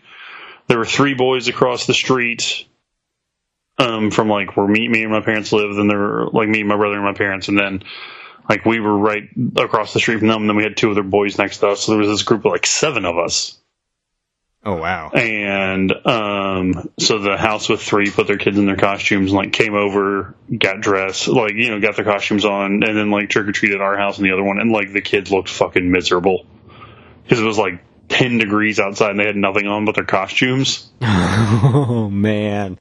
there 0.67 0.79
were 0.79 0.85
three 0.85 1.13
boys 1.13 1.47
across 1.47 1.85
the 1.85 1.93
street 1.93 2.65
um, 3.77 4.09
from 4.09 4.27
like 4.27 4.57
where 4.57 4.67
me, 4.67 4.87
me 4.87 5.03
and 5.03 5.11
my 5.11 5.21
parents 5.21 5.51
lived, 5.53 5.77
and 5.77 5.89
there 5.89 5.99
were 5.99 6.29
like 6.31 6.49
me, 6.49 6.61
and 6.61 6.69
my 6.69 6.77
brother, 6.77 6.95
and 6.95 7.05
my 7.05 7.13
parents, 7.13 7.47
and 7.47 7.59
then 7.59 7.83
like 8.49 8.65
we 8.65 8.79
were 8.79 8.97
right 8.97 9.29
across 9.57 9.93
the 9.93 9.99
street 9.99 10.19
from 10.19 10.29
them, 10.29 10.41
and 10.41 10.49
then 10.49 10.57
we 10.57 10.63
had 10.63 10.77
two 10.77 10.91
other 10.91 11.03
boys 11.03 11.37
next 11.37 11.59
to 11.59 11.69
us. 11.69 11.81
So 11.81 11.91
there 11.91 11.99
was 11.99 12.09
this 12.09 12.23
group 12.23 12.43
of 12.45 12.51
like 12.51 12.65
seven 12.65 13.05
of 13.05 13.17
us. 13.17 13.60
Oh 14.63 14.75
wow. 14.75 15.09
And 15.09 15.91
um, 16.05 16.91
so 16.99 17.17
the 17.17 17.35
house 17.35 17.67
with 17.67 17.81
three 17.81 18.11
put 18.11 18.27
their 18.27 18.37
kids 18.37 18.57
in 18.57 18.67
their 18.67 18.77
costumes 18.77 19.31
and 19.31 19.37
like 19.37 19.53
came 19.53 19.73
over, 19.73 20.35
got 20.55 20.81
dressed, 20.81 21.27
like 21.27 21.53
you 21.55 21.69
know, 21.69 21.79
got 21.79 21.95
their 21.95 22.05
costumes 22.05 22.45
on, 22.45 22.83
and 22.83 22.97
then 22.97 23.09
like 23.09 23.29
trick 23.29 23.47
or 23.47 23.51
treated 23.53 23.81
our 23.81 23.97
house 23.97 24.17
and 24.17 24.25
the 24.25 24.33
other 24.33 24.43
one, 24.43 24.59
and 24.59 24.71
like 24.71 24.93
the 24.93 25.01
kids 25.01 25.31
looked 25.31 25.49
fucking 25.49 25.89
miserable 25.89 26.45
because 27.23 27.39
it 27.39 27.45
was 27.45 27.57
like 27.57 27.83
ten 28.07 28.37
degrees 28.37 28.79
outside 28.79 29.11
and 29.11 29.19
they 29.19 29.25
had 29.25 29.35
nothing 29.35 29.65
on 29.65 29.85
but 29.85 29.95
their 29.95 30.05
costumes. 30.05 30.91
oh 31.01 32.07
man. 32.11 32.77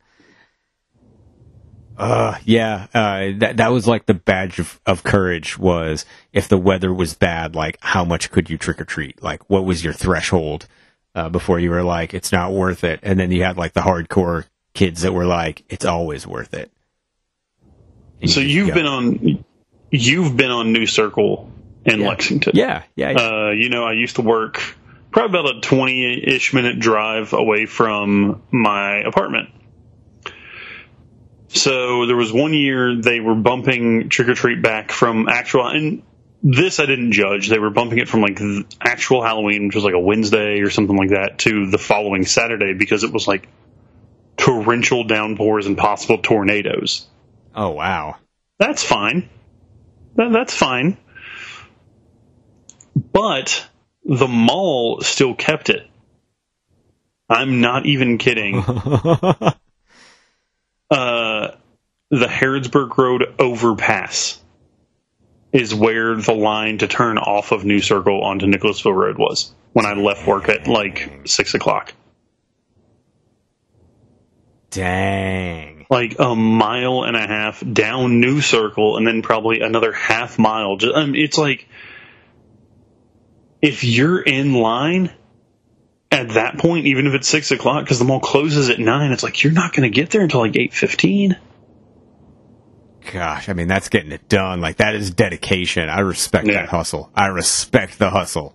Uh 1.97 2.37
yeah, 2.45 2.89
uh 2.93 3.39
that 3.39 3.57
that 3.57 3.73
was 3.73 3.87
like 3.87 4.05
the 4.05 4.15
badge 4.15 4.59
of, 4.59 4.79
of 4.85 5.03
courage 5.03 5.57
was 5.59 6.05
if 6.33 6.47
the 6.47 6.59
weather 6.59 6.93
was 6.93 7.15
bad, 7.15 7.55
like 7.55 7.79
how 7.81 8.05
much 8.05 8.31
could 8.31 8.51
you 8.51 8.59
trick 8.59 8.83
or 8.83 8.85
treat? 8.85 9.23
Like 9.23 9.49
what 9.49 9.65
was 9.65 9.83
your 9.83 9.95
threshold 9.95 10.67
uh, 11.15 11.29
before 11.29 11.59
you 11.59 11.71
were 11.71 11.83
like 11.83 12.15
it's 12.15 12.33
not 12.33 12.53
worth 12.53 12.85
it? 12.85 13.01
And 13.03 13.19
then 13.19 13.31
you 13.31 13.43
had 13.45 13.57
like 13.57 13.73
the 13.73 13.81
hardcore 13.81 14.47
kids 14.75 15.03
that 15.03 15.13
were 15.13 15.27
like 15.27 15.65
it's 15.69 15.85
always 15.85 16.27
worth 16.27 16.55
it. 16.55 16.71
And 18.21 18.31
So 18.31 18.41
you've 18.41 18.69
go. 18.69 18.75
been 18.75 18.87
on, 18.87 19.45
you've 19.91 20.37
been 20.37 20.51
on 20.51 20.73
New 20.73 20.87
Circle 20.87 21.51
in 21.85 22.01
Yeah. 22.01 22.09
Lexington. 22.09 22.53
Yeah, 22.55 22.83
yeah. 22.95 23.11
yeah. 23.11 23.19
Uh, 23.19 23.51
you 23.51 23.71
know, 23.71 23.85
I 23.85 23.93
used 23.93 24.17
to 24.17 24.23
work 24.23 24.61
probably 25.11 25.41
about 25.41 25.57
a 25.57 25.61
20 25.61 26.23
ish 26.29 26.53
minute 26.53 26.79
drive 26.79 27.33
away 27.33 27.67
from 27.67 28.43
my 28.53 28.99
apartment. 28.99 29.49
So 31.49 32.07
there 32.07 32.17
was 32.17 32.33
one 32.33 32.55
year 32.55 32.95
they 33.01 33.19
were 33.21 33.35
bumping 33.35 34.09
Trick 34.09 34.29
or 34.29 34.35
Treat 34.35 34.63
back 34.63 34.93
from 34.93 35.29
actual, 35.29 35.67
and 35.67 36.03
this 36.43 36.81
I 36.81 36.87
didn't 36.87 37.13
judge. 37.13 37.49
They 37.49 37.59
were 37.59 37.71
bumping 37.71 37.99
it 37.99 38.09
from 38.09 38.23
like 38.23 38.41
actual 38.81 39.23
Halloween, 39.23 39.67
which 39.67 39.75
was 39.75 39.85
like 39.85 39.95
a 39.95 40.01
Wednesday 40.01 40.61
or 40.61 40.71
something 40.71 40.97
like 40.97 41.11
that, 41.11 41.39
to 41.41 41.71
the 41.71 41.79
following 41.79 42.25
Saturday 42.25 42.75
because 42.75 43.05
it 43.05 43.13
was 43.13 43.29
like 43.29 43.49
torrential 44.37 45.05
downpours 45.05 45.67
and 45.67 45.77
possible 45.77 46.19
tornadoes. 46.19 47.07
oh 47.55 47.71
wow. 47.71 48.17
That's 48.59 48.83
fine. 48.83 49.29
That, 50.17 50.33
that's 50.33 50.55
fine. 50.55 50.97
But 52.95 53.67
the 54.05 54.29
mall 54.29 55.01
still 55.03 55.35
kept 55.35 55.71
it. 55.71 55.87
I'm 57.29 57.61
not 57.61 57.87
even 57.87 58.19
kidding. 58.19 58.65
Uh, 60.91 61.55
the 62.11 62.27
Harrodsburg 62.27 62.97
Road 62.99 63.37
overpass 63.39 64.41
is 65.53 65.75
where 65.75 66.17
the 66.17 66.35
line 66.35 66.79
to 66.79 66.89
turn 66.89 67.19
off 67.19 67.53
of 67.53 67.65
New 67.65 67.81
Circle 67.81 68.23
onto 68.23 68.47
Nicholasville 68.47 68.93
Road 68.93 69.19
was 69.19 69.53
when 69.73 69.87
I 69.87 69.95
left 69.95 70.27
work 70.27 70.49
at 70.49 70.67
like 70.69 71.23
six 71.27 71.55
o'clock. 71.55 71.95
Dang. 74.71 75.87
like 75.91 76.17
a 76.21 76.37
mile 76.37 77.03
and 77.03 77.17
a 77.17 77.27
half 77.27 77.63
down 77.73 78.21
New 78.21 78.41
Circle, 78.41 78.97
and 78.97 79.07
then 79.07 79.23
probably 79.23 79.61
another 79.61 79.93
half 79.93 80.39
mile. 80.39 80.77
Just, 80.77 80.95
um, 80.95 81.15
it's 81.17 81.37
like 81.37 81.69
if 83.61 83.83
you're 83.83 84.23
in 84.23 84.55
line 84.55 85.13
at 86.13 86.31
that 86.31 86.59
point, 86.59 86.87
even 86.87 87.07
if 87.09 87.15
it's 87.15 87.29
six 87.29 87.51
o'clock, 87.51 87.85
because 87.85 87.99
the 87.99 88.05
mall 88.05 88.21
closes 88.21 88.71
at 88.71 88.79
nine, 88.79 89.11
it's 89.13 89.25
like 89.25 89.43
you're 89.43 89.53
not 89.53 89.73
going 89.73 89.91
to 89.91 89.95
get 89.95 90.11
there 90.11 90.23
until 90.23 90.41
like 90.41 90.57
eight 90.57 90.73
fifteen. 90.73 91.37
Gosh, 93.13 93.49
I 93.49 93.53
mean 93.55 93.69
that's 93.69 93.89
getting 93.89 94.13
it 94.13 94.29
done. 94.29 94.61
Like 94.61 94.77
that 94.77 94.95
is 94.95 95.11
dedication. 95.11 95.89
I 95.89 96.01
respect 96.01 96.47
Yeah. 96.47 96.55
that 96.55 96.69
hustle. 96.69 97.11
I 97.15 97.27
respect 97.29 97.99
the 97.99 98.11
hustle. 98.11 98.55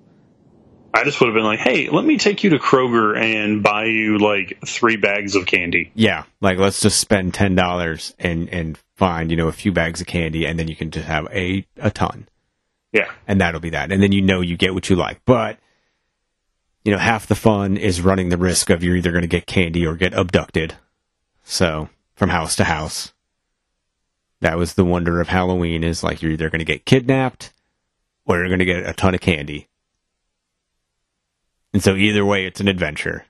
I 0.93 1.03
just 1.03 1.19
would 1.19 1.27
have 1.27 1.33
been 1.35 1.43
like, 1.43 1.59
"Hey, 1.59 1.89
let 1.89 2.05
me 2.05 2.17
take 2.17 2.43
you 2.43 2.51
to 2.51 2.57
Kroger 2.57 3.17
and 3.19 3.61
buy 3.61 3.85
you 3.85 4.17
like 4.17 4.59
three 4.65 4.95
bags 4.95 5.35
of 5.35 5.45
candy." 5.45 5.91
Yeah, 5.93 6.23
like 6.39 6.57
let's 6.57 6.79
just 6.79 6.99
spend 7.01 7.33
ten 7.33 7.53
dollars 7.55 8.13
and 8.19 8.47
and 8.49 8.77
find 8.95 9.29
you 9.29 9.35
know 9.35 9.47
a 9.49 9.51
few 9.51 9.73
bags 9.73 9.99
of 9.99 10.07
candy, 10.07 10.45
and 10.45 10.57
then 10.57 10.67
you 10.69 10.75
can 10.75 10.91
just 10.91 11.05
have 11.07 11.27
a 11.33 11.65
a 11.77 11.91
ton, 11.91 12.29
Yeah, 12.93 13.11
and 13.27 13.41
that'll 13.41 13.59
be 13.59 13.71
that. 13.71 13.91
And 13.91 14.01
then 14.01 14.13
you 14.13 14.21
know 14.21 14.39
you 14.39 14.55
get 14.55 14.73
what 14.73 14.89
you 14.89 14.95
like. 14.95 15.19
But 15.25 15.57
you 16.85 16.93
know 16.93 16.97
half 16.99 17.27
the 17.27 17.35
fun 17.35 17.75
is 17.75 17.99
running 17.99 18.29
the 18.29 18.37
risk 18.37 18.69
of 18.69 18.81
you're 18.81 18.95
either 18.95 19.11
going 19.11 19.23
to 19.23 19.27
get 19.27 19.47
candy 19.47 19.85
or 19.85 19.95
get 19.95 20.13
abducted. 20.13 20.75
So 21.43 21.89
from 22.15 22.29
house 22.29 22.55
to 22.55 22.63
house, 22.63 23.11
that 24.41 24.57
was 24.57 24.73
the 24.73 24.85
wonder 24.85 25.21
of 25.21 25.27
Halloween. 25.27 25.83
Is 25.83 26.03
like 26.03 26.21
you're 26.21 26.31
either 26.31 26.49
going 26.49 26.59
to 26.59 26.65
get 26.65 26.85
kidnapped 26.85 27.51
or 28.25 28.37
you're 28.37 28.47
going 28.47 28.59
to 28.59 28.65
get 28.65 28.87
a 28.87 28.93
ton 28.93 29.15
of 29.15 29.21
candy. 29.21 29.67
And 31.73 31.83
so 31.83 31.95
either 31.95 32.25
way, 32.25 32.45
it's 32.45 32.61
an 32.61 32.67
adventure. 32.67 33.25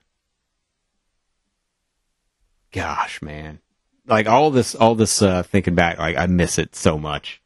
Gosh, 2.72 3.20
man. 3.22 3.58
Like 4.06 4.28
all 4.28 4.50
this, 4.50 4.74
all 4.74 4.94
this, 4.94 5.20
uh, 5.20 5.42
thinking 5.42 5.74
back, 5.74 5.98
like 5.98 6.16
I 6.16 6.26
miss 6.26 6.58
it 6.58 6.76
so 6.76 6.96
much. 6.96 7.42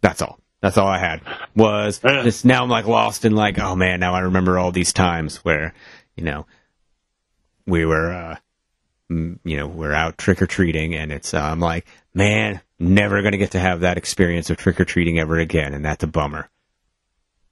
That's 0.00 0.22
all. 0.22 0.38
That's 0.62 0.78
all 0.78 0.88
I 0.88 0.98
had 0.98 1.20
was 1.54 2.00
just 2.00 2.44
now 2.44 2.62
I'm 2.62 2.70
like 2.70 2.86
lost 2.86 3.24
in 3.24 3.34
like, 3.34 3.58
oh 3.58 3.76
man, 3.76 4.00
now 4.00 4.14
I 4.14 4.20
remember 4.20 4.58
all 4.58 4.72
these 4.72 4.92
times 4.92 5.36
where, 5.38 5.74
you 6.16 6.24
know, 6.24 6.46
we 7.66 7.84
were, 7.84 8.12
uh, 8.12 8.36
you 9.08 9.56
know, 9.56 9.66
we're 9.66 9.92
out 9.92 10.18
trick 10.18 10.40
or 10.40 10.46
treating 10.46 10.94
and 10.94 11.12
it's, 11.12 11.34
uh, 11.34 11.40
I'm 11.40 11.60
like, 11.60 11.86
man, 12.14 12.60
never 12.78 13.20
going 13.20 13.32
to 13.32 13.38
get 13.38 13.52
to 13.52 13.60
have 13.60 13.80
that 13.80 13.98
experience 13.98 14.50
of 14.50 14.56
trick 14.56 14.80
or 14.80 14.84
treating 14.84 15.18
ever 15.18 15.38
again. 15.38 15.74
And 15.74 15.84
that's 15.84 16.02
a 16.02 16.08
bummer, 16.08 16.48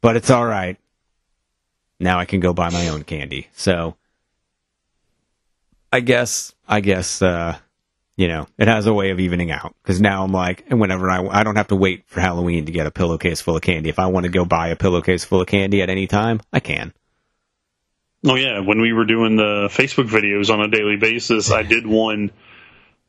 but 0.00 0.16
it's 0.16 0.30
all 0.30 0.46
right. 0.46 0.78
Now 2.00 2.18
I 2.18 2.24
can 2.24 2.40
go 2.40 2.52
buy 2.52 2.70
my 2.70 2.88
own 2.88 3.04
candy. 3.04 3.48
So 3.52 3.96
I 5.92 6.00
guess, 6.00 6.54
I 6.66 6.80
guess, 6.80 7.22
uh, 7.22 7.58
you 8.16 8.28
know, 8.28 8.46
it 8.58 8.68
has 8.68 8.86
a 8.86 8.94
way 8.94 9.10
of 9.10 9.20
evening 9.20 9.50
out 9.50 9.74
because 9.82 10.00
now 10.00 10.24
I'm 10.24 10.32
like, 10.32 10.64
and 10.68 10.80
whenever 10.80 11.10
I, 11.10 11.26
I 11.26 11.44
don't 11.44 11.56
have 11.56 11.68
to 11.68 11.76
wait 11.76 12.04
for 12.06 12.20
Halloween 12.20 12.66
to 12.66 12.72
get 12.72 12.86
a 12.86 12.90
pillowcase 12.90 13.40
full 13.40 13.56
of 13.56 13.62
candy. 13.62 13.88
If 13.88 13.98
I 13.98 14.06
want 14.06 14.24
to 14.24 14.30
go 14.30 14.44
buy 14.44 14.68
a 14.68 14.76
pillowcase 14.76 15.24
full 15.24 15.40
of 15.40 15.46
candy 15.46 15.82
at 15.82 15.90
any 15.90 16.06
time, 16.06 16.40
I 16.52 16.60
can. 16.60 16.92
Oh 18.26 18.36
yeah, 18.36 18.60
when 18.60 18.80
we 18.80 18.92
were 18.92 19.04
doing 19.04 19.36
the 19.36 19.68
Facebook 19.70 20.08
videos 20.08 20.50
on 20.50 20.60
a 20.60 20.68
daily 20.68 20.96
basis, 20.96 21.50
I 21.50 21.62
did 21.62 21.86
one 21.86 22.30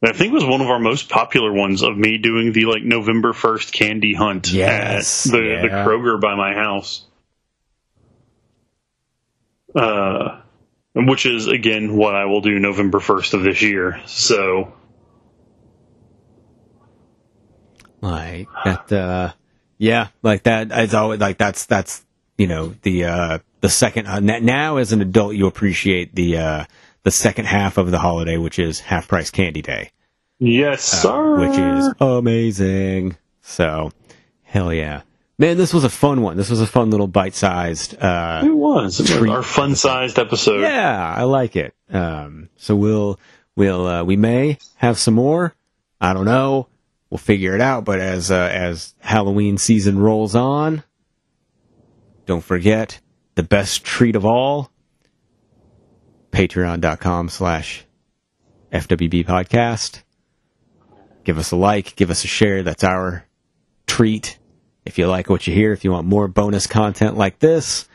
I 0.03 0.11
think 0.11 0.33
was 0.33 0.45
one 0.45 0.61
of 0.61 0.67
our 0.67 0.79
most 0.79 1.09
popular 1.09 1.51
ones 1.51 1.81
of 1.81 1.97
me 1.97 2.17
doing 2.17 2.51
the 2.51 2.65
like 2.65 2.83
November 2.83 3.33
first 3.33 3.71
candy 3.73 4.13
hunt 4.13 4.51
Yes, 4.51 5.25
at 5.25 5.31
the, 5.31 5.37
the. 5.37 5.67
Kroger 5.69 6.19
by 6.19 6.35
my 6.35 6.53
house. 6.53 7.05
Uh, 9.73 10.41
which 10.93 11.25
is 11.25 11.47
again 11.47 11.95
what 11.95 12.15
I 12.15 12.25
will 12.25 12.41
do 12.41 12.59
November 12.59 12.99
first 12.99 13.33
of 13.33 13.43
this 13.43 13.61
year. 13.61 13.99
So 14.05 14.73
Like 18.05 18.47
that, 18.63 18.91
uh, 18.91 19.33
Yeah, 19.77 20.07
like 20.21 20.43
that. 20.43 20.67
It's 20.71 20.93
always 20.93 21.19
like 21.19 21.37
that's 21.37 21.65
that's 21.65 22.05
you 22.37 22.47
know 22.47 22.73
the 22.81 23.05
uh 23.05 23.39
the 23.61 23.69
second 23.69 24.07
uh, 24.07 24.19
now 24.19 24.77
as 24.77 24.91
an 24.91 25.01
adult 25.01 25.35
you 25.35 25.47
appreciate 25.47 26.13
the 26.15 26.37
uh 26.37 26.65
the 27.03 27.11
second 27.11 27.45
half 27.45 27.77
of 27.77 27.91
the 27.91 27.99
holiday, 27.99 28.37
which 28.37 28.59
is 28.59 28.79
half 28.79 29.07
price 29.07 29.29
candy 29.29 29.61
day, 29.61 29.91
Yes, 30.39 30.93
uh, 30.93 30.97
sir. 30.97 31.39
which 31.39 31.57
is 31.57 31.93
amazing. 31.99 33.15
So, 33.41 33.91
hell 34.43 34.73
yeah, 34.73 35.01
man! 35.37 35.57
This 35.57 35.73
was 35.73 35.83
a 35.83 35.89
fun 35.89 36.21
one. 36.21 36.35
This 36.37 36.49
was 36.49 36.61
a 36.61 36.67
fun 36.67 36.89
little 36.89 37.07
bite 37.07 37.35
sized. 37.35 37.95
uh 38.01 38.41
it 38.43 38.49
was. 38.55 38.99
It 38.99 39.19
was 39.21 39.29
our 39.29 39.43
fun-sized 39.43 40.17
episode. 40.19 40.61
Yeah, 40.61 41.13
I 41.17 41.23
like 41.23 41.55
it. 41.55 41.73
Um, 41.91 42.49
so 42.57 42.75
we'll 42.75 43.19
we'll 43.55 43.85
uh, 43.87 44.03
we 44.03 44.15
may 44.15 44.57
have 44.77 44.97
some 44.97 45.13
more. 45.13 45.53
I 46.01 46.13
don't 46.13 46.25
know. 46.25 46.67
We'll 47.09 47.17
figure 47.17 47.55
it 47.55 47.61
out. 47.61 47.85
But 47.85 47.99
as 47.99 48.31
uh, 48.31 48.49
as 48.51 48.95
Halloween 48.99 49.57
season 49.57 49.99
rolls 49.99 50.35
on, 50.35 50.83
don't 52.25 52.43
forget 52.43 52.99
the 53.35 53.43
best 53.43 53.83
treat 53.83 54.15
of 54.15 54.25
all. 54.25 54.71
Patreon.com 56.31 57.29
slash 57.29 57.85
FWB 58.71 59.25
podcast. 59.25 60.01
Give 61.23 61.37
us 61.37 61.51
a 61.51 61.55
like, 61.55 61.95
give 61.95 62.09
us 62.09 62.23
a 62.23 62.27
share. 62.27 62.61
That's 62.63 62.83
our 62.83 63.25
treat. 63.87 64.37
If 64.85 64.97
you 64.97 65.07
like 65.07 65.29
what 65.29 65.47
you 65.47 65.53
hear, 65.53 65.71
if 65.71 65.83
you 65.83 65.91
want 65.91 66.07
more 66.07 66.27
bonus 66.27 66.67
content 66.67 67.17
like 67.17 67.39
this, 67.39 67.87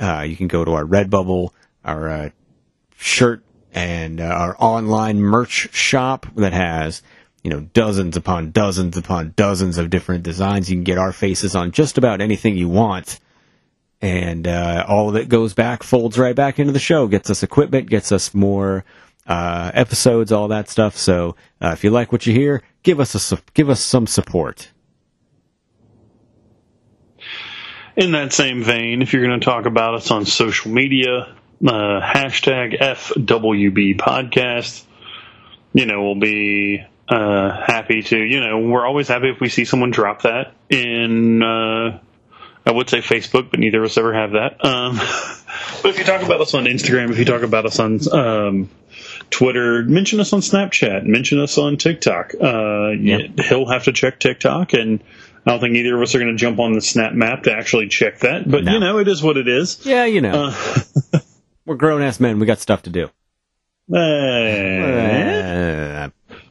uh, 0.00 0.20
you 0.20 0.36
can 0.36 0.48
go 0.48 0.64
to 0.64 0.72
our 0.72 0.84
Redbubble, 0.84 1.50
our 1.84 2.08
uh, 2.08 2.30
shirt, 2.96 3.42
and 3.74 4.20
uh, 4.20 4.24
our 4.24 4.56
online 4.58 5.20
merch 5.20 5.74
shop 5.74 6.26
that 6.36 6.52
has 6.52 7.02
you 7.44 7.50
know 7.50 7.60
dozens 7.60 8.16
upon 8.16 8.50
dozens 8.50 8.96
upon 8.96 9.34
dozens 9.36 9.78
of 9.78 9.90
different 9.90 10.24
designs. 10.24 10.68
You 10.68 10.76
can 10.76 10.84
get 10.84 10.98
our 10.98 11.12
faces 11.12 11.54
on 11.54 11.70
just 11.70 11.98
about 11.98 12.20
anything 12.20 12.56
you 12.56 12.68
want, 12.68 13.20
and 14.00 14.48
uh, 14.48 14.84
all 14.88 15.10
of 15.10 15.16
it 15.16 15.28
goes 15.28 15.54
back, 15.54 15.82
folds 15.82 16.18
right 16.18 16.34
back 16.34 16.58
into 16.58 16.72
the 16.72 16.78
show, 16.78 17.06
gets 17.06 17.30
us 17.30 17.42
equipment, 17.42 17.90
gets 17.90 18.10
us 18.10 18.34
more 18.34 18.84
uh, 19.26 19.70
episodes, 19.74 20.32
all 20.32 20.48
that 20.48 20.70
stuff. 20.70 20.96
So 20.96 21.36
uh, 21.60 21.70
if 21.74 21.84
you 21.84 21.90
like 21.90 22.12
what 22.12 22.26
you 22.26 22.32
hear, 22.32 22.62
give 22.82 22.98
us 22.98 23.14
a 23.14 23.20
su- 23.20 23.38
give 23.52 23.68
us 23.68 23.80
some 23.80 24.06
support. 24.06 24.70
In 27.96 28.12
that 28.12 28.32
same 28.32 28.64
vein, 28.64 29.02
if 29.02 29.12
you're 29.12 29.24
going 29.24 29.38
to 29.38 29.44
talk 29.44 29.66
about 29.66 29.94
us 29.94 30.10
on 30.10 30.24
social 30.24 30.72
media, 30.72 31.36
uh, 31.64 32.00
hashtag 32.00 32.80
FWB 32.80 33.98
podcast, 33.98 34.82
you 35.72 35.86
know, 35.86 36.02
we'll 36.02 36.16
be 36.16 36.84
uh, 37.08 37.50
happy 37.66 38.02
to, 38.02 38.18
you 38.18 38.40
know, 38.40 38.60
we're 38.60 38.86
always 38.86 39.08
happy 39.08 39.28
if 39.28 39.40
we 39.40 39.48
see 39.48 39.64
someone 39.64 39.90
drop 39.90 40.22
that 40.22 40.52
in, 40.70 41.42
uh, 41.42 42.00
I 42.66 42.70
would 42.72 42.88
say 42.88 42.98
Facebook, 42.98 43.50
but 43.50 43.60
neither 43.60 43.78
of 43.80 43.84
us 43.90 43.98
ever 43.98 44.14
have 44.14 44.32
that. 44.32 44.64
Um, 44.64 44.96
but 45.82 45.90
if 45.90 45.98
you 45.98 46.04
talk 46.04 46.22
about 46.22 46.40
us 46.40 46.54
on 46.54 46.64
Instagram, 46.64 47.10
if 47.10 47.18
you 47.18 47.24
talk 47.26 47.42
about 47.42 47.66
us 47.66 47.78
on 47.78 48.00
um, 48.12 48.70
Twitter, 49.30 49.82
mention 49.82 50.18
us 50.20 50.32
on 50.32 50.40
Snapchat, 50.40 51.04
mention 51.04 51.40
us 51.40 51.58
on 51.58 51.76
TikTok. 51.76 52.32
Uh, 52.40 52.90
Yep. 52.92 53.40
He'll 53.48 53.66
have 53.66 53.84
to 53.84 53.92
check 53.92 54.18
TikTok, 54.18 54.72
and 54.72 55.02
I 55.44 55.50
don't 55.50 55.60
think 55.60 55.74
either 55.76 55.94
of 55.96 56.00
us 56.02 56.14
are 56.14 56.18
going 56.20 56.30
to 56.32 56.38
jump 56.38 56.58
on 56.58 56.72
the 56.72 56.80
Snap 56.80 57.12
map 57.12 57.42
to 57.42 57.52
actually 57.52 57.88
check 57.88 58.20
that. 58.20 58.50
But 58.50 58.64
No. 58.64 58.72
you 58.72 58.80
know, 58.80 58.98
it 58.98 59.08
is 59.08 59.22
what 59.22 59.36
it 59.36 59.46
is. 59.48 59.84
Yeah, 59.84 60.06
you 60.06 60.22
know, 60.22 60.54
Uh, 61.12 61.18
we're 61.66 61.74
grown 61.76 62.00
ass 62.00 62.18
men. 62.18 62.38
We 62.38 62.46
got 62.46 62.60
stuff 62.60 62.82
to 62.84 62.90
do. 62.90 63.10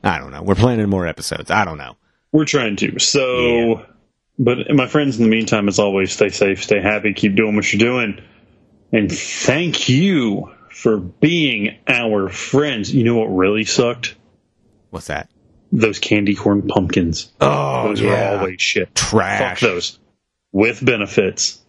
I 0.03 0.17
don't 0.19 0.31
know. 0.31 0.41
We're 0.43 0.55
planning 0.55 0.89
more 0.89 1.07
episodes. 1.07 1.49
I 1.51 1.65
don't 1.65 1.77
know. 1.77 1.95
we're 2.31 2.45
trying 2.45 2.75
to. 2.77 2.99
So, 2.99 3.85
but 4.37 4.57
my 4.73 4.87
friends, 4.87 5.17
in 5.17 5.23
the 5.23 5.29
meantime, 5.29 5.67
as 5.67 5.79
always, 5.79 6.11
stay 6.11 6.29
safe, 6.29 6.63
stay 6.63 6.81
happy, 6.81 7.13
keep 7.13 7.35
doing 7.35 7.55
what 7.55 7.71
you're 7.71 7.79
doing, 7.79 8.21
and 8.91 9.11
thank 9.11 9.87
you 9.89 10.51
for 10.71 10.97
being 10.97 11.77
our 11.87 12.29
friends. 12.29 12.93
You 12.93 13.03
know 13.05 13.15
what 13.15 13.27
really 13.27 13.63
sucked? 13.63 14.15
What's 14.89 15.07
that? 15.07 15.29
Those 15.71 15.99
candy 15.99 16.35
corn 16.35 16.67
pumpkins. 16.67 17.31
Oh, 17.41 17.87
Those 17.87 18.01
yeah. 18.01 18.33
were 18.33 18.39
always 18.39 18.61
shit. 18.61 18.93
trash. 18.93 19.39
Fuck 19.39 19.69
those. 19.69 19.99
With 20.51 20.83
benefits. 20.85 21.59